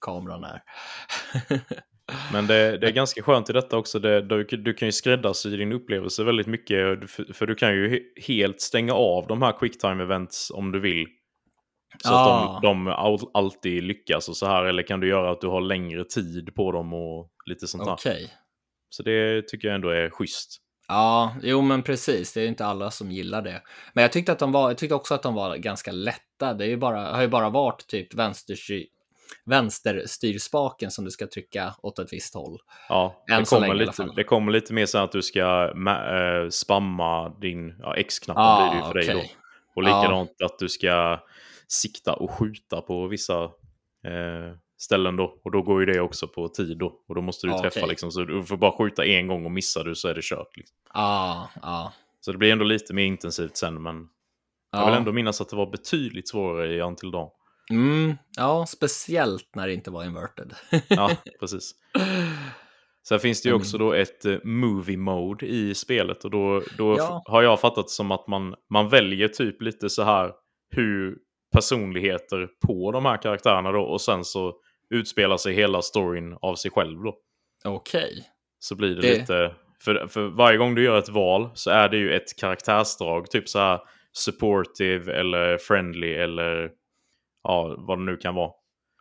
kameran 0.00 0.44
är. 0.44 0.62
Men 2.32 2.46
det, 2.46 2.78
det 2.78 2.86
är 2.86 2.92
ganska 2.92 3.22
skönt 3.22 3.50
i 3.50 3.52
detta 3.52 3.76
också. 3.76 3.98
Det, 3.98 4.20
du, 4.22 4.44
du 4.44 4.74
kan 4.74 4.88
ju 4.88 4.92
skräddarsy 4.92 5.56
din 5.56 5.72
upplevelse 5.72 6.24
väldigt 6.24 6.46
mycket. 6.46 7.10
För, 7.10 7.32
för 7.32 7.46
du 7.46 7.54
kan 7.54 7.72
ju 7.74 7.88
he, 7.90 7.98
helt 8.22 8.60
stänga 8.60 8.92
av 8.94 9.26
de 9.26 9.42
här 9.42 9.52
quicktime 9.58 10.02
events 10.02 10.50
om 10.50 10.72
du 10.72 10.80
vill. 10.80 11.06
Så 11.98 12.14
Ah. 12.14 12.56
att 12.56 12.62
de, 12.62 12.84
de 12.84 12.88
all, 12.92 13.18
alltid 13.34 13.82
lyckas 13.82 14.28
och 14.28 14.36
så 14.36 14.46
här. 14.46 14.64
Eller 14.64 14.82
kan 14.82 15.00
du 15.00 15.08
göra 15.08 15.30
att 15.30 15.40
du 15.40 15.46
har 15.46 15.60
längre 15.60 16.04
tid 16.04 16.54
på 16.54 16.72
dem 16.72 16.92
och 16.94 17.30
lite 17.46 17.66
sånt 17.66 17.84
där. 17.84 17.92
Okej. 17.92 18.30
Så 18.90 19.02
det 19.02 19.48
tycker 19.48 19.68
jag 19.68 19.74
ändå 19.74 19.88
är 19.88 20.10
schysst. 20.10 20.60
Ja, 20.88 21.34
jo 21.42 21.60
men 21.60 21.82
precis. 21.82 22.32
Det 22.32 22.40
är 22.40 22.42
ju 22.42 22.48
inte 22.48 22.66
alla 22.66 22.90
som 22.90 23.10
gillar 23.10 23.42
det. 23.42 23.62
Men 23.92 24.02
jag 24.02 24.12
tyckte, 24.12 24.32
att 24.32 24.38
de 24.38 24.52
var, 24.52 24.70
jag 24.70 24.78
tyckte 24.78 24.94
också 24.94 25.14
att 25.14 25.22
de 25.22 25.34
var 25.34 25.56
ganska 25.56 25.92
lätta. 25.92 26.54
Det 26.54 26.64
är 26.64 26.68
ju 26.68 26.76
bara, 26.76 27.00
har 27.12 27.22
ju 27.22 27.28
bara 27.28 27.50
varit 27.50 27.86
typ 27.86 28.14
vänsterstyr, 28.14 28.86
vänsterstyrspaken 29.46 30.90
som 30.90 31.04
du 31.04 31.10
ska 31.10 31.26
trycka 31.26 31.74
åt 31.82 31.98
ett 31.98 32.12
visst 32.12 32.34
håll. 32.34 32.58
Ja, 32.88 33.24
Än 33.30 33.38
det 33.40 33.46
kommer, 33.50 33.74
lite, 33.74 34.08
det 34.16 34.24
kommer 34.24 34.52
lite 34.52 34.72
mer 34.72 34.86
så 34.86 34.98
att 34.98 35.12
du 35.12 35.22
ska 35.22 35.72
eh, 35.88 36.48
spamma 36.50 37.28
din 37.40 37.74
ja, 37.78 37.94
X-knappen 37.96 38.42
Ah, 38.44 38.70
blir 38.70 38.80
det 38.80 38.86
ju 38.86 38.92
för 39.06 39.12
dig 39.14 39.22
då. 39.24 39.30
Och 39.76 39.82
likadant 39.82 40.30
att 40.44 40.58
du 40.58 40.68
ska 40.68 41.18
sikta 41.68 42.12
och 42.14 42.30
skjuta 42.30 42.80
på 42.80 43.06
vissa 43.06 43.42
eh, 44.04 44.56
ställen 44.78 45.16
då. 45.16 45.40
Och 45.44 45.50
då 45.50 45.62
går 45.62 45.80
ju 45.80 45.86
det 45.92 46.00
också 46.00 46.28
på 46.28 46.48
tid 46.48 46.78
då. 46.78 47.00
Och 47.08 47.14
då 47.14 47.20
måste 47.20 47.46
du 47.46 47.50
Ja, 47.52 47.58
träffa 47.60 47.86
liksom. 47.86 48.10
Så 48.12 48.24
du 48.24 48.44
får 48.44 48.56
bara 48.56 48.72
skjuta 48.72 49.04
en 49.04 49.26
gång 49.26 49.44
och 49.44 49.50
missar 49.52 49.84
du 49.84 49.94
så 49.94 50.08
är 50.08 50.14
det 50.14 50.24
kört. 50.24 50.56
Liksom. 50.56 50.76
Ja, 50.94 51.50
ja. 51.62 51.92
Så 52.20 52.32
det 52.32 52.38
blir 52.38 52.52
ändå 52.52 52.64
lite 52.64 52.94
mer 52.94 53.04
intensivt 53.04 53.56
sen. 53.56 53.82
Men 53.82 54.08
jag 54.72 54.80
ja. 54.82 54.86
vill 54.86 54.94
ändå 54.94 55.12
minnas 55.12 55.40
att 55.40 55.48
det 55.48 55.56
var 55.56 55.70
betydligt 55.70 56.28
svårare 56.28 56.74
i 56.74 56.80
Until 56.80 57.10
Dawn. 57.10 57.30
Mm, 57.70 58.14
ja, 58.36 58.66
speciellt 58.66 59.54
när 59.54 59.66
det 59.66 59.74
inte 59.74 59.90
var 59.90 60.04
inverted. 60.04 60.54
Ja, 60.88 61.10
precis. 61.40 61.74
Sen 63.08 63.20
finns 63.20 63.42
det 63.42 63.48
ju 63.48 63.50
Mm. 63.50 63.60
också 63.60 63.78
då 63.78 63.92
ett 63.92 64.24
eh, 64.24 64.36
movie 64.44 64.96
mode 64.96 65.46
i 65.46 65.74
spelet 65.74 66.24
och 66.24 66.30
då, 66.30 66.62
då 66.78 66.96
Ja. 66.98 67.22
har 67.26 67.42
jag 67.42 67.60
fattat 67.60 67.90
som 67.90 68.10
att 68.10 68.26
man, 68.28 68.54
man 68.70 68.88
väljer 68.88 69.28
typ 69.28 69.62
lite 69.62 69.90
så 69.90 70.02
här 70.02 70.32
hur 70.70 71.18
personligheter 71.54 72.48
på 72.66 72.92
de 72.92 73.04
här 73.04 73.16
karaktärerna 73.22 73.72
då 73.72 73.80
och 73.82 74.00
sen 74.00 74.24
så 74.24 74.52
utspelar 74.90 75.36
sig 75.36 75.54
hela 75.54 75.82
storyn 75.82 76.36
av 76.40 76.54
sig 76.54 76.70
själv 76.70 77.02
då. 77.02 77.14
Okej. 77.64 78.24
Så 78.58 78.76
blir 78.76 78.94
det, 78.96 79.00
Det- 79.02 79.18
lite, 79.18 79.54
för, 79.84 80.06
för 80.06 80.26
varje 80.26 80.58
gång 80.58 80.74
du 80.74 80.84
gör 80.84 80.98
ett 80.98 81.08
val 81.08 81.50
så 81.54 81.70
är 81.70 81.88
det 81.88 81.96
ju 81.96 82.14
ett 82.14 82.36
karaktärsdrag, 82.40 83.30
typ 83.30 83.48
så 83.48 83.58
här 83.58 83.80
supportive 84.12 85.12
eller 85.20 85.58
friendly 85.58 86.12
eller 86.14 86.70
ja, 87.42 87.74
vad 87.78 87.98
det 87.98 88.04
nu 88.04 88.16
kan 88.16 88.34
vara. 88.34 88.50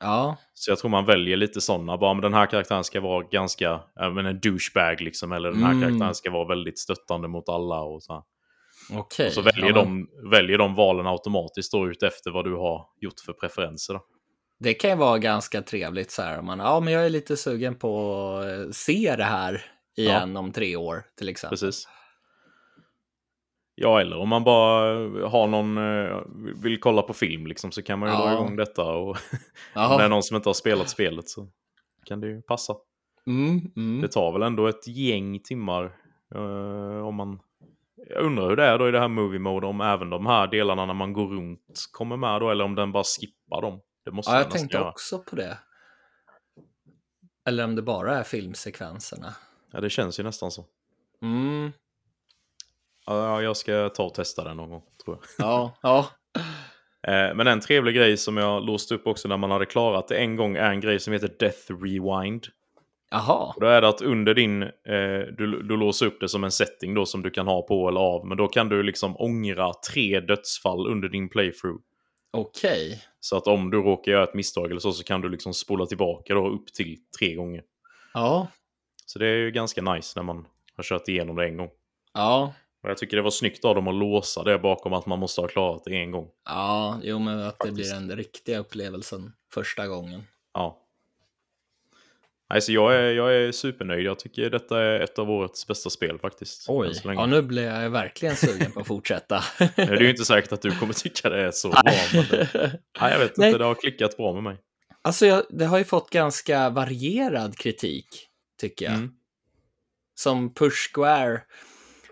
Ja, 0.02 0.38
Så 0.54 0.72
jag 0.72 0.78
tror 0.80 0.90
man 0.92 1.06
väljer 1.06 1.38
lite 1.38 1.62
sådana. 1.62 1.98
Bara, 1.98 2.14
men 2.14 2.22
den 2.22 2.34
här 2.34 2.46
karaktären 2.46 2.84
ska 2.84 3.02
vara 3.02 3.24
ganska, 3.32 3.82
menar, 4.00 4.24
en 4.30 4.40
douchebag 4.40 5.02
liksom. 5.02 5.32
Eller 5.32 5.52
den 5.52 5.64
här 5.64 5.72
Mm. 5.72 5.82
karaktären 5.82 6.16
ska 6.16 6.32
vara 6.32 6.48
väldigt 6.48 6.80
stöttande 6.80 7.28
mot 7.28 7.50
alla. 7.50 7.82
Och 7.82 8.04
så, 8.04 8.14
här. 8.14 8.24
Okej. 8.92 9.28
och 9.28 9.34
så 9.34 9.42
väljer, 9.42 9.66
ja, 9.68 9.74
de, 9.74 10.08
väljer 10.32 10.58
de 10.58 10.76
valen 10.76 11.08
automatiskt 11.08 11.72
då 11.72 11.88
ut 11.90 12.04
efter 12.04 12.32
vad 12.32 12.46
du 12.46 12.56
har 12.56 12.86
gjort 13.02 13.20
för 13.26 13.34
preferenser. 13.34 13.94
Då. 13.94 14.06
Det 14.60 14.74
kan 14.74 14.90
ju 14.90 14.96
vara 14.96 15.18
ganska 15.18 15.62
trevligt 15.62 16.12
så 16.12 16.22
här 16.22 16.40
om 16.40 16.46
man, 16.46 16.60
ja 16.60 16.80
men 16.80 16.94
jag 16.94 17.06
är 17.06 17.10
lite 17.10 17.38
sugen 17.38 17.76
på 17.76 18.18
att 18.38 18.66
eh, 18.68 18.72
se 18.72 19.16
det 19.18 19.24
här 19.24 19.66
igen 19.98 20.38
om 20.38 20.52
tre 20.52 20.76
år 20.76 21.04
till 21.18 21.30
exempel. 21.30 21.58
Precis. 21.58 21.88
Ja, 23.76 24.02
eller 24.02 24.18
om 24.18 24.30
man 24.30 24.44
bara 24.44 24.94
har 25.28 25.48
någon, 25.48 25.78
eh, 25.78 26.22
vill 26.64 26.80
kolla 26.80 27.02
på 27.02 27.14
film 27.14 27.48
liksom, 27.48 27.72
så 27.72 27.82
kan 27.82 28.00
man 28.00 28.10
ju 28.10 28.16
Ja. 28.16 28.26
dra 28.26 28.34
igång 28.34 28.56
detta. 28.56 28.84
Och 28.84 29.08
om 29.10 29.16
det 29.74 29.80
är 29.80 30.00
Ja. 30.02 30.08
någon 30.08 30.24
som 30.24 30.36
inte 30.36 30.50
har 30.50 30.54
spelat 30.54 30.90
spelet 30.90 31.30
så 31.30 31.48
kan 32.06 32.22
det 32.22 32.28
ju 32.28 32.42
passa. 32.42 32.76
Mm, 33.28 33.62
mm. 33.76 34.02
Det 34.02 34.08
tar 34.08 34.32
väl 34.32 34.42
ändå 34.42 34.68
ett 34.68 34.88
gäng 34.88 35.40
timmar 35.40 35.84
eh, 36.36 37.08
om 37.08 37.16
man... 37.16 37.40
Jag 38.10 38.24
undrar 38.26 38.50
hur 38.50 38.56
det 38.56 38.64
är 38.64 38.78
då 38.80 38.88
i 38.88 38.92
det 38.92 39.00
här 39.00 39.08
movie 39.08 39.40
mode, 39.40 39.68
om 39.68 39.82
även 39.82 40.10
de 40.10 40.26
här 40.26 40.48
delarna 40.48 40.86
när 40.86 40.94
man 40.94 41.14
går 41.14 41.28
runt 41.28 41.62
kommer 41.92 42.18
med 42.18 42.42
då, 42.42 42.50
eller 42.50 42.64
om 42.64 42.76
den 42.76 42.92
bara 42.92 43.04
skippar 43.04 43.62
dem. 43.62 43.82
Det 44.06 44.12
måste 44.12 44.32
Ja, 44.32 44.38
jag 44.38 44.52
tänkte 44.52 44.78
göra. 44.78 44.90
också 44.90 45.20
på 45.20 45.36
det. 45.36 45.58
Eller 47.46 47.64
om 47.64 47.76
det 47.76 47.82
bara 47.82 48.18
är 48.18 48.24
filmsekvenserna. 48.24 49.36
Ja, 49.72 49.82
det 49.82 49.90
känns 49.90 50.20
ju 50.20 50.24
nästan 50.24 50.52
så. 50.52 50.66
Mm, 51.22 51.72
Ja, 53.06 53.42
jag 53.42 53.58
ska 53.58 53.90
ta 53.90 54.04
och 54.04 54.14
testa 54.14 54.44
den 54.44 54.58
någon 54.58 54.70
gång, 54.70 54.84
tror 55.06 55.18
jag. 55.38 55.48
ja, 55.48 55.78
ja. 55.82 56.08
Eh, 57.08 57.36
Men 57.36 57.48
en 57.48 57.60
trevlig 57.60 57.96
grej 57.96 58.18
som 58.18 58.38
jag 58.38 58.66
låste 58.66 58.96
upp 58.96 59.08
också 59.08 59.28
när 59.28 59.38
man 59.38 59.52
hade 59.52 59.66
klarat 59.66 60.08
det 60.08 60.18
en 60.18 60.36
gång 60.36 60.56
är 60.56 60.70
en 60.72 60.80
grej 60.80 61.00
som 61.00 61.14
heter 61.14 61.36
Death 61.40 61.72
Rewind. 61.84 62.48
Jaha. 63.14 63.54
Och 63.56 63.62
då 63.62 63.68
är 63.68 63.82
det 63.82 63.88
att 63.88 64.02
under 64.02 64.34
din, 64.34 64.64
eh, 64.64 64.70
du, 65.38 65.64
du 65.64 65.78
låser 65.78 66.06
upp 66.06 66.20
det 66.20 66.30
som 66.30 66.44
en 66.44 66.52
setting 66.52 66.94
då 66.94 67.06
som 67.06 67.22
du 67.22 67.30
kan 67.30 67.48
ha 67.48 67.62
på 67.62 67.90
eller 67.90 68.00
av. 68.00 68.28
Men 68.28 68.38
då 68.38 68.48
kan 68.48 68.70
du 68.70 68.84
liksom 68.84 69.16
ångra 69.18 69.74
tre 69.92 70.20
dödsfall 70.20 70.88
under 70.88 71.10
din 71.10 71.30
playthrough. 71.30 71.82
Okej. 72.32 73.04
Så 73.20 73.38
att 73.38 73.48
om 73.48 73.72
du 73.72 73.78
råkar 73.78 74.12
göra 74.12 74.24
ett 74.24 74.34
misstag 74.34 74.66
eller 74.72 74.80
så, 74.80 74.92
så 74.92 75.04
kan 75.04 75.22
du 75.22 75.30
liksom 75.30 75.54
spola 75.54 75.86
tillbaka 75.86 76.34
då 76.34 76.50
upp 76.50 76.74
till 76.74 76.98
tre 77.20 77.34
gånger. 77.36 77.64
Ja. 78.14 78.48
Så 79.06 79.20
det 79.20 79.28
är 79.28 79.36
ju 79.36 79.52
ganska 79.52 79.82
nice 79.82 80.20
när 80.20 80.24
man 80.24 80.48
har 80.78 80.84
kört 80.84 81.08
igenom 81.08 81.36
det 81.36 81.46
en 81.46 81.58
gång. 81.58 81.70
Ja. 82.14 82.54
Och 82.84 82.90
jag 82.90 82.98
tycker 82.98 83.18
det 83.18 83.24
var 83.24 83.32
snyggt 83.32 83.66
av 83.66 83.76
dem 83.76 83.88
att 83.88 83.96
låsa 83.96 84.44
det 84.44 84.60
bakom 84.60 84.94
att 84.94 85.06
man 85.06 85.20
måste 85.20 85.42
ha 85.42 85.48
klarat 85.48 85.84
det 85.86 85.96
en 85.96 86.12
gång. 86.12 86.28
Ja, 86.46 87.00
jo 87.04 87.20
men 87.20 87.40
att 87.40 87.60
det 87.60 87.68
Faktiskt. 87.68 87.92
blir 87.92 88.08
den 88.08 88.18
riktiga 88.18 88.60
upplevelsen 88.60 89.34
första 89.54 89.88
gången. 89.88 90.24
Ja. 90.54 90.80
Nej, 92.54 92.62
så 92.62 92.72
jag 92.72 92.96
är, 92.96 93.12
jag 93.12 93.36
är 93.36 93.52
supernöjd. 93.52 94.06
Jag 94.06 94.20
tycker 94.20 94.50
detta 94.50 94.82
är 94.82 95.00
ett 95.00 95.20
av 95.20 95.32
årets 95.32 95.68
bästa 95.68 95.90
spel 95.90 96.20
faktiskt. 96.20 96.66
Oj, 96.68 96.92
ja 97.04 97.26
nu 97.26 97.42
blir 97.42 97.64
jag 97.64 97.90
verkligen 97.90 98.36
sugen 98.36 98.72
på 98.72 98.80
att 98.80 98.88
fortsätta. 98.88 99.44
Det 99.76 99.82
är 99.82 100.02
ju 100.02 100.10
inte 100.10 100.26
säkert 100.26 100.52
att 100.52 100.62
du 100.62 100.72
kommer 100.72 100.94
tycka 100.94 101.30
det 101.30 101.42
är 101.42 101.52
så 101.52 101.70
bra. 101.70 101.82
Det, 102.32 102.50
nej, 103.02 103.12
jag 103.12 103.20
vet 103.20 103.38
Nej. 103.38 103.48
inte, 103.48 103.58
det 103.58 103.66
har 103.66 103.76
klickat 103.76 104.18
bra 104.18 104.34
med 104.34 104.44
mig. 104.44 104.58
Alltså, 105.02 105.26
jag, 105.26 105.44
det 105.50 105.66
har 105.66 105.78
ju 105.78 105.84
fått 105.84 106.10
ganska 106.10 106.70
varierad 106.70 107.58
kritik, 107.58 108.08
tycker 108.60 108.86
jag. 108.86 108.94
Mm. 108.94 109.12
Som 110.16 110.54
Push 110.54 110.94
Square, 110.94 111.42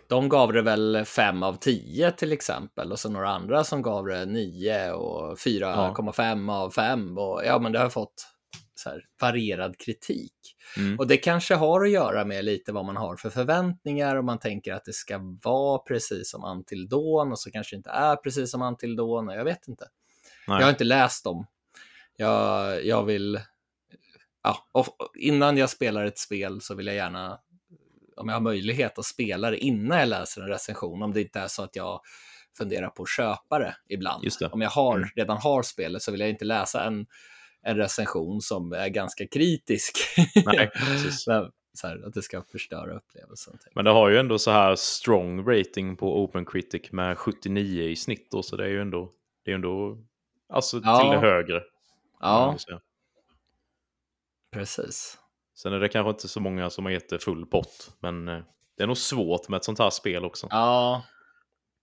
de 0.08 0.30
gav 0.30 0.54
det 0.54 0.62
väl 0.62 1.06
5 1.06 1.44
av 1.44 1.54
10 1.54 2.12
till 2.12 2.32
exempel. 2.32 2.92
Och 2.92 3.00
så 3.00 3.10
några 3.10 3.30
andra 3.30 3.64
som 3.64 3.82
gav 3.82 4.06
det 4.06 4.26
9 4.26 4.92
och 4.92 5.38
4,5 5.38 6.52
av 6.52 6.72
5. 6.72 7.18
Och, 7.18 7.42
ja, 7.46 7.60
men 7.60 7.72
det 7.72 7.80
har 7.80 7.90
fått 7.90 8.32
här, 8.86 9.06
varierad 9.22 9.78
kritik. 9.78 10.34
Mm. 10.78 11.00
Och 11.00 11.08
det 11.08 11.18
kanske 11.18 11.56
har 11.56 11.86
att 11.86 11.92
göra 11.92 12.26
med 12.26 12.46
lite 12.46 12.72
vad 12.72 12.86
man 12.86 12.98
har 12.98 13.16
för 13.16 13.30
förväntningar 13.30 14.16
och 14.16 14.26
man 14.26 14.40
tänker 14.40 14.74
att 14.74 14.86
det 14.86 14.94
ska 14.94 15.20
vara 15.44 15.78
precis 15.80 16.32
som 16.32 16.44
Until 16.44 16.90
Dawn 16.90 17.32
och 17.32 17.40
så 17.40 17.52
kanske 17.52 17.76
det 17.76 17.78
inte 17.78 17.90
är 17.90 18.16
precis 18.16 18.52
som 18.52 18.62
Until 18.62 18.96
Dawn. 18.96 19.30
och 19.30 19.36
Jag 19.36 19.44
vet 19.46 19.68
inte. 19.68 19.86
Nej. 20.48 20.58
Jag 20.60 20.66
har 20.66 20.72
inte 20.72 20.84
läst 20.84 21.24
dem. 21.24 21.46
Jag, 22.18 22.86
jag 22.86 23.04
vill... 23.04 23.40
Ja, 24.44 24.58
och 24.72 24.88
innan 25.16 25.58
jag 25.58 25.70
spelar 25.70 26.06
ett 26.06 26.18
spel 26.20 26.62
så 26.62 26.76
vill 26.76 26.88
jag 26.88 26.96
gärna, 26.96 27.40
om 28.16 28.28
jag 28.30 28.36
har 28.36 28.42
möjlighet 28.42 29.00
att 29.00 29.06
spela 29.06 29.50
det 29.52 29.58
innan 29.58 30.00
jag 30.00 30.10
läser 30.10 30.42
en 30.42 30.48
recension, 30.48 31.02
om 31.04 31.14
det 31.14 31.22
inte 31.22 31.40
är 31.40 31.48
så 31.48 31.64
att 31.64 31.76
jag 31.76 32.02
funderar 32.58 32.88
på 32.90 33.04
att 33.04 33.10
köpa 33.10 33.60
det 33.60 33.76
ibland. 33.90 34.24
Det. 34.40 34.46
Om 34.46 34.62
jag 34.62 34.70
har, 34.70 34.98
Mm. 34.98 35.10
redan 35.16 35.38
har 35.38 35.64
spelet 35.64 36.02
så 36.02 36.12
vill 36.12 36.20
jag 36.22 36.30
inte 36.30 36.46
läsa 36.46 36.84
en, 36.84 37.06
en 37.62 37.78
recension 37.78 38.42
som 38.42 38.74
är 38.74 38.88
ganska 38.90 39.28
kritisk. 39.28 39.98
Nej, 40.46 40.72
här, 41.84 42.08
att 42.08 42.14
det 42.14 42.22
ska 42.22 42.42
förstöra 42.42 42.94
upplevelsen. 42.94 43.54
tänker 43.54 43.72
Men 43.76 43.86
det 43.86 43.92
har 43.92 44.10
ju 44.10 44.18
ändå 44.18 44.40
så 44.40 44.52
här 44.52 44.76
strong 44.76 45.46
rating 45.50 45.96
på 45.98 46.24
Open 46.24 46.46
Critic 46.46 46.92
med 46.92 47.18
79 47.18 47.84
i 47.84 47.96
snitt 47.96 48.32
då, 48.32 48.44
så 48.44 48.56
det 48.56 48.64
är 48.64 48.70
ju 48.70 48.82
ändå, 48.82 49.12
det 49.46 49.52
är 49.52 49.56
ändå 49.56 49.98
alltså 50.50 50.82
Ja. 50.84 51.00
till 51.00 51.10
det 51.10 51.18
högre. 51.18 51.64
Ja, 52.20 52.58
precis. 54.52 55.18
Sen 55.56 55.74
är 55.74 55.80
det 55.80 55.90
kanske 55.90 56.10
inte 56.10 56.28
så 56.28 56.40
många 56.40 56.70
som 56.70 56.86
har 56.86 56.92
gett 56.92 57.10
det 57.10 57.20
full 57.20 57.46
pott, 57.46 57.96
men 58.00 58.28
eh, 58.28 58.42
det 58.78 58.84
är 58.84 58.88
nog 58.88 58.98
svårt 58.98 59.50
med 59.50 59.58
ett 59.58 59.64
sånt 59.64 59.80
här 59.80 59.90
spel 59.90 60.26
också. 60.26 60.48
Ja, 60.50 61.04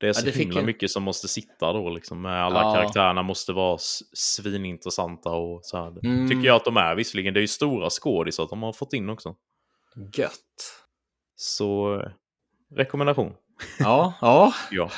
Det 0.00 0.08
är 0.08 0.12
så 0.12 0.24
det 0.26 0.32
fick 0.32 0.42
himla 0.46 0.62
mycket 0.62 0.90
som 0.90 1.02
måste 1.02 1.28
sitta 1.28 1.72
då, 1.72 1.90
liksom. 1.90 2.26
Alla 2.26 2.60
Ja. 2.62 2.74
karaktärerna 2.74 3.22
måste 3.22 3.52
vara 3.52 3.78
svinintressanta 4.12 5.30
och 5.30 5.64
så 5.64 5.76
här. 5.84 5.90
Det 5.90 6.08
Mm. 6.08 6.28
Tycker 6.28 6.46
jag 6.46 6.56
att 6.56 6.64
de 6.64 6.76
är 6.76 6.94
visserligen. 6.94 7.34
Det 7.34 7.40
är 7.40 7.42
ju 7.42 7.48
stora 7.48 7.90
skådisar 7.90 8.44
att 8.44 8.50
de 8.50 8.62
har 8.62 8.72
fått 8.72 8.92
in 8.92 9.08
också. 9.08 9.34
gött. 10.14 10.82
Så 11.36 11.94
eh, 12.00 12.10
rekommendation. 12.76 13.32
Ja, 13.78 14.14
ja. 14.20 14.52
Ja. 14.70 14.90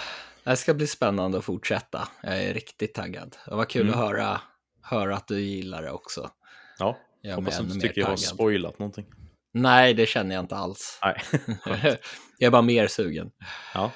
Det 0.44 0.56
ska 0.56 0.74
bli 0.74 0.86
spännande 0.86 1.38
att 1.38 1.44
fortsätta. 1.44 2.08
Jag 2.22 2.44
är 2.44 2.54
riktigt 2.54 2.94
taggad. 2.94 3.36
Det 3.46 3.54
var 3.54 3.64
kul 3.64 3.82
Mm. 3.88 3.92
att 4.00 4.06
höra, 4.06 4.40
höra 4.82 5.16
att 5.16 5.28
du 5.28 5.40
gillar 5.40 5.82
det 5.82 5.90
också. 5.90 6.30
Ja, 6.78 6.98
Jag 7.20 7.36
hoppas 7.36 7.60
inte 7.60 7.74
mer 7.74 7.80
tycker 7.80 8.00
jag 8.00 8.08
har 8.08 8.16
spoilat 8.16 8.78
någonting. 8.78 9.06
Nej, 9.52 9.94
det 9.94 10.06
känner 10.06 10.34
jag 10.34 10.42
inte 10.42 10.56
alls. 10.56 10.98
Nej, 11.02 11.22
jag 12.38 12.46
är 12.46 12.50
bara 12.50 12.62
mer 12.62 12.86
sugen. 12.86 13.30
ja, 13.74 13.90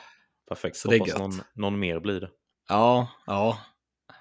perfekt. 0.48 0.76
Så 0.76 0.88
det 0.88 0.96
är 0.96 0.98
hoppas 0.98 1.12
gött. 1.12 1.18
någon, 1.18 1.40
någon 1.54 1.78
mer 1.78 2.00
blir 2.00 2.20
det. 2.20 2.30
Ja, 2.68 3.08
ja, 3.26 3.58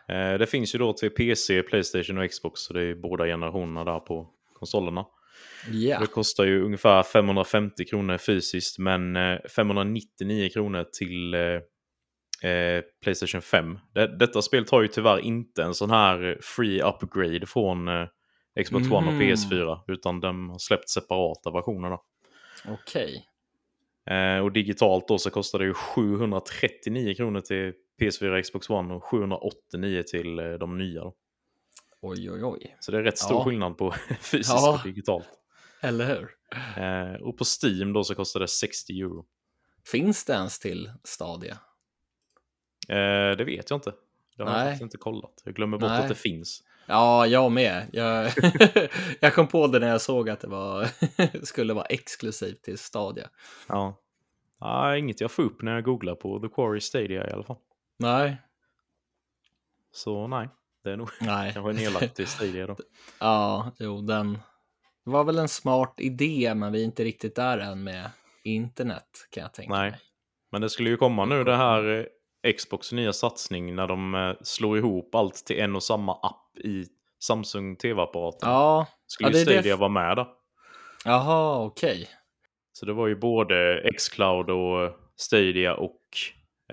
Eh, 0.09 0.38
det 0.38 0.47
finns 0.47 0.76
ju 0.76 0.80
då 0.80 0.93
till 0.93 1.09
PC, 1.09 1.63
Playstation 1.63 2.17
och 2.17 2.30
Xbox, 2.32 2.61
så 2.61 2.74
det 2.74 2.82
är 2.84 2.95
båda 2.95 3.26
generationerna 3.26 3.84
där 3.91 3.99
på 3.99 4.30
konsolerna. 4.53 5.05
ja. 5.71 5.99
Det 5.99 6.07
kostar 6.07 6.43
ju 6.43 6.63
ungefär 6.65 7.03
550 7.03 7.86
kronor 7.86 8.17
fysiskt, 8.17 8.80
men 8.80 9.15
eh, 9.15 9.38
599 9.55 10.49
kronor 10.53 10.86
till 10.99 11.34
eh, 11.34 12.51
eh, 12.51 12.82
Playstation 13.03 13.41
5. 13.41 13.80
Det, 13.93 14.17
detta 14.17 14.41
spelet 14.41 14.69
har 14.69 14.82
ju 14.82 14.88
tyvärr 14.88 15.19
inte 15.19 15.63
en 15.63 15.74
sån 15.74 15.89
här 15.91 16.30
eh, 16.30 16.36
free 16.41 16.82
upgrade 16.82 17.45
från 17.45 17.88
eh, 17.88 18.07
Xbox 18.63 18.91
One 18.91 19.07
och 19.07 19.13
Mm. 19.13 19.21
PS4, 19.21 19.80
utan 19.88 20.19
de 20.19 20.49
har 20.49 20.57
släppt 20.59 20.89
separata 20.89 21.51
versioner. 21.51 21.97
Okej. 22.67 23.15
Eh, 23.15 23.21
och 24.43 24.51
digitalt 24.51 25.08
då 25.08 25.18
så 25.18 25.30
kostar 25.30 25.60
det 25.60 25.66
ju 25.66 25.74
739 25.74 27.14
kronor 27.14 27.41
till 27.41 27.74
PS4 28.01 28.38
och 28.38 28.43
Xbox 28.43 28.70
One 28.70 28.93
och 28.93 29.04
789 29.04 30.04
till 30.04 30.39
eh, 30.39 30.45
de 30.54 30.78
nya. 30.78 31.01
Då. 31.01 31.14
Oj, 32.01 32.32
oj, 32.32 32.43
oj. 32.43 32.78
Så 32.80 32.91
det 32.91 32.97
är 32.97 33.04
rätt 33.04 33.18
stor 33.18 33.38
Ja. 33.38 33.43
skillnad 33.45 33.78
på 33.78 33.91
fysiskt 34.22 34.49
Ja. 34.49 34.74
och 34.74 34.88
digitalt. 34.88 35.28
Eller 35.82 36.08
hur? 36.08 36.30
Eh, 36.84 37.22
och 37.22 37.38
på 37.38 37.43
Steam 37.64 37.93
då 37.93 38.04
så 38.04 38.16
kostar 38.16 38.39
det 38.39 38.47
60 38.47 38.99
euro. 39.01 39.26
Finns 39.86 40.26
det 40.26 40.34
ens 40.34 40.60
till 40.60 40.91
Stadia? 41.04 41.58
Eh, 42.89 43.38
det 43.38 43.43
vet 43.45 43.70
jag 43.70 43.78
inte. 43.78 43.93
Det 44.38 44.43
har 44.43 44.49
jag 44.49 44.58
Nej. 44.58 44.66
faktiskt 44.66 44.82
inte 44.82 44.97
kollat. 44.97 45.41
Jag 45.45 45.56
glömmer 45.56 45.78
bort 45.78 45.89
Nej. 45.89 46.01
att 46.01 46.08
det 46.10 46.16
finns. 46.16 46.64
Ja, 46.86 47.27
jag 47.27 47.51
med. 47.51 47.88
Jag, 47.91 48.31
jag 49.19 49.34
kom 49.34 49.47
på 49.47 49.67
det 49.67 49.79
när 49.79 49.88
jag 49.88 50.01
såg 50.01 50.29
att 50.29 50.39
det 50.39 50.47
var, 50.47 50.88
skulle 51.45 51.73
vara 51.73 51.86
exklusivt 51.86 52.61
till 52.61 52.77
Stadia. 52.77 53.29
Ja. 53.67 53.99
Ah, 54.59 54.95
inget 54.95 55.21
jag 55.21 55.31
får 55.31 55.43
upp 55.43 55.61
när 55.61 55.73
jag 55.73 55.84
googlar 55.84 56.15
på 56.15 56.39
The 56.39 56.47
Quarry 56.47 56.81
Stadia 56.81 57.29
i 57.29 57.31
alla 57.31 57.43
fall. 57.43 57.57
Nej, 57.97 58.41
Så 59.91 60.27
nej, 60.27 60.49
det 60.84 60.91
är 60.91 60.97
nog 60.97 61.09
nej. 61.21 61.53
kanske 61.53 61.73
nedlagt 61.84 62.15
till 62.15 62.27
Stadia 62.27 62.67
då. 62.67 62.75
Ja, 63.19 63.71
jo, 63.79 64.01
den 64.01 64.38
det 65.05 65.11
var 65.11 65.23
väl 65.23 65.39
en 65.39 65.47
smart 65.49 65.93
idé, 65.97 66.53
men 66.55 66.71
vi 66.71 66.81
är 66.81 66.86
inte 66.86 67.03
riktigt 67.03 67.36
där 67.36 67.57
än 67.57 67.84
med 67.84 68.09
internet 68.43 69.27
kan 69.29 69.41
jag 69.43 69.53
tänka 69.53 69.73
Nej. 69.73 69.91
mig. 69.91 69.99
Men 70.51 70.61
det 70.61 70.69
skulle 70.69 70.89
ju 70.89 70.97
komma 70.97 71.25
nu 71.25 71.43
det 71.43 71.55
här 71.55 71.99
eh, 71.99 72.05
Xbox 72.57 72.91
nya 72.91 73.13
satsning 73.13 73.75
när 73.75 73.87
de 73.87 74.15
eh, 74.15 74.33
slår 74.41 74.77
ihop 74.77 75.15
allt 75.15 75.35
till 75.35 75.59
en 75.59 75.75
och 75.75 75.83
samma 75.83 76.13
app 76.13 76.57
i 76.57 76.85
Samsung 77.23 77.75
TV-apparaten. 77.75 78.49
Ja, 78.49 78.87
Skulle 79.07 79.29
ja, 79.29 79.35
ju 79.35 79.41
är 79.41 79.45
det- 79.45 79.51
Stadia 79.53 79.75
vara 79.75 79.89
med 79.89 80.17
där. 80.17 80.27
jaha, 81.05 81.63
okej. 81.65 82.09
Så 82.73 82.85
det 82.85 82.93
var 82.93 83.07
ju 83.07 83.15
både 83.15 83.89
Xcloud 83.97 84.49
och 84.49 84.91
Stadia 85.15 85.73
och 85.75 86.01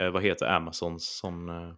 eh, 0.01 0.11
vad 0.11 0.23
heter 0.23 0.47
Amazons 0.47 1.17
som... 1.19 1.49
Eh, 1.49 1.73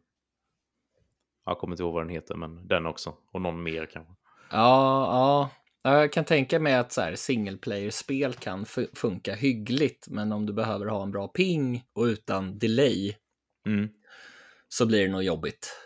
jag 1.47 1.59
kommer 1.59 1.73
inte 1.75 1.83
ihåg 1.83 1.93
vad 1.95 2.03
den 2.03 2.11
heter, 2.11 2.35
men 2.35 2.69
den 2.69 2.87
också. 2.87 3.15
Och 3.33 3.41
någon 3.41 3.63
mer 3.63 3.87
kanske. 3.93 4.13
Ja, 4.51 5.07
ja. 5.07 5.51
Ja, 5.85 5.99
Jag 6.01 6.13
kan 6.13 6.25
tänka 6.25 6.61
mig 6.61 6.75
att 6.75 6.93
så 6.93 7.01
här, 7.01 7.15
single 7.15 7.57
player-spel 7.57 8.35
kan 8.35 8.65
fu- 8.65 8.97
funka 8.97 9.35
hyggligt, 9.35 10.07
men 10.09 10.33
om 10.33 10.47
du 10.47 10.53
behöver 10.53 10.87
ha 10.87 11.03
en 11.03 11.11
bra 11.11 11.29
ping 11.29 11.85
och 11.95 12.03
utan 12.05 12.59
delay 12.59 13.15
Mm. 13.67 13.89
så 14.69 14.87
blir 14.87 15.03
det 15.03 15.13
nog 15.13 15.23
jobbigt 15.23 15.77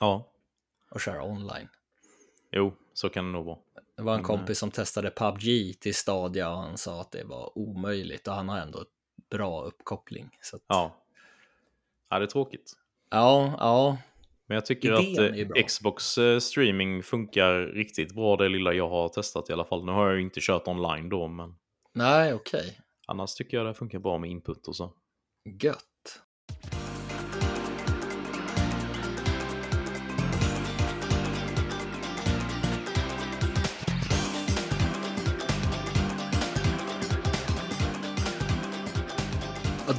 Ja, 0.00 0.32
att 0.90 1.02
köra 1.02 1.22
online. 1.24 1.68
jo, 2.52 2.72
så 2.94 3.08
kan 3.08 3.24
det 3.24 3.30
nog 3.32 3.44
vara. 3.44 3.58
Det 3.96 4.02
var 4.02 4.12
en 4.14 4.18
Men, 4.18 4.24
kompis 4.24 4.58
som 4.58 4.70
testade 4.70 5.10
PubG 5.10 5.74
till 5.80 5.94
Stadia 5.94 6.50
och 6.50 6.56
han 6.58 6.78
sa 6.78 7.00
att 7.00 7.12
det 7.12 7.24
var 7.24 7.58
omöjligt 7.58 8.28
och 8.28 8.34
han 8.34 8.48
har 8.48 8.58
ändå 8.58 8.84
bra 9.30 9.62
uppkoppling. 9.64 10.30
Så 10.42 10.56
att, 10.56 10.62
Ja. 10.66 11.04
ja, 12.10 12.18
det 12.18 12.24
är 12.24 12.26
tråkigt. 12.26 12.72
ja, 13.10 13.54
ja, 13.58 13.98
Men 14.46 14.54
jag 14.54 14.66
tycker 14.66 15.00
Idén 15.02 15.34
ju 15.34 15.44
att 15.44 15.56
eh, 15.56 15.64
Xbox 15.64 16.18
eh, 16.18 16.38
streaming 16.38 17.02
funkar 17.02 17.60
riktigt 17.60 18.14
bra, 18.14 18.36
det 18.36 18.48
lilla 18.48 18.72
jag 18.72 18.88
har 18.88 19.08
testat 19.08 19.50
i 19.50 19.52
alla 19.52 19.64
fall. 19.64 19.84
Nu 19.84 19.92
har 19.92 20.06
jag 20.06 20.16
ju 20.16 20.22
inte 20.22 20.40
kört 20.42 20.68
online 20.68 21.08
då, 21.08 21.28
men 21.28 21.54
nej, 21.92 22.34
okej. 22.34 22.80
annars 23.06 23.34
tycker 23.34 23.56
jag 23.56 23.66
det 23.66 23.74
funkar 23.74 23.98
bra 23.98 24.18
med 24.18 24.30
input 24.30 24.68
och 24.68 24.76
så. 24.76 24.92
Gött. 25.62 26.20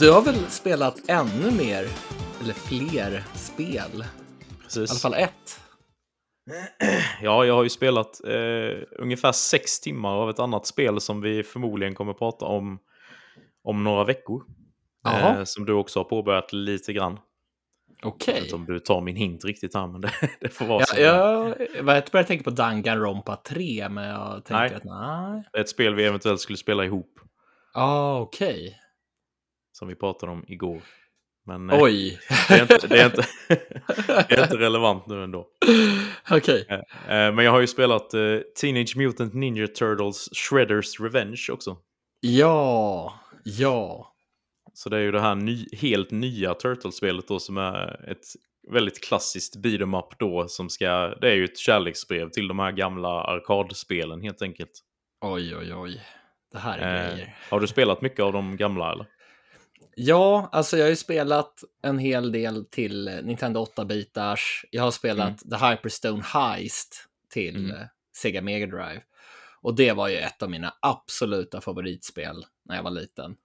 Du 0.02 0.12
har 0.12 0.22
väl 0.22 0.36
spelat 0.49 1.10
ännu 1.10 1.52
mer, 1.52 1.88
eller 2.43 2.54
fler 2.54 3.24
spel? 3.36 4.06
I 4.60 4.64
Precis. 4.64 4.91
alla 4.91 4.99
fall 4.99 5.14
ett. 5.24 5.60
Ja, 7.22 7.45
jag 7.45 7.54
har 7.54 7.64
ju 7.64 7.70
spelat 7.70 8.22
eh, 8.28 8.84
ungefär 8.99 9.32
sex 9.32 9.80
timmar 9.80 10.10
av 10.16 10.30
ett 10.30 10.39
annat 10.39 10.68
spel 10.68 11.02
som 11.02 11.22
vi 11.22 11.43
förmodligen 11.43 11.95
kommer 11.95 12.14
prata 12.14 12.45
om 12.45 12.80
om 13.64 13.84
några 13.84 14.04
veckor. 14.04 14.43
Eh, 15.08 15.43
som 15.43 15.66
du 15.66 15.74
också 15.74 15.99
har 15.99 16.04
påbörjat 16.04 16.54
lite 16.54 16.93
grann. 16.93 17.20
Okej. 18.04 18.34
Jag 18.34 18.34
vet 18.34 18.43
inte 18.43 18.56
om 18.56 18.66
du 18.66 18.80
tar 18.80 19.02
min 19.02 19.16
hint 19.16 19.45
riktigt 19.45 19.74
här, 19.74 19.88
men 19.88 20.02
det, 20.02 20.12
det 20.39 20.49
får 20.49 20.66
vara 20.66 20.80
Ja, 20.80 20.86
så. 20.86 21.02
jag, 21.02 21.56
jag 21.76 21.86
började 21.86 22.24
tänka 22.24 22.43
på 22.43 22.49
Danganronpa 22.49 23.36
3, 23.36 23.89
men 23.89 24.04
jag 24.04 24.34
tänkte 24.34 24.56
Nej. 24.56 24.74
att 24.74 24.84
nej. 24.84 25.43
Ett 25.62 25.70
spel 25.70 25.95
vi 25.95 26.06
eventuellt 26.06 26.41
skulle 26.41 26.58
spela 26.58 26.86
ihop, 26.86 27.20
Ah, 27.74 28.20
okej. 28.20 28.80
Som 29.82 29.88
vi 29.88 29.95
pratade 29.95 30.32
om 30.32 30.45
igår. 30.47 30.82
Men 31.45 31.69
eh, 31.69 31.82
Oj. 31.82 32.19
det, 32.47 32.53
är 32.53 32.61
inte, 32.61 32.88
det, 32.88 33.01
är 33.01 33.05
inte, 33.05 33.25
det 34.29 34.36
är 34.36 34.43
inte 34.43 34.57
relevant 34.57 35.07
nu 35.07 35.23
ändå. 35.23 35.47
okej. 36.32 36.65
Eh, 36.69 36.75
eh, 36.75 37.34
men 37.34 37.45
jag 37.45 37.51
har 37.51 37.59
ju 37.59 37.67
spelat 37.67 38.13
eh, 38.13 38.38
Teenage 38.61 38.97
Mutant 38.97 39.34
Ninja 39.34 39.67
Turtles 39.67 40.29
Shredders 40.34 40.99
Revenge 40.99 41.47
också. 41.51 41.77
Ja, 42.19 43.13
ja. 43.43 44.13
Så 44.73 44.89
det 44.89 44.97
är 44.97 45.01
ju 45.01 45.11
det 45.11 45.21
här 45.21 45.36
ny, 45.36 45.65
helt 45.73 46.11
nya 46.11 46.53
Turtles-spelet 46.53 47.27
då 47.27 47.39
som 47.39 47.57
är 47.57 48.09
ett 48.09 48.25
väldigt 48.71 49.03
klassiskt 49.03 49.55
beat 49.55 49.82
'em 49.82 49.93
up 49.97 50.19
då 50.19 50.47
som 50.47 50.69
ska, 50.69 51.15
det 51.21 51.32
är 51.32 51.36
ju 51.36 51.45
ett 51.45 51.57
kärleksbrev 51.57 52.29
till 52.29 52.47
de 52.47 52.59
här 52.59 52.71
gamla 52.71 53.23
arkadspelen 53.23 54.21
helt 54.21 54.41
enkelt. 54.41 54.71
Oj, 55.21 55.55
oj, 55.55 55.75
oj. 55.75 56.01
Det 56.51 56.59
här 56.59 56.77
är 56.77 57.13
grejer. 57.13 57.36
har 57.49 57.59
du 57.59 57.67
spelat 57.67 58.01
mycket 58.01 58.19
av 58.19 58.34
de 58.34 58.57
gamla 58.57 58.91
eller? 58.91 59.05
Ja, 59.95 60.49
alltså 60.51 60.77
jag 60.77 60.85
har 60.85 60.89
ju 60.89 60.95
spelat 60.95 61.63
en 61.81 61.99
hel 61.99 62.31
del 62.31 62.65
till 62.65 63.19
Nintendo 63.23 63.65
8-bitars. 63.75 64.65
Jag 64.71 64.83
har 64.83 64.91
spelat 64.91 65.39
The 65.39 65.65
Hyperstone 65.65 66.23
Heist 66.23 67.07
till 67.29 67.55
Mm. 67.55 67.71
eh, 67.71 67.85
Sega 68.15 68.41
Mega 68.41 68.65
Drive. 68.67 69.01
Och 69.61 69.75
det 69.75 69.91
var 69.93 70.07
ju 70.07 70.17
ett 70.17 70.43
av 70.43 70.49
mina 70.49 70.73
absoluta 70.81 71.61
favoritspel 71.61 72.45
när 72.65 72.75
jag 72.75 72.83
var 72.83 72.91
liten. 72.91 73.35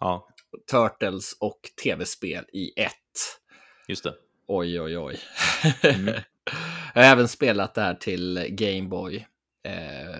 Ja, 0.00 0.28
Turtles 0.70 1.32
och 1.40 1.60
tv-spel 1.84 2.44
i 2.52 2.80
ett. 2.80 2.96
just 3.88 4.04
det. 4.04 4.14
Oj, 4.46 4.80
oj, 4.80 4.98
oj. 4.98 5.18
Mm. 5.82 6.06
jag 6.94 7.02
har 7.02 7.08
även 7.12 7.28
spelat 7.28 7.74
det 7.74 7.80
här 7.82 7.94
till 7.94 8.46
Game 8.50 8.88
Boy. 8.88 9.26
Eh, 9.64 10.19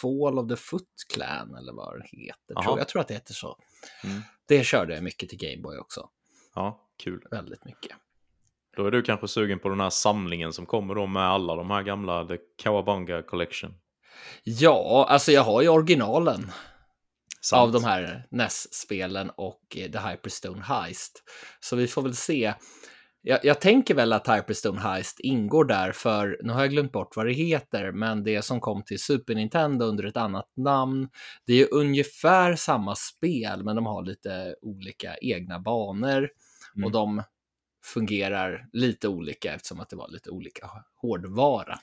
Fall 0.00 0.38
of 0.38 0.48
the 0.48 0.56
Foot 0.56 0.88
Clan 1.12 1.54
eller 1.54 1.72
vad 1.72 1.98
det 1.98 2.06
heter. 2.08 2.54
Aha. 2.56 2.62
Tror, 2.62 2.78
jag 2.78 2.88
tror 2.88 3.00
att 3.02 3.08
det 3.08 3.14
heter 3.14 3.34
så. 3.34 3.56
Mm. 4.04 4.22
Det 4.48 4.64
körde 4.64 4.94
jag 4.94 5.02
mycket 5.02 5.28
till 5.28 5.38
Game 5.38 5.62
Boy 5.62 5.78
också. 5.78 6.08
Ja, 6.54 6.88
kul. 6.96 7.22
Väldigt 7.30 7.64
mycket. 7.64 7.96
Då 8.76 8.86
är 8.86 8.90
du 8.90 9.02
kanske 9.02 9.28
sugen 9.28 9.58
på 9.58 9.68
den 9.68 9.80
här 9.80 9.90
samlingen 9.90 10.52
som 10.52 10.66
kommer 10.66 10.94
då 10.94 11.06
med 11.06 11.22
alla 11.22 11.54
de 11.54 11.70
här 11.70 11.82
gamla 11.82 12.24
The 12.24 12.36
Kawabanga 12.62 13.22
Collection. 13.22 13.74
Ja, 14.42 15.06
alltså 15.08 15.32
jag 15.32 15.42
har 15.42 15.62
ju 15.62 15.68
originalen 15.68 16.52
Sant. 17.40 17.62
av 17.62 17.72
de 17.72 17.84
här 17.84 18.26
NES-spelen 18.30 19.30
och 19.36 19.76
eh, 19.76 19.90
The 19.90 19.98
Hyperstone 19.98 20.62
Heist. 20.62 21.22
Så 21.60 21.76
vi 21.76 21.86
får 21.86 22.02
väl 22.02 22.16
se. 22.16 22.54
Jag, 23.22 23.44
jag 23.44 23.60
tänker 23.60 23.94
väl 23.94 24.12
att 24.12 24.28
Hyperstone 24.28 24.80
Heist 24.80 25.20
ingår 25.20 25.64
där, 25.64 25.92
för 25.92 26.38
nu 26.42 26.52
har 26.52 26.60
jag 26.60 26.70
glömt 26.70 26.92
bort 26.92 27.16
vad 27.16 27.26
det 27.26 27.32
heter, 27.32 27.92
men 27.92 28.24
det 28.24 28.42
som 28.42 28.60
kom 28.60 28.82
till 28.82 28.98
Super 29.00 29.34
Nintendo 29.34 29.84
under 29.86 30.04
ett 30.04 30.16
annat 30.16 30.52
namn. 30.56 31.08
Det 31.46 31.52
är 31.52 31.56
ju 31.56 31.66
ungefär 31.70 32.56
samma 32.56 32.94
spel, 32.94 33.64
men 33.64 33.76
de 33.76 33.86
har 33.86 34.02
lite 34.02 34.54
olika 34.62 35.16
egna 35.20 35.58
banor 35.58 36.28
Mm. 36.76 36.84
och 36.86 36.92
de 36.92 37.22
fungerar 37.84 38.66
lite 38.72 39.08
olika 39.08 39.54
eftersom 39.54 39.80
att 39.80 39.88
det 39.90 39.96
var 39.96 40.08
lite 40.08 40.30
olika 40.30 40.70
hårdvara. 41.02 41.78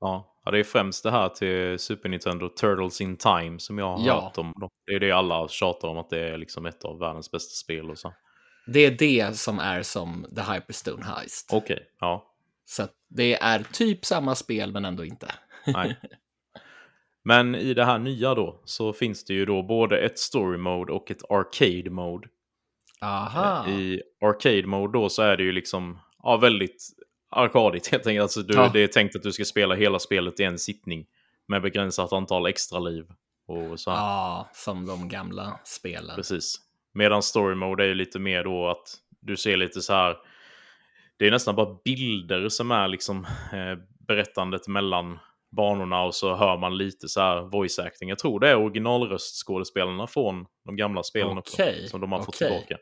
Ja. 0.00 0.32
det 0.52 0.58
är 0.58 0.64
främst 0.64 1.02
det 1.02 1.10
här 1.10 1.28
till 1.28 1.78
Super 1.78 2.08
Nintendo, 2.08 2.48
Turtles 2.48 3.00
in 3.00 3.16
Time, 3.16 3.58
som 3.58 3.78
jag 3.78 3.96
har 3.96 4.06
Ja. 4.06 4.20
hört 4.20 4.38
om. 4.38 4.70
Det 4.86 4.92
är 4.94 5.00
det 5.00 5.12
alla 5.12 5.48
tjatar 5.48 5.88
om, 5.88 5.98
att 5.98 6.10
det 6.10 6.20
är 6.28 6.38
liksom 6.38 6.66
ett 6.66 6.84
av 6.84 6.98
världens 6.98 7.30
bästa 7.30 7.54
spel 7.54 7.90
och 7.90 7.98
så. 7.98 8.12
Det 8.66 8.80
är 8.80 8.90
det 8.90 9.38
som 9.38 9.58
är 9.58 9.82
som 9.82 10.26
The 10.36 10.52
Hyperstone 10.52 11.04
Heist. 11.04 11.50
Okej, 11.52 11.86
ja. 12.00 12.32
Så 12.64 12.82
att 12.82 12.92
det 13.08 13.34
är 13.34 13.62
typ 13.72 14.04
samma 14.04 14.34
spel, 14.34 14.72
men 14.72 14.84
ändå 14.84 15.04
inte. 15.04 15.32
Nej. 15.66 15.96
Men 17.24 17.54
i 17.54 17.74
det 17.74 17.84
här 17.84 17.98
nya 17.98 18.34
då 18.34 18.60
så 18.64 18.92
finns 18.92 19.24
det 19.24 19.34
ju 19.34 19.44
då 19.46 19.62
både 19.62 19.98
ett 19.98 20.18
story 20.18 20.58
mode 20.58 20.92
och 20.92 21.10
ett 21.10 21.30
arcade 21.30 21.90
mode. 21.90 22.28
Aha. 23.00 23.68
I 23.68 24.02
arcade 24.20 24.66
mode 24.66 24.98
då 24.98 25.08
så 25.08 25.22
är 25.22 25.36
det 25.36 25.42
ju 25.42 25.52
liksom 25.52 25.98
ja, 26.22 26.36
väldigt 26.36 26.88
arkadigt 27.30 27.86
helt 27.86 28.06
enkelt. 28.06 28.22
Alltså, 28.22 28.42
du, 28.42 28.54
Ja. 28.54 28.70
Det 28.72 28.80
är 28.80 28.86
tänkt 28.88 29.16
att 29.16 29.22
du 29.22 29.32
ska 29.32 29.44
spela 29.44 29.74
hela 29.74 29.98
spelet 29.98 30.40
i 30.40 30.44
en 30.44 30.58
sittning 30.58 31.06
med 31.48 31.62
begränsat 31.62 32.12
antal 32.12 32.46
extra 32.46 32.78
liv. 32.78 33.04
Och 33.46 33.80
så 33.80 33.90
här. 33.90 33.98
Ja, 33.98 34.50
som 34.52 34.86
de 34.86 35.08
gamla 35.08 35.60
spelen. 35.64 36.16
Precis. 36.16 36.60
Medan 36.96 37.22
story 37.22 37.54
mode 37.54 37.84
är 37.84 37.88
ju 37.88 37.94
lite 37.94 38.18
mer 38.18 38.44
då 38.44 38.68
att 38.68 38.94
du 39.20 39.36
ser 39.36 39.56
lite 39.56 39.80
så 39.80 39.92
här. 39.92 40.16
Det 41.18 41.26
är 41.26 41.30
nästan 41.30 41.56
bara 41.56 41.78
bilder 41.84 42.48
som 42.48 42.70
är 42.70 42.88
liksom 42.88 43.24
eh, 43.52 43.78
berättandet 44.08 44.68
mellan 44.68 45.18
banorna 45.56 46.02
och 46.02 46.14
så 46.14 46.34
hör 46.34 46.56
man 46.58 46.76
lite 46.76 47.08
så 47.08 47.20
här 47.20 47.40
voice 47.40 47.78
acting. 47.78 48.08
Jag 48.08 48.18
tror 48.18 48.40
det 48.40 48.48
är 48.48 48.56
originalröstskådespelarna 48.56 50.06
från 50.06 50.46
de 50.64 50.76
gamla 50.76 51.02
spelen 51.02 51.38
också. 51.38 51.54
Okej, 51.62 51.88
Som 51.88 52.00
de 52.00 52.12
har 52.12 52.18
fått 52.18 52.28
okej. 52.28 52.48
tillbaka. 52.48 52.76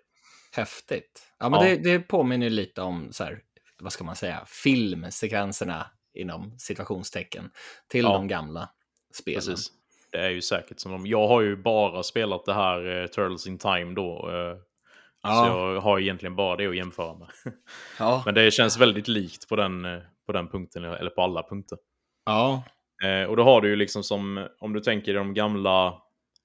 Häftigt. 0.53 1.23
Ja, 1.39 1.49
men 1.49 1.61
Ja. 1.61 1.67
Det, 1.69 1.77
det 1.77 1.99
påminner 2.01 2.51
lite 2.51 2.83
om, 2.83 3.13
så 3.13 3.25
här, 3.25 3.41
vad 3.83 3.93
ska 3.93 4.05
man 4.05 4.17
säga, 4.17 4.45
filmsekvenserna 4.65 5.87
inom 6.15 6.59
situationstecken 6.59 7.51
till 7.89 8.03
Ja. 8.05 8.13
de 8.13 8.29
gamla 8.29 8.69
spelen. 9.15 9.37
Precis. 9.41 9.71
Det 10.15 10.21
är 10.21 10.31
ju 10.31 10.43
säkert 10.43 10.81
som 10.81 10.93
de. 10.93 11.07
Jag 11.07 11.29
har 11.29 11.41
ju 11.41 11.57
bara 11.57 12.03
spelat 12.03 12.45
det 12.45 12.55
här 12.55 13.03
eh, 13.03 13.07
Turtles 13.07 13.47
in 13.47 13.59
Time 13.59 13.95
då. 13.95 14.31
Eh, 14.31 14.57
Så 14.57 15.29
Ja, 15.29 15.73
jag 15.73 15.81
har 15.81 16.01
egentligen 16.01 16.37
bara 16.37 16.57
det 16.57 16.67
att 16.67 16.77
jämföra 16.77 17.19
med. 17.19 17.29
ja, 17.99 18.23
Men 18.25 18.35
det 18.35 18.51
känns 18.51 18.81
väldigt 18.81 19.09
likt 19.09 19.49
på 19.49 19.57
den, 19.57 19.85
eh, 19.85 19.99
på 20.27 20.33
den 20.33 20.49
punkten, 20.49 20.85
eller 20.85 21.11
på 21.11 21.23
alla 21.23 21.43
punkter. 21.43 21.79
ja, 22.27 22.63
Eh, 23.05 23.29
och 23.31 23.37
då 23.37 23.43
har 23.43 23.61
du 23.61 23.69
ju 23.69 23.77
liksom 23.77 24.03
som, 24.03 24.49
om 24.61 24.73
du 24.73 24.81
tänker 24.81 25.15
de 25.15 25.35
gamla 25.35 25.87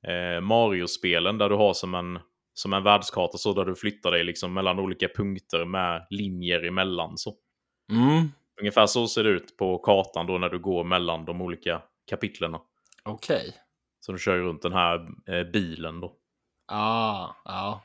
eh, 0.07 0.41
Mario-spelen 0.41 1.38
där 1.38 1.49
du 1.49 1.55
har 1.55 1.74
som 1.74 1.95
en, 1.95 2.20
som 2.53 2.74
en 2.74 2.84
världskarta 2.84 3.38
så 3.38 3.53
där 3.53 3.65
du 3.65 3.76
flyttar 3.76 4.11
dig 4.11 4.24
liksom 4.24 4.53
mellan 4.53 4.80
olika 4.80 5.07
punkter 5.15 5.65
med 5.65 6.07
linjer 6.09 6.63
emellan. 6.63 7.17
Så. 7.17 7.36
mm, 7.91 8.32
Ungefär 8.61 8.86
så 8.86 9.07
ser 9.07 9.24
det 9.24 9.30
ut 9.30 9.57
på 9.57 9.78
kartan 9.78 10.28
då 10.28 10.38
när 10.38 10.49
du 10.49 10.59
går 10.59 10.84
mellan 10.84 11.26
de 11.26 11.41
olika 11.41 11.82
kapitlerna. 12.09 12.59
Okej. 13.03 13.53
Så 13.99 14.11
du 14.11 14.19
kör 14.19 14.35
ju 14.35 14.41
runt 14.43 14.61
den 14.61 14.73
här 14.73 15.07
eh, 15.27 15.43
bilen 15.51 15.99
då. 16.01 16.15
Ja, 16.67 17.35
ja, 17.45 17.83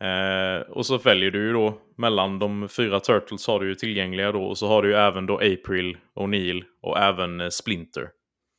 Eh, 0.00 0.60
och 0.60 0.86
så 0.86 0.98
väljer 0.98 1.30
du 1.30 1.46
ju 1.46 1.52
då 1.52 1.78
mellan 1.96 2.38
de 2.38 2.68
fyra 2.68 3.00
Turtles 3.00 3.46
har 3.46 3.60
du 3.60 3.68
ju 3.68 3.74
tillgängliga 3.74 4.32
då. 4.32 4.42
Och 4.44 4.58
så 4.58 4.68
har 4.68 4.82
du 4.82 4.88
ju 4.88 4.94
även 4.94 5.26
då 5.26 5.34
April, 5.36 5.96
O'Neill 6.14 6.64
och 6.82 6.98
även 6.98 7.40
eh, 7.40 7.48
Splinter. 7.48 8.08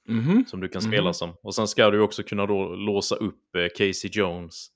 mhm, 0.09 0.45
Som 0.47 0.59
du 0.59 0.67
kan 0.67 0.81
Mhm. 0.83 0.91
spela 0.91 1.13
som. 1.13 1.35
Och 1.43 1.55
sen 1.55 1.67
ska 1.67 1.89
du 1.89 1.99
också 2.01 2.23
kunna 2.23 2.45
då 2.45 2.75
låsa 2.75 3.15
upp 3.15 3.55
eh, 3.55 3.67
Casey 3.77 4.09
Jones 4.13 4.67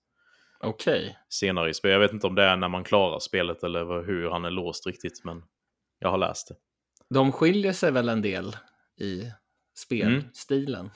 okej. 0.59 1.17
senare 1.29 1.69
i 1.69 1.73
spelet. 1.73 1.93
Jag 1.93 1.99
vet 1.99 2.13
inte 2.13 2.27
om 2.27 2.35
det 2.35 2.43
är 2.43 2.55
när 2.57 2.69
man 2.69 2.83
klarar 2.83 3.19
spelet 3.19 3.63
eller 3.63 4.03
hur 4.03 4.29
han 4.29 4.45
är 4.45 4.51
låst 4.51 4.87
riktigt. 4.87 5.21
Men 5.23 5.43
jag 5.99 6.09
har 6.09 6.17
läst 6.17 6.47
det. 6.47 6.55
De 7.15 7.31
skiljer 7.31 7.73
sig 7.73 7.91
väl 7.91 8.09
en 8.09 8.21
del 8.21 8.55
i 8.99 9.21
Mm. 9.91 10.21
spelstilen. 10.21 10.89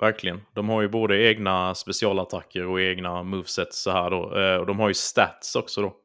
Verkligen. 0.00 0.40
De 0.54 0.68
har 0.68 0.82
ju 0.82 0.88
både 0.88 1.22
egna 1.30 1.74
specialattacker 1.74 2.66
och 2.66 2.80
egna 2.80 3.22
movesets 3.22 3.82
så 3.82 3.90
här 3.90 4.10
då. 4.10 4.38
Eh, 4.40 4.56
och 4.56 4.66
de 4.66 4.78
har 4.78 4.88
ju 4.88 4.94
stats 4.94 5.56
också 5.56 5.82
då. 5.82 5.96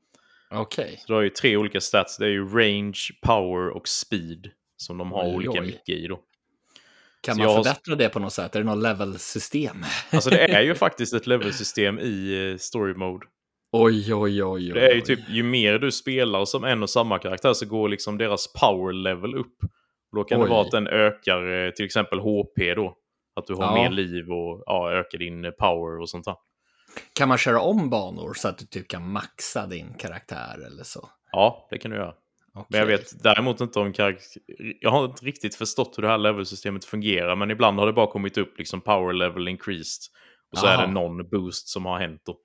Okej. 0.52 0.98
Så 1.00 1.06
du 1.08 1.14
har 1.14 1.22
ju 1.22 1.30
tre 1.30 1.58
olika 1.58 1.82
stats. 1.82 2.18
Det 2.18 2.26
är 2.26 2.30
ju 2.30 2.48
range, 2.50 3.00
power 3.22 3.70
och 3.70 3.88
speed. 3.88 4.52
Som 4.78 4.98
de 4.98 5.12
har 5.12 5.24
Oj, 5.30 5.36
olika 5.36 5.52
oj. 5.62 5.62
mycket 5.66 5.90
i 5.90 6.08
då. 6.08 6.20
Kan 7.22 7.36
Så 7.36 7.42
man 7.42 7.48
har- 7.48 7.64
förbättra 7.64 7.96
det 7.96 8.10
på 8.10 8.20
något 8.20 8.34
sätt? 8.34 8.56
Är 8.56 8.60
det 8.60 8.66
något 8.66 8.84
level-system? 8.84 9.78
Alltså 10.12 10.30
det 10.30 10.52
är 10.54 10.62
ju 10.62 10.76
faktiskt 10.86 11.14
ett 11.14 11.28
levelsystem 11.28 12.00
i 12.00 12.50
eh, 12.52 12.58
story 12.58 12.94
mode. 12.94 13.26
Oj, 13.72 14.14
oj, 14.14 14.44
oj, 14.44 14.44
oj. 14.44 14.72
Det 14.74 14.88
är 14.92 14.96
ju 14.96 15.02
typ, 15.02 15.20
ju 15.30 15.44
mer 15.44 15.80
du 15.80 15.92
spelar 15.92 16.46
som 16.46 16.64
en 16.64 16.84
och 16.84 16.90
samma 16.90 17.20
karaktär 17.20 17.54
så 17.54 17.66
går 17.66 17.90
liksom 17.90 18.18
deras 18.18 18.54
power 18.54 18.94
level 18.94 19.36
upp. 19.36 19.58
Och 20.14 20.18
då 20.20 20.24
kan 20.24 20.42
Oj. 20.42 20.46
det 20.48 20.52
vara 20.52 20.62
att 20.62 20.72
den 20.72 20.88
ökar 20.88 21.66
eh, 21.66 21.72
till 21.72 21.86
exempel 21.86 22.20
HP 22.20 22.76
då. 22.76 22.98
Att 23.36 23.48
du 23.48 23.54
har 23.56 23.64
Ja. 23.64 23.74
mer 23.74 23.90
liv 23.90 24.32
och 24.32 24.64
ja, 24.66 24.92
ökar 24.92 25.18
din 25.18 25.46
eh, 25.46 25.52
power 25.52 26.00
och 26.02 26.10
sånt 26.10 26.26
där. 26.26 26.36
Kan 27.14 27.28
man 27.30 27.38
köra 27.38 27.62
om 27.62 27.90
banor 27.90 28.34
så 28.34 28.48
att 28.48 28.58
du 28.58 28.66
typ 28.66 28.88
kan 28.88 29.12
maxa 29.12 29.68
din 29.68 29.94
karaktär 29.94 30.66
eller 30.68 30.84
så? 30.84 31.10
Ja, 31.32 31.68
det 31.70 31.78
kan 31.78 31.92
du 31.92 31.98
göra. 31.98 32.14
Men 32.68 32.80
jag 32.80 32.88
vet 32.88 33.24
däremot 33.24 33.62
inte 33.62 33.80
om 33.80 33.94
karaktär... 33.94 34.42
Jag 34.80 34.92
har 34.92 35.06
inte 35.06 35.26
riktigt 35.26 35.56
förstått 35.56 35.98
hur 35.98 36.02
det 36.02 36.10
här 36.10 36.18
levelsystemet 36.18 36.86
fungerar, 36.86 37.36
men 37.36 37.52
ibland 37.52 37.80
har 37.80 37.88
det 37.88 37.94
bara 37.94 38.08
kommit 38.08 38.38
upp 38.38 38.58
liksom 38.58 38.82
power 38.82 39.14
level 39.14 39.48
increased. 39.48 40.04
Och 40.52 40.58
så 40.58 40.66
är 40.68 40.74
Aha. 40.74 40.86
det 40.86 40.92
någon 40.92 41.30
boost 41.30 41.68
som 41.68 41.86
har 41.86 42.00
hänt 42.00 42.22
då. 42.26 42.38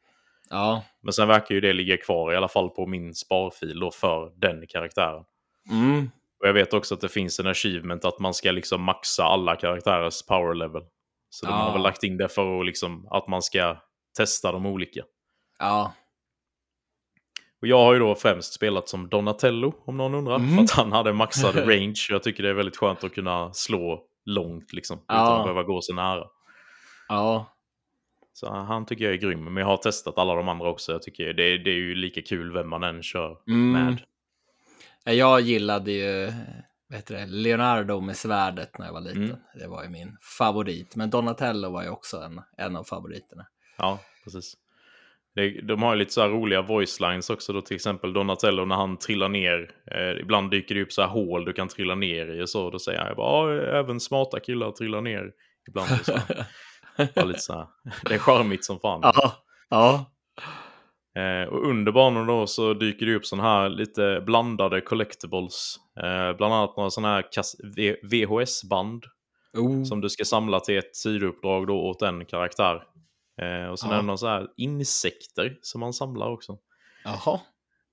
Ja. 0.51 0.85
Men 1.03 1.13
sen 1.13 1.29
verkar 1.29 1.55
ju 1.55 1.61
det 1.61 1.73
ligga 1.73 1.97
kvar 1.97 2.33
i 2.33 2.37
alla 2.37 2.49
fall 2.49 2.71
på 2.71 2.87
min 2.87 3.15
sparfil 3.15 3.81
då 3.81 3.91
för 3.91 4.33
den 4.37 4.67
karaktären. 4.67 5.25
Mm. 5.71 6.11
Och 6.41 6.49
jag 6.49 6.53
vet 6.53 6.75
också 6.75 6.95
att 6.95 7.01
det 7.01 7.09
finns 7.09 7.41
en 7.41 7.47
achievement 7.47 8.05
att 8.05 8.19
man 8.19 8.35
ska 8.35 8.51
liksom 8.51 8.83
maxa 8.83 9.25
alla 9.25 9.57
karaktärers 9.57 10.23
power 10.27 10.55
level. 10.55 10.83
Så 11.31 11.47
de 11.47 11.53
har 11.53 11.73
väl 11.73 11.83
lagt 11.83 12.03
in 12.03 12.17
det 12.17 12.29
för 12.29 12.61
att, 12.61 12.67
liksom, 12.67 13.09
att 13.11 13.29
man 13.29 13.43
ska 13.43 13.77
testa 14.17 14.53
de 14.53 14.67
olika. 14.67 15.03
Ja, 15.59 15.93
Och 17.63 17.69
jag 17.69 17.79
har 17.79 17.93
ju 17.95 17.99
då 17.99 18.15
främst 18.15 18.53
spelat 18.53 18.89
som 18.89 19.09
Donatello, 19.09 19.75
om 19.87 19.97
någon 19.97 20.15
undrar. 20.15 20.35
Mm. 20.37 20.57
För 20.57 20.63
att 20.65 20.71
han 20.71 20.93
hade 20.93 21.13
maxad 21.13 21.57
range. 21.69 22.07
Jag 22.11 22.23
tycker 22.23 22.43
det 22.43 22.49
är 22.49 22.55
väldigt 22.55 22.77
skönt 22.77 23.05
att 23.05 23.15
kunna 23.15 23.53
slå 23.53 24.05
långt, 24.25 24.73
liksom. 24.73 24.97
Utan 24.99 25.17
Ja. 25.17 25.39
att 25.39 25.45
behöva 25.45 25.63
gå 25.63 25.81
så 25.81 25.95
nära. 25.95 26.25
ja, 27.09 27.47
Så 28.33 28.51
han 28.55 28.87
tycker 28.87 29.05
jag 29.05 29.15
är 29.15 29.19
grym. 29.19 29.45
Men 29.45 29.57
jag 29.57 29.67
har 29.67 29.77
testat 29.77 30.19
alla 30.19 30.35
de 30.35 30.49
andra 30.49 30.69
också. 30.69 30.93
Jag 30.93 31.03
tycker 31.03 31.25
det, 31.33 31.59
det 31.59 31.71
är 31.71 31.75
ju 31.75 31.95
lika 31.95 32.23
kul 32.23 32.53
vem 32.53 32.69
man 32.69 32.83
än 32.83 33.03
kör 33.03 33.37
Mm. 33.49 33.73
med. 33.73 34.03
Jag 35.15 35.41
gillade 35.41 35.93
ju 35.93 36.33
vad 36.89 36.97
heter 36.97 37.15
det, 37.15 37.27
Leonardo 37.27 38.01
med 38.01 38.17
svärdet 38.17 38.79
när 38.79 38.87
jag 38.87 38.93
var 38.93 39.01
liten. 39.01 39.25
Mm. 39.25 39.37
Det 39.55 39.67
var 39.69 39.83
ju 39.83 39.89
min 39.89 40.17
favorit. 40.39 40.97
Men 40.97 41.11
Donatello 41.11 41.71
var 41.71 41.83
ju 41.83 41.89
också 41.89 42.17
en, 42.17 42.41
en 42.57 42.77
av 42.77 42.85
favoriterna. 42.85 43.47
Ja, 43.79 44.01
precis. 44.25 44.55
De 45.63 45.83
har 45.83 45.93
ju 45.93 45.99
lite 45.99 46.13
så 46.13 46.21
här 46.21 46.29
roliga 46.29 46.63
voice 46.63 47.01
lines 47.01 47.31
också 47.31 47.53
då, 47.53 47.61
till 47.61 47.75
exempel 47.77 48.13
Donatello 48.13 48.65
när 48.65 48.77
han 48.77 48.99
trillar 48.99 49.29
ner. 49.29 49.71
Eh, 49.91 50.21
ibland 50.21 50.51
dyker 50.51 50.75
det 50.75 50.83
upp 50.83 50.93
så 50.93 51.03
här 51.03 51.09
hål 51.09 51.45
du 51.45 51.53
kan 51.53 51.69
trilla 51.69 51.95
ner 51.95 52.27
i 52.27 52.43
och 52.43 52.49
så. 52.49 52.71
Då 52.71 52.79
säger 52.79 52.99
han 52.99 53.17
bara, 53.17 53.55
"Ja, 53.55 53.63
även 53.79 54.01
smarta 54.01 54.41
killar 54.41 54.71
trillar 54.71 55.01
ner 55.01 55.33
ibland. 55.69 55.89
Så. 56.05 56.13
lite 57.27 57.41
så 57.41 57.53
här. 57.53 57.67
Det 58.05 58.15
är 58.15 58.19
charmigt 58.19 58.65
som 58.65 58.81
fan. 58.81 59.01
ja, 59.03 59.33
ja, 59.69 60.13
Eh, 61.19 61.49
och 61.49 61.71
under 61.71 61.93
banan 61.93 62.27
då 62.27 62.47
så 62.47 62.75
dyker 62.75 63.07
det 63.07 63.15
upp 63.15 63.27
sådana 63.27 63.49
här 63.49 63.69
lite 63.69 64.23
blandade 64.27 64.81
collectibles. 64.81 65.77
Eh, 65.97 66.37
bland 66.37 66.55
annat 66.55 66.77
några 66.77 66.91
sådana 66.91 67.15
här 67.15 67.25
VHS-band 68.03 69.05
oh. 69.59 69.85
som 69.85 70.01
du 70.01 70.09
ska 70.09 70.25
samla 70.25 70.61
till 70.61 70.79
ett 70.79 70.97
sidouppdrag 70.97 71.67
då 71.67 71.81
åt 71.81 72.03
en 72.03 72.25
karaktär. 72.25 72.83
Eh, 73.43 73.71
och 73.71 73.79
sen 73.79 73.91
Ja. 73.91 73.97
är 73.97 74.01
det 74.01 74.07
några 74.07 74.17
så 74.17 74.27
här 74.27 74.47
insekter 74.57 75.59
som 75.63 75.81
man 75.81 75.93
samlar 75.93 76.31
också. 76.31 76.59
Jaha. 77.05 77.41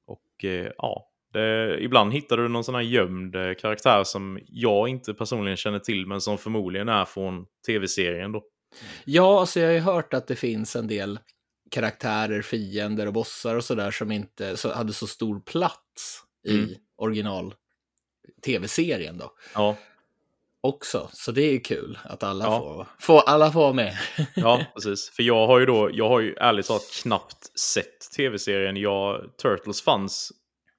Och 0.07 0.45
eh, 0.45 0.71
ja, 0.77 1.11
det, 1.33 1.77
ibland 1.79 2.13
hittar 2.13 2.37
du 2.37 2.47
någon 2.47 2.63
sån 2.63 2.75
här 2.75 2.81
gömd 2.81 3.35
eh, 3.35 3.53
karaktär 3.53 4.03
som 4.03 4.39
jag 4.47 4.89
inte 4.89 5.13
personligen 5.13 5.57
känner 5.57 5.79
till 5.79 6.07
men 6.07 6.21
som 6.21 6.37
förmodligen 6.37 6.89
är 6.89 7.05
från 7.05 7.45
tv-serien 7.67 8.31
då. 8.31 8.43
Ja, 9.05 9.39
alltså 9.39 9.59
jag 9.59 9.67
har 9.67 9.73
ju 9.73 9.79
hört 9.79 10.13
att 10.13 10.27
det 10.27 10.35
finns 10.35 10.75
en 10.75 10.87
del 10.87 11.19
karaktärer, 11.75 12.41
fiender 12.41 13.07
och 13.07 13.13
bossar 13.13 13.55
och 13.55 13.63
sådär 13.63 13.91
som 13.91 14.11
inte 14.11 14.57
så, 14.57 14.73
hade 14.73 14.93
så 14.93 15.07
stor 15.07 15.39
plats 15.39 16.21
i 16.47 16.57
Mm. 16.57 16.69
original 16.97 17.53
tv-serien 18.45 19.17
då 19.17 19.31
Ja, 19.53 19.75
också. 20.61 21.09
Så 21.13 21.31
det 21.31 21.41
är 21.41 21.59
kul 21.59 21.99
att 22.03 22.23
alla 22.23 22.45
Ja. 22.45 22.59
får, 22.59 22.87
får, 22.99 23.21
alla 23.29 23.51
får 23.51 23.59
vara 23.59 23.73
med. 23.73 23.97
ja 24.35 24.61
precis. 24.73 25.09
För 25.09 25.23
jag 25.23 25.47
har 25.47 25.59
ju 25.59 25.65
då, 25.65 25.89
jag 25.93 26.09
har 26.09 26.19
ju 26.19 26.33
ärligt 26.35 26.67
talat 26.67 26.91
knappt 27.03 27.59
sett 27.59 28.11
tv-serien. 28.17 28.77
Jag, 28.77 29.29
Turtles 29.41 29.81
fanns 29.81 30.31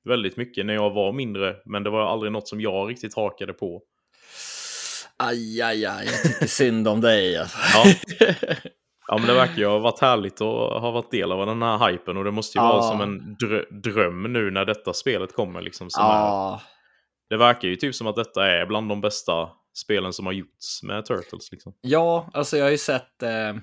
väldigt 0.05 0.37
mycket 0.37 0.67
när 0.67 0.75
jag 0.75 0.91
var 0.91 1.13
mindre 1.13 1.57
men 1.65 1.83
det 1.83 1.91
var 1.91 2.13
aldrig 2.13 2.33
något 2.33 2.49
som 2.49 2.61
jag 2.61 2.91
riktigt 2.91 3.15
hakade 3.15 3.53
på. 3.53 3.83
Aj, 5.17 5.63
aj, 5.63 5.87
aj, 5.87 6.07
jag 6.07 6.23
tycker 6.23 6.47
synd 6.47 6.89
om 6.89 7.01
dig. 7.01 7.37
Alltså. 7.37 7.59
Ja. 7.75 7.85
Ja 9.09 9.19
men 9.19 9.27
det 9.27 9.35
verkar 9.35 9.55
ju 9.57 9.67
ha 9.67 9.79
varit 9.79 10.01
härligt 10.01 10.35
att 10.41 10.81
ha 10.83 10.91
varit 10.91 11.11
del 11.11 11.33
av 11.33 11.47
den 11.47 11.63
här 11.63 11.91
hypen 11.91 12.17
och 12.17 12.25
det 12.25 12.31
måste 12.31 12.59
ju 12.59 12.63
Ja. 12.65 12.69
vara 12.69 12.83
som 12.83 13.01
en 13.01 13.37
drö- 13.37 13.81
dröm 13.83 14.33
nu 14.33 14.51
när 14.51 14.65
detta 14.65 14.93
spelet 14.93 15.35
kommer 15.35 15.63
liksom. 15.63 15.89
Ja, 15.97 16.61
det 17.29 17.37
verkar 17.37 17.69
ju 17.69 17.77
typ 17.77 17.95
som 17.95 18.07
att 18.07 18.17
detta 18.17 18.47
är 18.47 18.67
bland 18.67 18.89
de 18.89 19.01
bästa 19.01 19.49
spelen 19.75 20.13
som 20.13 20.27
har 20.27 20.33
gjorts 20.33 20.83
med 20.83 21.05
Turtles 21.05 21.53
liksom. 21.53 21.75
ja, 21.81 22.31
alltså 22.35 22.57
jag 22.57 22.65
har 22.65 22.71
ju 22.71 22.79
sett 22.79 23.23
eh, 23.23 23.55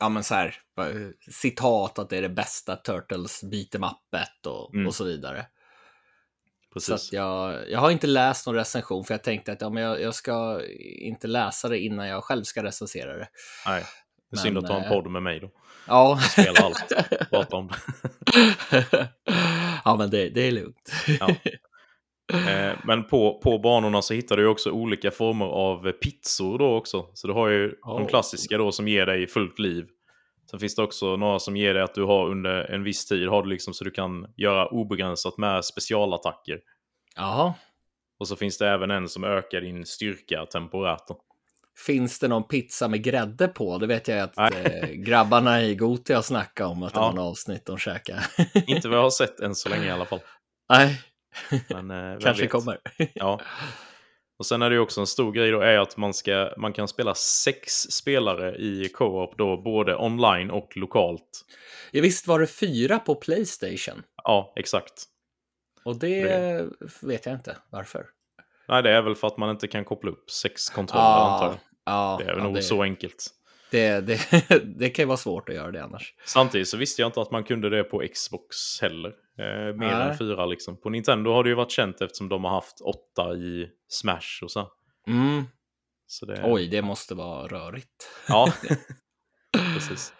ja, 0.00 0.08
men 0.08 0.24
så 0.24 0.34
här, 0.34 0.54
citat 1.30 1.98
att 1.98 2.10
det 2.10 2.16
är 2.18 2.22
det 2.22 2.28
bästa 2.28 2.76
Turtles 2.76 3.42
beat'em 3.44 3.86
upet 3.90 4.46
och, 4.46 4.74
Mm. 4.74 4.86
och 4.86 4.94
så 4.94 5.04
vidare. 5.04 5.46
Så 6.68 6.74
Precis. 6.74 6.90
att 7.08 7.12
jag, 7.12 7.70
jag 7.70 7.78
har 7.80 7.90
inte 7.90 8.06
läst 8.06 8.46
någon 8.46 8.54
recension 8.56 9.04
för 9.04 9.14
jag 9.14 9.24
tänkte 9.24 9.52
att 9.52 9.60
ja, 9.60 9.70
men 9.70 9.82
jag, 9.82 10.00
jag 10.00 10.14
ska 10.14 10.60
inte 11.00 11.26
läsa 11.26 11.68
det 11.68 11.78
innan 11.78 12.08
jag 12.08 12.24
själv 12.24 12.42
ska 12.44 12.62
recensera 12.62 13.16
det. 13.16 13.28
Nej, 13.66 13.84
det 14.32 14.36
är 14.36 14.42
synd 14.42 14.58
att 14.58 14.66
ta 14.66 14.76
en 14.76 14.84
eh, 14.84 14.88
podd 14.88 15.10
med 15.10 15.22
mig 15.22 15.40
då. 15.40 15.50
Ja, 15.86 16.18
Spela 16.32 16.60
allt, 16.62 16.92
prata 17.30 17.56
om 17.56 17.68
det. 17.68 19.08
ja 19.84 19.96
men 19.98 20.10
det, 20.10 20.28
det 20.28 20.46
är 20.46 20.52
lugnt. 20.52 20.92
Ja. 21.20 21.28
Eh, 22.38 22.72
men 22.84 23.04
på, 23.04 23.40
på 23.44 23.58
banorna 23.58 24.02
så 24.02 24.14
hittar 24.14 24.36
du 24.36 24.46
också 24.46 24.70
olika 24.70 25.10
former 25.10 25.46
av 25.46 25.92
pizzor 25.92 26.58
då 26.58 26.76
också. 26.76 27.06
Så 27.14 27.26
du 27.26 27.32
har 27.32 27.48
ju 27.48 27.68
de 27.68 28.02
Oh. 28.02 28.08
klassiska 28.08 28.58
då 28.58 28.72
som 28.72 28.88
ger 28.88 29.06
dig 29.06 29.26
fullt 29.26 29.58
liv. 29.58 29.86
Sen 30.50 30.60
finns 30.60 30.74
det 30.74 30.82
också 30.82 31.16
några 31.16 31.38
som 31.38 31.56
ger 31.56 31.74
dig 31.74 31.82
att 31.82 31.94
du 31.94 32.04
har 32.04 32.28
under 32.28 32.70
en 32.70 32.82
viss 32.84 33.06
tid 33.06 33.28
har 33.28 33.42
du 33.42 33.48
liksom 33.48 33.74
så 33.74 33.84
du 33.84 33.90
kan 33.90 34.26
göra 34.36 34.66
obegränsat 34.68 35.38
med 35.38 35.64
specialattacker. 35.64 36.60
Jaha. 37.16 37.54
Och 38.18 38.28
så 38.28 38.36
finns 38.36 38.58
det 38.58 38.68
även 38.68 38.90
en 38.90 39.08
som 39.08 39.24
ökar 39.24 39.60
din 39.60 39.86
styrka 39.86 40.46
temporärt. 40.46 41.08
Då. 41.08 41.18
Finns 41.86 42.18
det 42.18 42.28
någon 42.28 42.48
pizza 42.48 42.88
med 42.88 43.02
grädde 43.04 43.48
på? 43.48 43.78
Det 43.78 43.86
vet 43.86 44.08
jag 44.08 44.18
att 44.20 44.38
eh, 44.54 44.88
grabbarna 44.88 45.62
i 45.62 45.74
Gotia 45.74 46.16
har 46.16 46.22
snackat 46.22 46.66
om 46.66 46.82
att 46.82 46.92
det 46.94 46.98
Ja. 47.00 47.04
var 47.04 47.12
en 47.12 47.18
avsnitt 47.18 47.66
de 47.66 47.78
käkade. 47.78 48.22
Inte 48.66 48.88
vad 48.88 48.98
jag 48.98 49.02
har 49.02 49.10
sett 49.10 49.40
än 49.40 49.54
så 49.54 49.68
länge 49.68 49.86
i 49.86 49.90
alla 49.90 50.04
fall. 50.04 50.20
Nej, 50.72 51.00
Men, 51.70 51.90
eh, 51.90 52.18
kanske 52.20 52.42
vet. 52.42 52.50
kommer. 52.52 52.78
Ja. 53.14 53.40
Och 54.38 54.46
sen 54.46 54.62
är 54.62 54.70
det 54.70 54.74
ju 54.76 54.80
också 54.80 55.00
en 55.00 55.06
stor 55.06 55.32
grej 55.32 55.50
då 55.50 55.60
är 55.60 55.78
att 55.78 55.96
man, 55.96 56.14
ska, 56.14 56.50
man 56.58 56.72
kan 56.72 56.88
spela 56.88 57.14
sex 57.14 57.72
spelare 57.72 58.56
i 58.56 58.88
co-op 58.88 59.38
då, 59.38 59.62
både 59.62 59.96
online 59.96 60.50
och 60.50 60.76
lokalt. 60.76 61.44
Ja, 61.90 62.02
visst 62.02 62.26
var 62.26 62.40
det 62.40 62.46
fyra 62.46 62.98
på 62.98 63.14
Playstation? 63.14 64.02
Ja, 64.24 64.52
exakt. 64.56 64.92
Och 65.84 65.96
det 65.98 66.68
vet 67.02 67.26
jag 67.26 67.34
inte 67.34 67.56
varför. 67.70 68.06
Nej, 68.68 68.82
det 68.82 68.90
är 68.90 69.02
väl 69.02 69.14
för 69.14 69.26
att 69.26 69.36
man 69.36 69.50
inte 69.50 69.68
kan 69.68 69.84
koppla 69.84 70.10
upp 70.10 70.30
sex 70.30 70.68
kontroller 70.68 71.04
antar 71.04 71.46
jag. 71.46 71.56
ja, 71.84 72.16
Det 72.20 72.24
är 72.30 72.36
ja, 72.36 72.44
nog 72.44 72.54
det, 72.54 72.62
så 72.62 72.82
enkelt. 72.82 73.26
Det, 73.70 74.00
det, 74.00 74.18
det 74.78 74.90
kan 74.90 75.02
ju 75.02 75.06
vara 75.06 75.16
svårt 75.16 75.48
att 75.48 75.54
göra 75.54 75.70
det 75.70 75.84
annars. 75.84 76.14
Samtidigt 76.24 76.68
så 76.68 76.76
visste 76.76 77.02
jag 77.02 77.08
inte 77.08 77.20
att 77.20 77.30
man 77.30 77.44
kunde 77.44 77.70
det 77.70 77.84
på 77.84 78.02
Xbox 78.14 78.56
heller. 78.82 79.08
Eh, 79.38 79.74
mer 79.76 79.98
Nej. 79.98 80.10
än 80.10 80.18
fyra 80.18 80.46
liksom. 80.46 80.80
På 80.80 80.90
Nintendo 80.90 81.32
har 81.32 81.44
det 81.44 81.50
ju 81.50 81.56
varit 81.56 81.70
känt 81.70 82.00
eftersom 82.00 82.28
de 82.28 82.44
har 82.44 82.50
haft 82.50 82.80
åtta 82.80 83.34
i 83.34 83.68
Smash 83.88 84.42
och 84.42 84.50
så. 84.50 84.68
Mm. 85.08 85.44
så 86.06 86.26
det... 86.26 86.40
Oj, 86.44 86.68
det 86.68 86.82
måste 86.82 87.14
vara 87.14 87.46
rörigt. 87.46 88.10
Ja, 88.28 88.52
precis. 89.74 90.14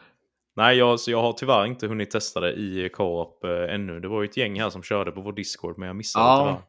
Nej, 0.56 0.76
jag, 0.76 1.00
så 1.00 1.10
jag 1.10 1.22
har 1.22 1.32
tyvärr 1.32 1.66
inte 1.66 1.86
hunnit 1.86 2.10
testa 2.10 2.40
det 2.40 2.52
i 2.52 2.88
co-op 2.92 3.44
eh, 3.44 3.74
ännu. 3.74 4.00
Det 4.00 4.08
var 4.08 4.22
ju 4.22 4.28
ett 4.28 4.36
gäng 4.36 4.60
här 4.60 4.70
som 4.70 4.82
körde 4.82 5.10
på 5.12 5.20
vår 5.20 5.32
Discord, 5.32 5.78
men 5.78 5.86
jag 5.86 5.96
missade 5.96 6.24
Ja. 6.24 6.62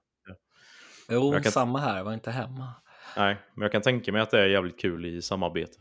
Jo, 1.13 1.31
kan- 1.31 1.43
samma 1.51 1.79
här, 1.79 1.97
jag 1.97 2.03
var 2.03 2.13
inte 2.13 2.31
hemma. 2.31 2.73
Nej, 3.17 3.37
men 3.53 3.61
jag 3.61 3.71
kan 3.71 3.81
tänka 3.81 4.11
mig 4.11 4.21
att 4.21 4.31
det 4.31 4.39
är 4.39 4.47
jävligt 4.47 4.79
kul 4.79 5.05
i 5.05 5.21
samarbete. 5.21 5.77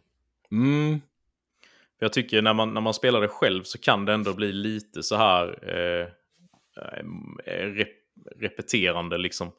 Mm. 0.51 1.01
För 1.99 2.05
jag 2.07 2.13
tycker 2.13 2.43
när 2.43 2.55
man, 2.55 2.75
när 2.75 2.81
man 2.81 2.95
spelar 2.95 3.21
det 3.21 3.29
själv 3.29 3.63
så 3.63 3.79
kan 3.79 4.05
det 4.05 4.13
ändå 4.13 4.35
bli 4.35 4.53
lite 4.53 5.03
så 5.03 5.17
här 5.17 5.59
eh, 5.63 6.07
eh, 7.47 7.67
rep, 7.67 7.89
repeterande 8.37 9.19
liksom. 9.19 9.53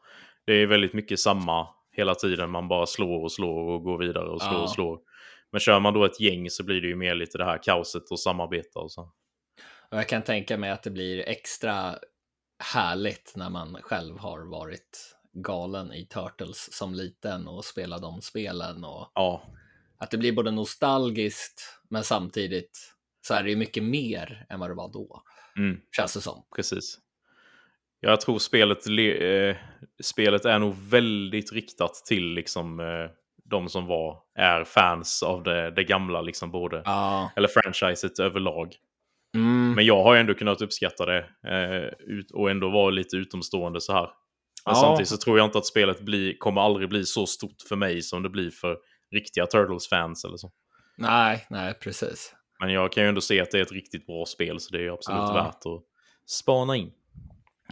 Det 0.45 0.53
är 0.53 0.67
väldigt 0.67 0.93
mycket 0.93 1.19
samma 1.19 1.67
hela 1.91 2.15
tiden. 2.15 2.49
Man 2.49 2.67
bara 2.67 2.85
slår 2.85 3.23
och 3.23 3.31
slår 3.31 3.69
och 3.69 3.83
går 3.83 3.97
vidare 3.97 4.29
och 4.29 4.41
slår 4.41 4.53
Ja. 4.53 4.61
och 4.63 4.69
slår. 4.71 4.99
Men 5.51 5.59
kör 5.59 5.79
man 5.79 5.93
då 5.93 6.05
ett 6.05 6.19
gäng 6.19 6.49
så 6.49 6.63
blir 6.63 6.81
det 6.81 6.87
ju 6.87 6.95
mer 6.95 7.15
lite 7.15 7.37
det 7.37 7.45
här 7.45 7.59
kaoset 7.63 8.11
och 8.11 8.19
samarbeta 8.19 8.79
och 8.79 8.91
så. 8.91 9.01
Och 9.89 9.97
jag 9.97 10.09
kan 10.09 10.21
tänka 10.21 10.57
mig 10.57 10.69
att 10.69 10.83
det 10.83 10.89
blir 10.91 11.29
extra 11.29 11.95
härligt 12.73 13.33
när 13.35 13.49
man 13.49 13.77
själv 13.81 14.17
har 14.17 14.39
varit 14.51 15.15
galen 15.33 15.93
i 15.93 16.05
Turtles 16.05 16.73
som 16.73 16.93
liten 16.93 17.47
och 17.47 17.65
spelat 17.65 18.01
de 18.01 18.21
spelen 18.21 18.83
och 18.83 19.11
Ja, 19.15 19.43
att 19.97 20.11
det 20.11 20.17
blir 20.17 20.33
både 20.33 20.51
nostalgiskt 20.51 21.79
men 21.89 22.03
samtidigt 22.03 22.93
så 23.27 23.33
är 23.33 23.43
det 23.43 23.49
ju 23.49 23.55
mycket 23.55 23.83
mer 23.83 24.45
än 24.49 24.59
vad 24.59 24.69
det 24.69 24.73
var 24.73 24.91
då, 24.93 25.23
mm. 25.57 25.79
känns 25.95 26.13
det 26.13 26.21
som. 26.21 26.45
Precis. 26.55 26.99
Jag 27.99 28.21
tror 28.21 28.39
spelet, 28.39 28.85
le- 28.87 29.49
eh, 29.49 29.55
spelet 30.03 30.45
är 30.45 30.59
nog 30.59 30.75
väldigt 30.75 31.53
riktat 31.53 31.93
till 32.05 32.33
liksom, 32.33 32.79
eh, 32.79 33.09
de 33.45 33.69
som 33.69 33.85
var, 33.87 34.19
är 34.35 34.63
fans 34.63 35.23
av 35.23 35.43
det, 35.43 35.71
det 35.71 35.83
gamla, 35.83 36.21
liksom, 36.21 36.51
både, 36.51 36.81
Ja. 36.85 37.31
eller 37.35 37.47
franchiset 37.47 38.19
överlag. 38.19 38.75
Mm. 39.35 39.73
Men 39.75 39.85
jag 39.85 40.03
har 40.03 40.13
ju 40.13 40.19
ändå 40.19 40.33
kunnat 40.33 40.61
uppskatta 40.61 41.05
det 41.05 41.25
eh, 41.47 41.93
ut, 41.99 42.31
och 42.31 42.51
ändå 42.51 42.69
vara 42.69 42.89
lite 42.89 43.17
utomstående 43.17 43.81
så 43.81 43.93
här. 43.93 44.09
Men 44.65 44.75
Ja. 44.75 44.81
samtidigt 44.81 45.09
så 45.09 45.17
tror 45.17 45.37
jag 45.37 45.45
inte 45.47 45.57
att 45.57 45.65
spelet 45.65 46.01
blir, 46.01 46.37
kommer 46.37 46.61
aldrig 46.61 46.89
bli 46.89 47.05
så 47.05 47.25
stort 47.27 47.61
för 47.69 47.75
mig 47.75 48.01
som 48.01 48.23
det 48.23 48.29
blir 48.29 48.51
för 48.51 48.77
riktiga 49.11 49.45
Turtles-fans 49.45 50.25
eller 50.25 50.37
så. 50.37 50.51
Nej, 50.97 51.45
nej, 51.49 51.73
precis. 51.73 52.33
Men 52.59 52.69
jag 52.73 52.91
kan 52.91 53.03
ju 53.03 53.09
ändå 53.09 53.21
se 53.21 53.41
att 53.41 53.51
det 53.51 53.57
är 53.57 53.61
ett 53.61 53.71
riktigt 53.71 54.05
bra 54.05 54.25
spel 54.25 54.59
så 54.59 54.71
det 54.75 54.85
är 54.85 54.89
absolut 54.93 55.19
Ja. 55.19 55.33
värt 55.33 55.65
att 55.65 55.83
spana 56.29 56.75
in. 56.75 56.91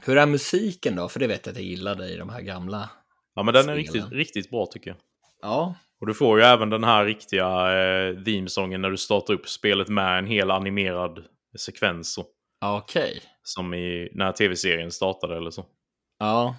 Hur 0.06 0.18
är 0.18 0.26
musiken 0.26 0.96
då? 0.96 1.10
För 1.10 1.20
det 1.20 1.28
vet 1.28 1.46
jag 1.46 1.52
att 1.54 1.58
jag 1.58 1.66
gillade 1.68 2.08
i 2.10 2.18
de 2.18 2.30
här 2.30 2.42
gamla 2.42 2.90
Ja, 3.36 3.44
men 3.44 3.54
den 3.54 3.60
är 3.60 3.64
spelen. 3.64 3.78
riktigt, 3.78 4.12
riktigt 4.12 4.50
bra 4.50 4.66
tycker 4.66 4.90
jag. 4.90 4.98
Ja, 5.42 5.76
Och 6.02 6.08
du 6.08 6.14
får 6.14 6.40
ju 6.40 6.46
även 6.46 6.70
den 6.70 6.84
här 6.84 7.06
riktiga 7.06 7.48
eh, 7.48 8.24
themesången 8.24 8.82
när 8.82 8.90
du 8.90 8.98
startar 8.98 9.34
upp 9.34 9.50
spelet 9.50 9.88
med 9.88 10.20
en 10.20 10.26
hel 10.28 10.52
animerad 10.52 11.24
sekvens. 11.60 12.20
Okej. 12.62 13.22
som 13.44 13.74
i 13.74 14.10
när 14.14 14.32
tv-serien 14.32 14.92
startade 14.92 15.38
eller 15.38 15.52
så. 15.52 15.66
Ja, 16.20 16.56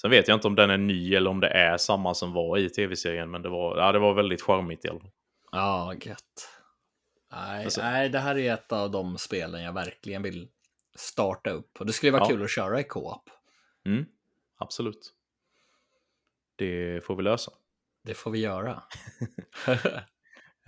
Sen 0.00 0.10
vet 0.10 0.28
jag 0.28 0.36
inte 0.36 0.46
om 0.48 0.54
den 0.54 0.70
är 0.70 0.78
ny 0.78 1.14
eller 1.14 1.30
om 1.30 1.40
det 1.40 1.48
är 1.48 1.76
samma 1.76 2.14
som 2.14 2.32
var 2.32 2.58
i 2.58 2.68
tv-serien. 2.70 3.30
Men 3.30 3.42
det 3.42 3.48
var, 3.48 3.76
ja, 3.78 3.92
det 3.92 3.98
var 3.98 4.14
väldigt 4.14 4.42
charmigt 4.42 4.84
i 4.84 4.88
alla 4.88 5.00
fall. 5.00 5.10
ja, 5.52 5.94
gött. 6.02 6.48
Nej, 7.32 7.64
Alltså- 7.64 7.80
nej, 7.82 8.08
det 8.08 8.18
här 8.18 8.38
är 8.38 8.54
ett 8.54 8.72
av 8.72 8.90
de 8.90 9.18
spelen 9.18 9.62
jag 9.62 9.72
verkligen 9.72 10.22
vill 10.22 10.48
starta 10.94 11.50
upp. 11.50 11.80
Och 11.80 11.86
det 11.86 11.92
skulle 11.92 12.12
vara 12.12 12.22
Ja. 12.22 12.28
kul 12.28 12.42
att 12.44 12.50
köra 12.50 12.80
i 12.80 12.84
co-op. 12.84 13.30
Mm, 13.86 14.04
absolut. 14.58 15.12
Det 16.56 17.04
får 17.04 17.16
vi 17.16 17.22
lösa. 17.22 17.52
Det 18.04 18.14
får 18.14 18.30
vi 18.30 18.38
göra. 18.38 18.82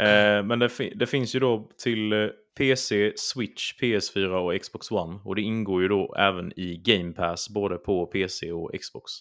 Eh, 0.01 0.43
men 0.43 0.59
det, 0.59 0.69
fi- 0.69 0.93
det 0.97 1.07
finns 1.07 1.35
ju 1.35 1.41
då 1.41 1.71
till 1.79 2.13
eh, 2.13 2.29
PC, 2.59 3.13
Switch, 3.17 3.75
PS4 3.81 4.27
och 4.29 4.61
Xbox 4.63 4.91
One. 4.91 5.21
Och 5.25 5.37
det 5.37 5.43
ingår 5.43 5.83
ju 5.83 5.89
då 5.89 6.15
även 6.19 6.53
i 6.61 6.77
Game 6.85 7.13
Pass 7.13 7.49
både 7.49 7.77
på 7.77 8.07
PC 8.07 8.53
och 8.53 8.71
Xbox. 8.81 9.13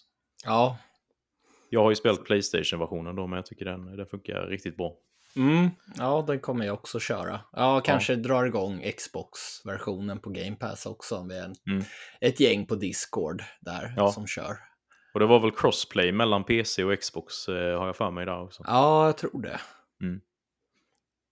ja, 0.44 0.78
Jag 1.70 1.82
har 1.82 1.90
ju 1.90 1.96
spelat 1.96 2.24
Playstation-versionen 2.24 3.16
då, 3.16 3.26
men 3.26 3.36
jag 3.36 3.46
tycker 3.46 3.64
den, 3.64 3.96
den 3.96 4.06
funkar 4.06 4.46
riktigt 4.46 4.76
bra. 4.76 4.92
mm, 5.36 5.68
ja, 5.96 6.24
den 6.26 6.40
kommer 6.40 6.66
jag 6.66 6.74
också 6.74 7.00
köra. 7.00 7.40
Ja, 7.52 7.80
kanske 7.84 8.16
drar 8.16 8.44
igång 8.44 8.82
Xbox-versionen 8.96 10.18
på 10.18 10.30
Game 10.30 10.56
Pass 10.56 10.86
också. 10.86 11.24
Med 11.24 11.44
en, 11.44 11.54
Mm. 11.70 11.84
ett 12.20 12.40
gäng 12.40 12.66
på 12.66 12.74
Discord 12.74 13.42
där 13.60 13.92
Ja. 13.96 14.12
som 14.12 14.26
kör. 14.26 14.56
Och 15.14 15.20
det 15.20 15.26
var 15.26 15.40
väl 15.40 15.50
crossplay 15.50 16.12
mellan 16.12 16.44
PC 16.44 16.84
och 16.84 17.00
Xbox 17.00 17.48
eh, 17.48 17.78
har 17.78 17.86
jag 17.86 17.96
för 17.96 18.10
mig 18.10 18.26
där 18.26 18.42
också. 18.42 18.62
Ja, 18.66 19.06
jag 19.06 19.16
tror 19.16 19.42
det. 19.42 19.60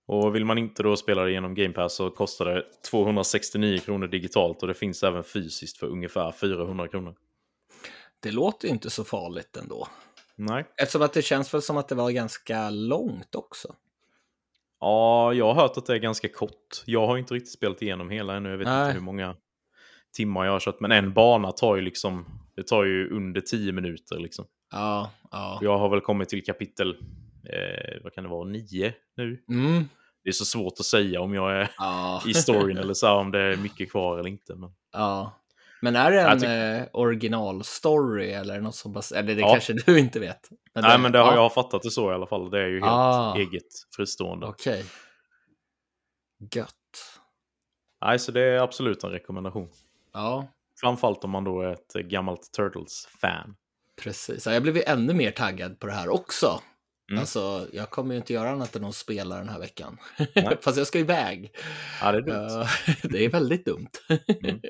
Och 0.07 0.35
vill 0.35 0.45
man 0.45 0.59
inte 0.59 0.83
då 0.83 0.97
spela 0.97 1.23
det 1.23 1.33
genom 1.33 1.55
Game 1.55 1.75
Pass 1.75 1.95
så 1.95 2.11
kostar 2.11 2.47
det 2.47 2.65
269 2.91 3.79
kronor 3.79 4.07
digitalt 4.07 4.63
och 4.63 4.69
det 4.69 4.75
finns 4.75 5.03
även 5.03 5.25
fysiskt 5.25 5.79
för 5.79 5.87
ungefär 5.87 6.33
400 6.33 6.89
kronor. 6.89 7.15
Det 8.21 8.31
låter 8.31 8.69
ju 8.69 8.75
inte 8.75 8.91
så 8.91 9.05
farligt 9.05 9.57
ändå. 9.57 9.89
Nej. 10.37 10.65
Eftersom 10.77 11.03
att 11.03 11.13
det 11.13 11.23
känns 11.23 11.55
väl 11.55 11.63
som 11.63 11.77
att 11.77 11.89
det 11.89 11.95
var 11.95 12.11
ganska 12.11 12.71
långt 12.71 13.35
också. 13.35 13.75
Ja, 14.81 15.33
jag 15.33 15.55
har 15.55 15.63
hört 15.63 15.77
att 15.77 15.87
det 15.87 15.95
är 15.95 15.99
ganska 15.99 16.29
kort. 16.29 16.83
Jag 16.85 17.07
har 17.07 17.17
inte 17.17 17.35
riktigt 17.35 17.53
spelat 17.53 17.83
igenom 17.83 18.11
hela 18.11 18.35
ännu. 18.37 18.51
Jag 18.51 18.59
vet 18.59 18.67
Nej. 18.67 18.87
inte 18.87 18.95
hur 18.95 19.05
många 19.05 19.37
timmar 20.17 20.45
jag 20.45 20.53
har 20.53 20.61
kört. 20.61 20.81
Men 20.81 20.93
en 20.93 21.13
bana 21.13 21.53
tar 21.53 21.77
ju 21.77 21.83
liksom, 21.83 22.25
det 22.57 22.63
tar 22.63 22.85
ju 22.85 23.11
under 23.11 23.41
10 23.41 23.73
minuter 23.73 24.19
liksom. 24.19 24.45
Ja, 24.73 25.11
ja. 25.31 25.59
Jag 25.63 25.79
har 25.79 25.89
väl 25.89 26.01
kommit 26.01 26.29
till 26.29 26.45
kapitel, 26.45 26.97
eh, 27.53 28.03
vad 28.03 28.13
kan 28.15 28.25
det 28.25 28.31
vara, 28.31 28.45
9 28.49 28.95
nu. 29.17 29.43
Mm, 29.51 29.89
Det 30.25 30.29
är 30.31 30.33
så 30.33 30.45
svårt 30.45 30.73
att 30.81 30.87
säga 30.87 31.21
om 31.21 31.35
jag 31.35 31.53
är 31.61 31.71
ja. 31.79 32.23
i 32.27 32.35
storyn 32.35 32.77
eller 32.79 32.95
så 32.95 33.11
om 33.13 33.31
det 33.31 33.41
är 33.41 33.57
mycket 33.57 33.91
kvar 33.91 34.19
eller 34.19 34.31
inte. 34.31 34.55
Men... 34.55 34.71
ja. 34.93 35.43
Men 35.83 35.97
är 35.97 36.11
det 36.11 36.21
en 36.21 36.39
tyck- 36.39 36.79
eh, 36.81 36.87
originalstory 36.93 38.31
eller 38.31 38.61
något 38.61 38.75
som 38.75 38.93
bara... 38.93 39.03
Eller 39.19 39.35
det 39.35 39.41
Ja. 39.41 39.51
kanske 39.53 39.73
du 39.73 39.99
inte 39.99 40.21
vet. 40.21 40.51
Men 40.75 40.85
Nej, 40.85 40.99
men 40.99 41.13
det 41.13 41.19
har 41.19 41.33
ja. 41.33 41.35
jag 41.43 41.55
fattat 41.55 41.83
det 41.83 41.91
så 41.91 42.11
i 42.11 42.15
alla 42.15 42.27
fall. 42.27 42.51
Det 42.51 42.61
är 42.61 42.67
ju 42.67 42.81
helt 42.81 42.93
Ah. 42.93 43.35
eget 43.37 43.63
fristående. 43.97 44.47
Okej. 44.47 44.85
Gött. 46.55 46.73
Nej, 48.05 48.19
så 48.19 48.33
det 48.33 48.41
är 48.43 48.59
absolut 48.59 49.05
en 49.05 49.11
rekommendation. 49.11 49.69
Ja, 50.13 50.49
Framförallt 50.81 51.25
om 51.25 51.31
man 51.31 51.45
då 51.45 51.61
är 51.63 51.73
ett 51.73 51.93
gammalt 51.93 52.51
Turtles-fan. 52.57 53.57
precis. 54.03 54.47
Ja, 54.47 54.53
Jag 54.53 54.63
blev 54.63 54.77
ju 54.77 54.83
ännu 54.83 55.15
mer 55.15 55.31
taggad 55.31 55.81
på 55.81 55.87
det 55.87 55.93
här 55.93 56.09
också. 56.09 56.61
Mm. 57.11 57.21
Alltså, 57.21 57.69
jag 57.73 57.91
kommer 57.91 58.15
ju 58.15 58.19
inte 58.19 58.33
göra 58.33 58.51
annat 58.51 58.77
än 58.77 58.85
att 58.85 58.95
spela 58.95 59.37
den 59.37 59.49
här 59.49 59.59
veckan. 59.59 59.99
Fast 60.61 60.79
jag 60.79 60.87
ska 60.87 60.99
iväg. 60.99 61.53
Ja, 62.01 62.13
det 62.13 62.19
är 62.19 62.23
dumt. 62.23 62.51
Uh, 62.51 62.69
det 63.03 63.25
är 63.25 63.29
väldigt 63.29 63.65
dumt. 63.65 63.91
Mm. 64.45 64.61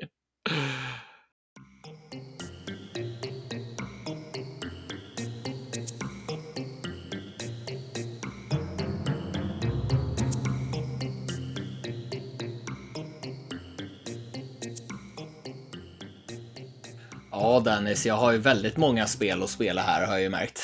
Ja, 17.31 17.61
Dennis, 17.65 18.05
jag 18.05 18.15
har 18.15 18.31
ju 18.31 18.37
väldigt 18.37 18.77
många 18.77 19.07
spel 19.07 19.43
att 19.43 19.49
spela 19.49 19.81
här 19.81 20.05
har 20.05 20.13
jag 20.13 20.21
ju 20.21 20.29
märkt. 20.29 20.61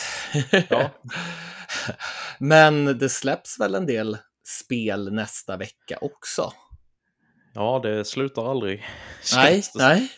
Ja. 0.69 0.89
Men 2.39 2.85
det 2.85 3.09
släpps 3.09 3.59
väl 3.59 3.75
en 3.75 3.85
del 3.85 4.17
spel 4.47 5.13
nästa 5.13 5.57
vecka 5.57 5.97
också? 6.01 6.53
Ja, 7.53 7.79
det 7.83 8.05
slutar 8.05 8.51
aldrig. 8.51 8.85
Nej, 9.35 9.63
nej. 9.75 10.11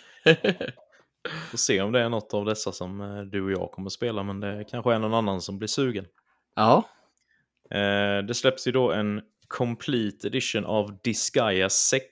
Får 1.51 1.57
se 1.57 1.81
om 1.81 1.91
det 1.91 1.99
är 1.99 2.09
något 2.09 2.33
av 2.33 2.45
dessa 2.45 2.71
som 2.71 3.01
eh, 3.01 3.21
du 3.21 3.43
och 3.43 3.51
jag 3.51 3.71
kommer 3.71 3.89
spela, 3.89 4.23
men 4.23 4.39
det 4.39 4.65
kanske 4.69 4.93
är 4.93 4.99
någon 4.99 5.13
annan 5.13 5.41
som 5.41 5.57
blir 5.57 5.67
sugen. 5.67 6.05
Ja, 6.55 6.89
Eh, 7.71 8.25
det 8.27 8.33
släpps 8.33 8.67
ju 8.67 8.71
då 8.71 8.91
en 8.91 9.21
Complete 9.47 10.27
Edition 10.27 10.65
av 10.65 10.99
Disgaea 11.03 11.69
6 11.69 12.03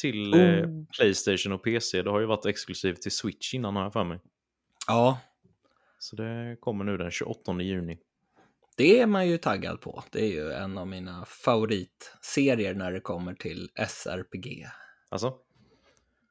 till 0.00 0.34
eh, 0.34 0.40
Oh. 0.40 0.84
Playstation 0.98 1.52
och 1.52 1.64
PC. 1.64 2.02
Det 2.02 2.10
har 2.10 2.20
ju 2.20 2.26
varit 2.26 2.46
exklusivt 2.46 3.02
till 3.02 3.12
Switch 3.12 3.54
innan 3.54 3.76
har 3.76 3.82
jag 3.82 3.92
för 3.92 4.04
mig. 4.04 4.20
ja, 4.86 5.18
Så 5.98 6.16
det 6.16 6.56
kommer 6.60 6.84
nu 6.84 6.96
den 6.96 7.10
28 7.10 7.60
juni. 7.60 7.98
Det 8.74 9.00
är 9.00 9.06
man 9.06 9.28
ju 9.28 9.38
taggad 9.38 9.80
på. 9.80 10.04
Det 10.10 10.20
är 10.20 10.28
ju 10.30 10.52
en 10.52 10.78
av 10.78 10.86
mina 10.86 11.24
favoritserier 11.24 12.74
när 12.74 12.92
det 12.92 13.00
kommer 13.00 13.34
till 13.34 13.70
SRPG. 13.88 14.66
Alltså, 15.08 15.34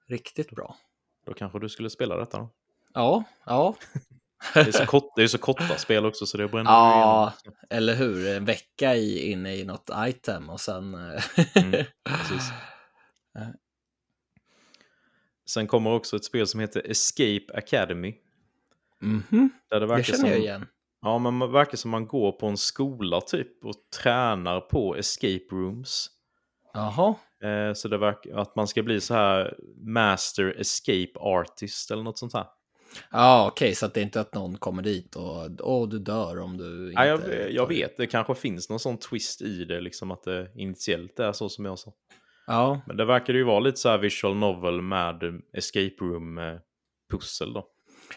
Riktigt 0.08 0.52
bra. 0.52 0.78
då 1.26 1.34
kanske 1.34 1.60
du 1.60 1.70
skulle 1.70 1.90
spela 1.90 2.18
detta 2.18 2.38
då. 2.38 2.50
Ja, 2.94 3.24
ja, 3.46 3.76
Det 4.54 4.60
är 4.60 4.72
så, 4.72 4.86
kort, 4.86 5.16
det 5.16 5.24
är 5.24 5.28
så 5.28 5.38
korta 5.38 5.78
spel 5.78 6.06
också 6.06 6.26
så 6.26 6.38
det 6.38 6.48
bränner 6.48 6.72
ja, 6.72 7.34
eller 7.70 7.96
hur? 7.96 8.28
En 8.28 8.46
vecka 8.46 8.96
i, 8.96 9.32
inne 9.32 9.56
i 9.56 9.66
något 9.66 9.90
item 9.98 10.50
och 10.50 10.62
sen... 10.62 10.94
eh, 10.94 11.24
Mm, 11.56 11.86
precis. 12.04 12.50
Sen 15.46 15.68
kommer 15.68 15.92
också 15.92 16.16
ett 16.16 16.26
spel 16.26 16.48
som 16.48 16.60
heter 16.60 16.92
Escape 16.92 17.46
Academy. 17.54 18.16
Mhm, 19.02 19.50
Där 19.70 19.80
det 19.80 19.86
det 19.86 19.86
verkar 19.86 20.04
känner 20.04 20.20
som, 20.20 20.30
jag 20.30 20.40
igen. 20.40 20.68
Ja, 21.04 21.20
men 21.20 21.40
det 21.40 21.48
verkar 21.48 21.78
som 21.78 21.92
man 21.92 22.08
går 22.08 22.32
på 22.32 22.48
en 22.48 22.58
skola 22.58 23.22
typ 23.22 23.66
och 23.66 23.76
tränar 24.02 24.62
på 24.62 24.96
escape 24.96 25.46
rooms. 25.52 26.10
Jaha, 26.74 27.16
Eh, 27.44 27.74
så 27.74 27.88
det 27.88 27.98
verkar 27.98 28.38
att 28.38 28.56
man 28.56 28.68
ska 28.68 28.84
bli 28.84 29.02
så 29.02 29.14
här 29.14 29.58
master 29.78 30.60
escape 30.60 31.20
artist 31.20 31.92
eller 31.92 32.04
något 32.04 32.18
sånt 32.18 32.34
här. 32.34 32.46
ja 33.12 33.48
okej, 33.48 33.76
så 33.76 33.86
att 33.86 33.94
det 33.94 34.00
är 34.00 34.04
inte 34.04 34.22
att 34.22 34.34
någon 34.34 34.58
kommer 34.58 34.84
dit 34.84 35.16
och 35.16 35.50
åh, 35.60 35.90
du 35.90 36.00
dör 36.00 36.40
om 36.40 36.58
du 36.58 36.90
inte... 36.90 37.02
Ja, 37.02 37.06
jag, 37.06 37.52
jag 37.52 37.68
vet, 37.68 37.98
det 37.98 38.08
kanske 38.08 38.36
finns 38.36 38.70
någon 38.70 38.80
sån 38.80 38.98
twist 38.98 39.42
i 39.42 39.66
det, 39.66 39.82
liksom 39.82 40.12
att 40.12 40.24
det 40.24 40.52
initiellt 40.56 41.20
är 41.20 41.32
så 41.32 41.50
som 41.50 41.66
jag 41.66 41.80
sa. 41.80 41.94
Ja, 42.48 42.82
Men 42.88 42.98
det 42.98 43.06
verkar 43.06 43.34
ju 43.34 43.44
vara 43.44 43.60
lite 43.60 43.78
så 43.78 43.90
här 43.90 43.98
visual 43.98 44.36
novel 44.36 44.82
med 44.82 45.42
escape 45.54 45.96
room 46.02 46.38
eh, 46.38 46.58
då. 47.54 47.68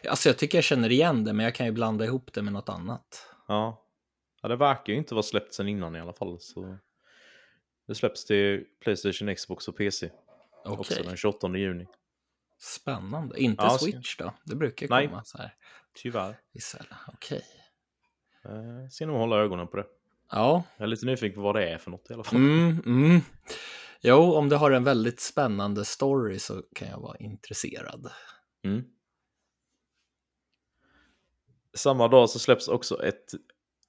Alltså 0.08 0.28
jag 0.28 0.38
tycker 0.38 0.58
jag 0.58 0.64
känner 0.64 0.92
igen 0.92 1.24
det, 1.24 1.32
men 1.32 1.44
jag 1.44 1.54
kan 1.54 1.66
ju 1.66 1.72
blanda 1.72 2.04
ihop 2.04 2.32
det 2.32 2.42
med 2.42 2.52
något 2.52 2.68
annat. 2.68 3.26
Ja. 3.48 3.84
ja, 4.42 4.48
det 4.48 4.56
verkar 4.56 4.92
ju 4.92 4.98
inte 4.98 5.14
vara 5.14 5.22
släppt 5.22 5.54
sen 5.54 5.68
innan 5.68 5.96
i 5.96 6.00
alla 6.00 6.12
fall. 6.12 6.40
Så 6.40 6.78
det 7.88 7.94
släpps 7.94 8.24
till 8.24 8.64
Playstation, 8.80 9.34
Xbox 9.34 9.68
och 9.68 9.76
PC 9.76 10.10
Okej, 10.64 10.78
också 10.78 11.02
den 11.02 11.16
28 11.16 11.56
juni. 11.56 11.86
spännande. 12.58 13.40
Inte 13.40 13.64
Ja, 13.64 13.78
Switch 13.78 14.16
då? 14.16 14.34
Det 14.44 14.56
brukar 14.56 14.88
Nej. 14.88 15.08
komma 15.08 15.24
så 15.24 15.38
här 15.38 15.54
Tyvärr. 15.94 16.40
Okej. 17.06 17.44
Eh, 18.44 18.88
ska 18.90 19.06
nog 19.06 19.16
hålla 19.16 19.36
ögonen 19.36 19.68
på 19.68 19.76
det. 19.76 19.86
Ja, 20.32 20.62
Jag 20.76 20.84
är 20.84 20.88
lite 20.88 21.06
nyfiken 21.06 21.34
på 21.34 21.40
vad 21.40 21.54
det 21.54 21.68
är 21.68 21.78
för 21.78 21.90
något 21.90 22.10
i 22.10 22.14
alla 22.14 22.24
fall. 22.24 22.36
mm, 22.36 22.82
mm. 22.86 23.20
Jo, 24.00 24.34
om 24.34 24.48
det 24.48 24.56
har 24.56 24.70
en 24.70 24.84
väldigt 24.84 25.20
spännande 25.20 25.84
story 25.84 26.38
så 26.38 26.62
kan 26.74 26.88
jag 26.88 27.00
vara 27.00 27.16
intresserad. 27.18 28.10
Mm. 28.64 28.84
Samma 31.76 32.08
dag 32.08 32.30
så 32.30 32.38
släpps 32.38 32.68
också 32.68 33.04
ett 33.04 33.24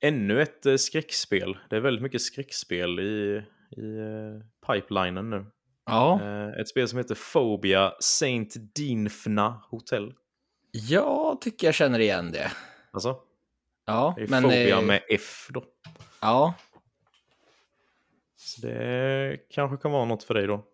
ännu 0.01 0.41
ett 0.41 0.65
eh, 0.65 0.75
skräckspel. 0.75 1.57
Det 1.69 1.75
är 1.75 1.79
väldigt 1.79 2.03
mycket 2.03 2.21
skräckspel 2.21 2.99
i, 2.99 3.43
i 3.77 3.97
eh, 3.99 4.67
pipelinen 4.73 5.29
nu. 5.29 5.45
Ja, 5.85 6.19
Eh, 6.21 6.59
ett 6.61 6.67
spel 6.69 6.87
som 6.87 6.97
heter 6.97 7.17
Phobia 7.33 7.93
Saint 7.99 8.55
Dinfna 8.75 9.61
Hotel. 9.69 10.13
jag 10.71 11.41
tycker 11.41 11.67
jag 11.67 11.75
känner 11.75 11.99
igen 11.99 12.31
det. 12.31 12.51
Alltså, 12.91 13.15
Ja, 13.85 14.13
det 14.17 14.23
är 14.23 14.27
men... 14.27 14.43
Phobia 14.43 14.81
med 14.81 15.01
F 15.09 15.47
då. 15.49 15.63
Ja, 16.21 16.53
Så 18.35 18.61
det 18.61 19.37
kanske 19.49 19.77
kan 19.77 19.91
vara 19.91 20.05
något 20.05 20.23
för 20.23 20.33
dig 20.33 20.47
då. 20.47 20.65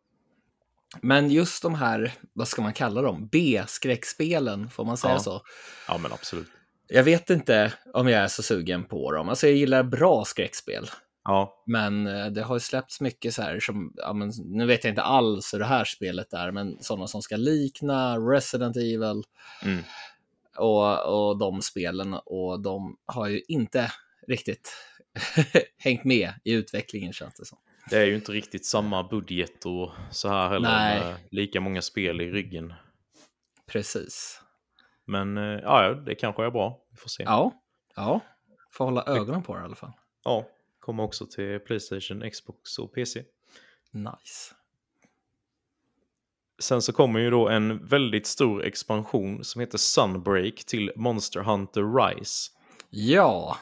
men 1.01 1.29
just 1.31 1.61
de 1.63 1.75
här, 1.75 2.13
vad 2.33 2.47
ska 2.47 2.61
man 2.61 2.73
kalla 2.73 3.01
dem, 3.01 3.27
B-skräckspelen, 3.31 4.69
får 4.69 4.85
man 4.85 4.97
säga 4.97 5.13
Ja. 5.13 5.19
så? 5.19 5.41
Ja 5.87 5.97
men 5.97 6.11
absolut. 6.11 6.47
Jag 6.87 7.03
vet 7.03 7.29
inte 7.29 7.73
om 7.93 8.07
jag 8.07 8.23
är 8.23 8.27
så 8.27 8.43
sugen 8.43 8.83
på 8.83 9.11
dem. 9.11 9.29
Alltså 9.29 9.47
jag 9.47 9.55
gillar 9.55 9.83
bra 9.83 10.25
skräckspel. 10.25 10.89
Ja, 11.23 11.63
Men 11.65 12.07
eh, 12.07 12.25
det 12.25 12.41
har 12.41 12.55
ju 12.55 12.59
släppts 12.59 13.01
mycket 13.01 13.33
så 13.33 13.41
här 13.41 13.59
som, 13.59 13.93
ja, 13.95 14.13
men, 14.13 14.31
nu 14.45 14.65
vet 14.65 14.83
jag 14.83 14.91
inte 14.91 15.01
alls 15.01 15.53
hur 15.53 15.59
det 15.59 15.65
här 15.65 15.85
spelet 15.85 16.33
är, 16.33 16.51
men 16.51 16.77
sådana 16.83 17.07
som 17.07 17.21
ska 17.21 17.35
likna 17.35 18.17
Resident 18.17 18.77
Evil 18.77 19.23
mm. 19.63 19.83
och, 20.57 21.29
och 21.29 21.37
de 21.37 21.61
spelen 21.61 22.13
och 22.13 22.61
de 22.61 22.97
har 23.05 23.27
ju 23.27 23.41
inte 23.47 23.91
riktigt 24.27 24.73
hängt 25.77 26.03
med 26.03 26.33
i 26.43 26.53
utvecklingen 26.53 27.13
känns 27.13 27.33
det 27.33 27.45
som. 27.45 27.57
det 27.89 27.97
är 27.97 28.05
ju 28.05 28.15
inte 28.15 28.31
riktigt 28.31 28.65
samma 28.65 29.03
budget 29.03 29.65
och 29.65 29.91
så 30.11 30.29
här 30.29 30.49
heller 30.49 31.15
lika 31.31 31.61
många 31.61 31.81
spel 31.81 32.21
i 32.21 32.31
ryggen. 32.31 32.73
Precis. 33.67 34.42
Men 35.05 35.37
eh, 35.37 35.43
ja, 35.43 35.93
det 35.93 36.15
kanske 36.15 36.45
är 36.45 36.51
bra. 36.51 36.81
Vi 36.91 36.97
får 36.97 37.09
se. 37.09 37.23
Ja, 37.23 37.61
ja. 37.95 38.19
Får 38.71 38.85
hålla 38.85 39.03
ögonen 39.03 39.43
på 39.43 39.55
det 39.55 39.61
i 39.61 39.63
alla 39.63 39.75
fall. 39.75 39.91
Ja, 40.23 40.47
kommer 40.79 41.03
också 41.03 41.25
till 41.25 41.59
Playstation, 41.59 42.29
Xbox 42.31 42.79
och 42.79 42.93
PC. 42.93 43.23
Nice. 43.91 44.55
Sen 46.59 46.81
så 46.81 46.93
kommer 46.93 47.19
ju 47.19 47.29
då 47.29 47.49
en 47.49 47.85
väldigt 47.85 48.27
stor 48.27 48.63
expansion 48.65 49.43
som 49.43 49.61
heter 49.61 49.77
Sunbreak 49.77 50.63
till 50.65 50.91
Monster 50.95 51.39
Hunter 51.39 51.95
Rise. 51.95 52.51
Ja, 52.89 53.57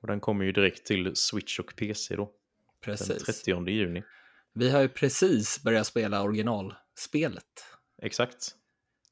Och 0.00 0.06
den 0.06 0.20
kommer 0.20 0.44
ju 0.44 0.52
direkt 0.52 0.86
till 0.86 1.16
Switch 1.16 1.58
och 1.58 1.76
PC 1.76 2.16
då. 2.16 2.24
Den 2.24 2.32
precis. 2.80 3.22
30 3.44 3.68
juni. 3.70 4.02
Vi 4.52 4.70
har 4.70 4.80
ju 4.80 4.88
precis 4.88 5.62
börjat 5.62 5.86
spela 5.86 6.22
originalspelet. 6.22 7.64
Exakt. 8.02 8.54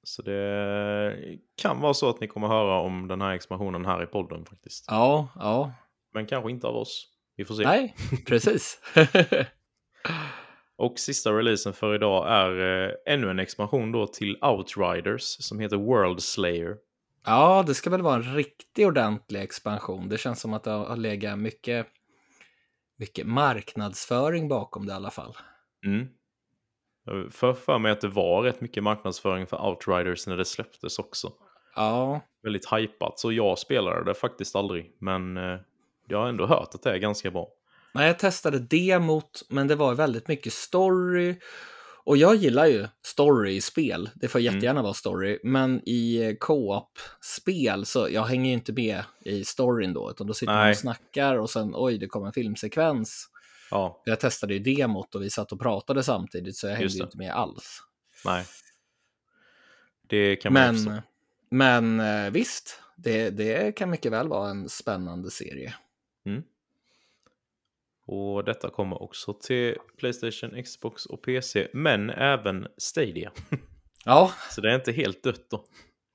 Så 0.05 0.22
det 0.22 1.38
kan 1.57 1.80
vara 1.80 1.94
så 1.94 2.09
att 2.09 2.20
ni 2.20 2.26
kommer 2.28 2.48
höra 2.48 2.80
om 2.80 3.09
den 3.09 3.20
här 3.20 3.34
expansionen 3.34 3.84
här 3.84 4.03
i 4.03 4.07
podden 4.07 4.44
faktiskt. 4.44 4.84
Ja, 4.88 5.28
ja. 5.34 5.72
Men 6.14 6.26
kanske 6.26 6.50
inte 6.50 6.66
av 6.66 6.76
oss. 6.76 7.09
Vi 7.36 7.44
får 7.44 7.55
se. 7.55 7.62
Nej, 7.62 7.94
precis. 8.26 8.80
Och 10.76 10.98
sista 10.98 11.30
releasen 11.30 11.72
för 11.72 11.94
idag 11.94 12.32
är 12.32 12.84
eh, 12.88 13.14
ännu 13.14 13.30
en 13.30 13.38
expansion 13.38 13.92
då 13.92 14.07
till 14.07 14.36
Outriders 14.42 15.22
som 15.22 15.59
heter 15.59 15.76
World 15.76 16.22
Slayer. 16.22 16.76
ja, 17.24 17.64
det 17.66 17.74
ska 17.74 17.90
väl 17.90 18.03
vara 18.03 18.14
en 18.14 18.34
riktigt 18.34 18.86
ordentlig 18.86 19.40
expansion. 19.40 20.09
Det 20.09 20.18
känns 20.18 20.40
som 20.40 20.55
att 20.55 20.64
det 20.64 20.70
har 20.70 20.96
legat 20.96 21.38
mycket, 21.38 21.86
mycket 22.98 23.26
marknadsföring 23.26 24.48
bakom 24.48 24.86
det 24.86 24.92
i 24.92 24.96
alla 24.96 25.11
fall. 25.11 25.36
Mm. 25.86 26.09
Jag 27.05 27.32
För, 27.32 27.55
för 27.55 27.78
mig 27.78 27.92
att 27.92 28.00
det 28.00 28.09
var 28.09 28.42
rätt 28.42 28.61
mycket 28.61 28.82
marknadsföring 28.82 29.46
för 29.46 29.66
Outriders 29.68 30.26
när 30.26 30.36
det 30.36 30.44
släpptes 30.44 30.98
också. 30.98 31.32
Ja, 31.76 32.20
Väldigt 32.42 32.72
hypat, 32.72 33.18
så 33.18 33.32
jag 33.32 33.59
spelade 33.59 34.05
det 34.05 34.14
faktiskt 34.14 34.57
aldrig. 34.57 34.96
Men 34.98 35.36
eh, 35.36 35.59
jag 36.09 36.18
har 36.18 36.28
ändå 36.28 36.46
hört 36.46 36.74
att 36.74 36.82
det 36.82 36.90
är 36.90 36.98
ganska 36.98 37.30
bra. 37.30 37.48
Nej, 37.94 38.07
jag 38.07 38.18
testade 38.18 38.59
demot, 38.59 39.42
men 39.48 39.68
det 39.68 39.74
var 39.74 39.94
väldigt 39.94 40.28
mycket 40.28 40.53
story. 40.53 41.34
Och 42.05 42.16
jag 42.16 42.34
gillar 42.36 42.66
ju 42.66 42.86
story 43.07 43.53
i 43.57 43.61
spel. 43.61 44.11
Det 44.14 44.28
får 44.28 44.38
Mm. 44.40 44.55
jättegärna 44.55 44.82
vara 44.82 44.94
story. 44.94 45.38
Men 45.42 45.80
i 45.88 46.22
eh, 46.28 46.34
co-op-spel 46.40 47.86
så 47.86 48.09
jag 48.11 48.22
hänger 48.22 48.46
ju 48.46 48.53
inte 48.53 48.72
med 48.72 49.03
i 49.24 49.44
storyn 49.44 49.92
då. 49.94 50.11
Utan 50.11 50.26
då 50.26 50.34
sitter 50.34 50.53
man 50.53 50.62
Nej. 50.62 50.70
och 50.70 50.76
snackar 50.76 51.36
och 51.38 51.50
sen 51.50 51.72
oj, 51.74 51.98
det 51.98 52.07
kommer 52.07 52.26
en 52.26 52.32
filmsekvens. 52.32 53.28
Ja, 53.72 54.02
Jag 54.04 54.20
testade 54.20 54.54
ju 54.54 54.58
demot 54.76 55.14
och 55.14 55.22
vi 55.22 55.30
satt 55.30 55.52
och 55.52 55.60
pratade 55.60 56.02
samtidigt 56.02 56.56
så 56.56 56.66
jag 56.66 56.74
hängde 56.76 56.98
inte 56.98 57.16
med 57.18 57.32
alls. 57.32 57.82
nej. 58.24 58.44
Det 60.08 60.36
kan 60.36 60.52
man 60.52 60.62
ju 60.62 60.72
förstå. 60.76 61.02
Men, 61.50 61.96
men 61.98 62.24
eh, 62.24 62.30
visst, 62.32 62.82
det, 62.96 63.30
det 63.30 63.76
kan 63.76 63.90
mycket 63.90 64.12
väl 64.12 64.28
vara 64.28 64.50
en 64.50 64.68
spännande 64.68 65.30
serie. 65.30 65.74
Och 68.06 68.44
detta 68.44 68.70
kommer 68.70 69.02
också 69.02 69.34
till 69.34 69.76
Playstation, 69.98 70.62
Xbox 70.62 71.06
och 71.06 71.22
PC, 71.22 71.68
men 71.72 72.10
även 72.10 72.68
Stadia. 72.76 73.32
Ja, 74.04 74.32
Så 74.50 74.60
det 74.60 74.70
är 74.70 74.74
inte 74.74 74.92
helt 74.92 75.22
dött 75.22 75.50
då. 75.50 75.64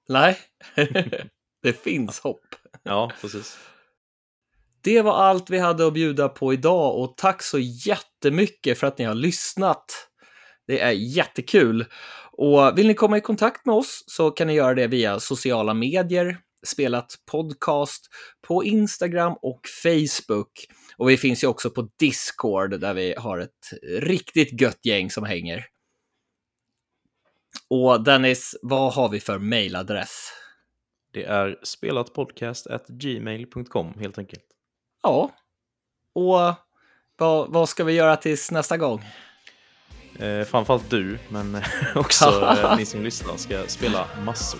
nej, 0.08 0.38
det 1.64 1.74
finns 1.74 2.20
hopp. 2.20 2.56
Ja, 2.84 3.12
precis. 3.22 3.58
Det 4.88 5.02
var 5.02 5.14
allt 5.14 5.50
vi 5.50 5.60
hade 5.60 5.88
att 5.88 5.94
bjuda 5.94 6.30
på 6.30 6.54
idag 6.54 6.96
och 6.96 7.18
tack 7.18 7.44
så 7.44 7.60
jättemycket 7.60 8.80
för 8.80 8.88
att 8.88 8.98
ni 8.98 9.06
har 9.06 9.16
lyssnat. 9.16 9.86
Det 10.68 10.80
är 10.80 10.92
jättekul. 10.92 11.86
Och 12.32 12.78
vill 12.78 12.88
ni 12.88 12.94
komma 12.94 13.18
i 13.18 13.22
kontakt 13.22 13.66
med 13.66 13.76
oss 13.76 14.04
så 14.08 14.32
kan 14.32 14.48
ni 14.48 14.54
göra 14.54 14.74
det 14.74 14.88
via 14.88 15.20
sociala 15.20 15.74
medier, 15.74 16.38
spelat 16.66 17.16
podcast 17.32 18.08
på 18.48 18.64
Instagram 18.64 19.34
och 19.42 19.62
Facebook. 19.84 20.66
Och 20.98 21.10
vi 21.10 21.18
finns 21.18 21.44
ju 21.44 21.48
också 21.48 21.70
på 21.70 21.90
Discord 22.00 22.80
där 22.80 22.94
vi 22.94 23.16
har 23.18 23.40
ett 23.40 23.70
riktigt 24.00 24.62
gött 24.62 24.86
gäng 24.86 25.12
som 25.12 25.24
hänger. 25.24 25.66
Och 27.70 28.04
Dennis, 28.04 28.56
vad 28.62 28.94
har 28.94 29.10
vi 29.10 29.20
för 29.20 29.40
mailadress? 29.40 30.32
Det 31.14 31.24
är 31.24 31.60
spelatpodcast.gmail.com 31.64 33.94
helt 34.00 34.18
enkelt. 34.18 34.57
Ja, 35.04 35.32
och 36.16 36.56
vad, 37.18 37.52
vad 37.52 37.70
ska 37.70 37.84
vi 37.84 37.94
göra 37.94 38.18
tills 38.18 38.52
nästa 38.52 38.78
gång? 38.78 39.04
Eh, 40.20 40.44
framförallt 40.44 40.90
du, 40.90 41.20
men 41.30 41.62
också 41.96 42.26
eh, 42.64 42.78
ni 42.78 42.86
som 42.86 43.04
lyssnar 43.04 43.38
ska 43.38 43.64
spela 43.68 44.08
massor. 44.26 44.60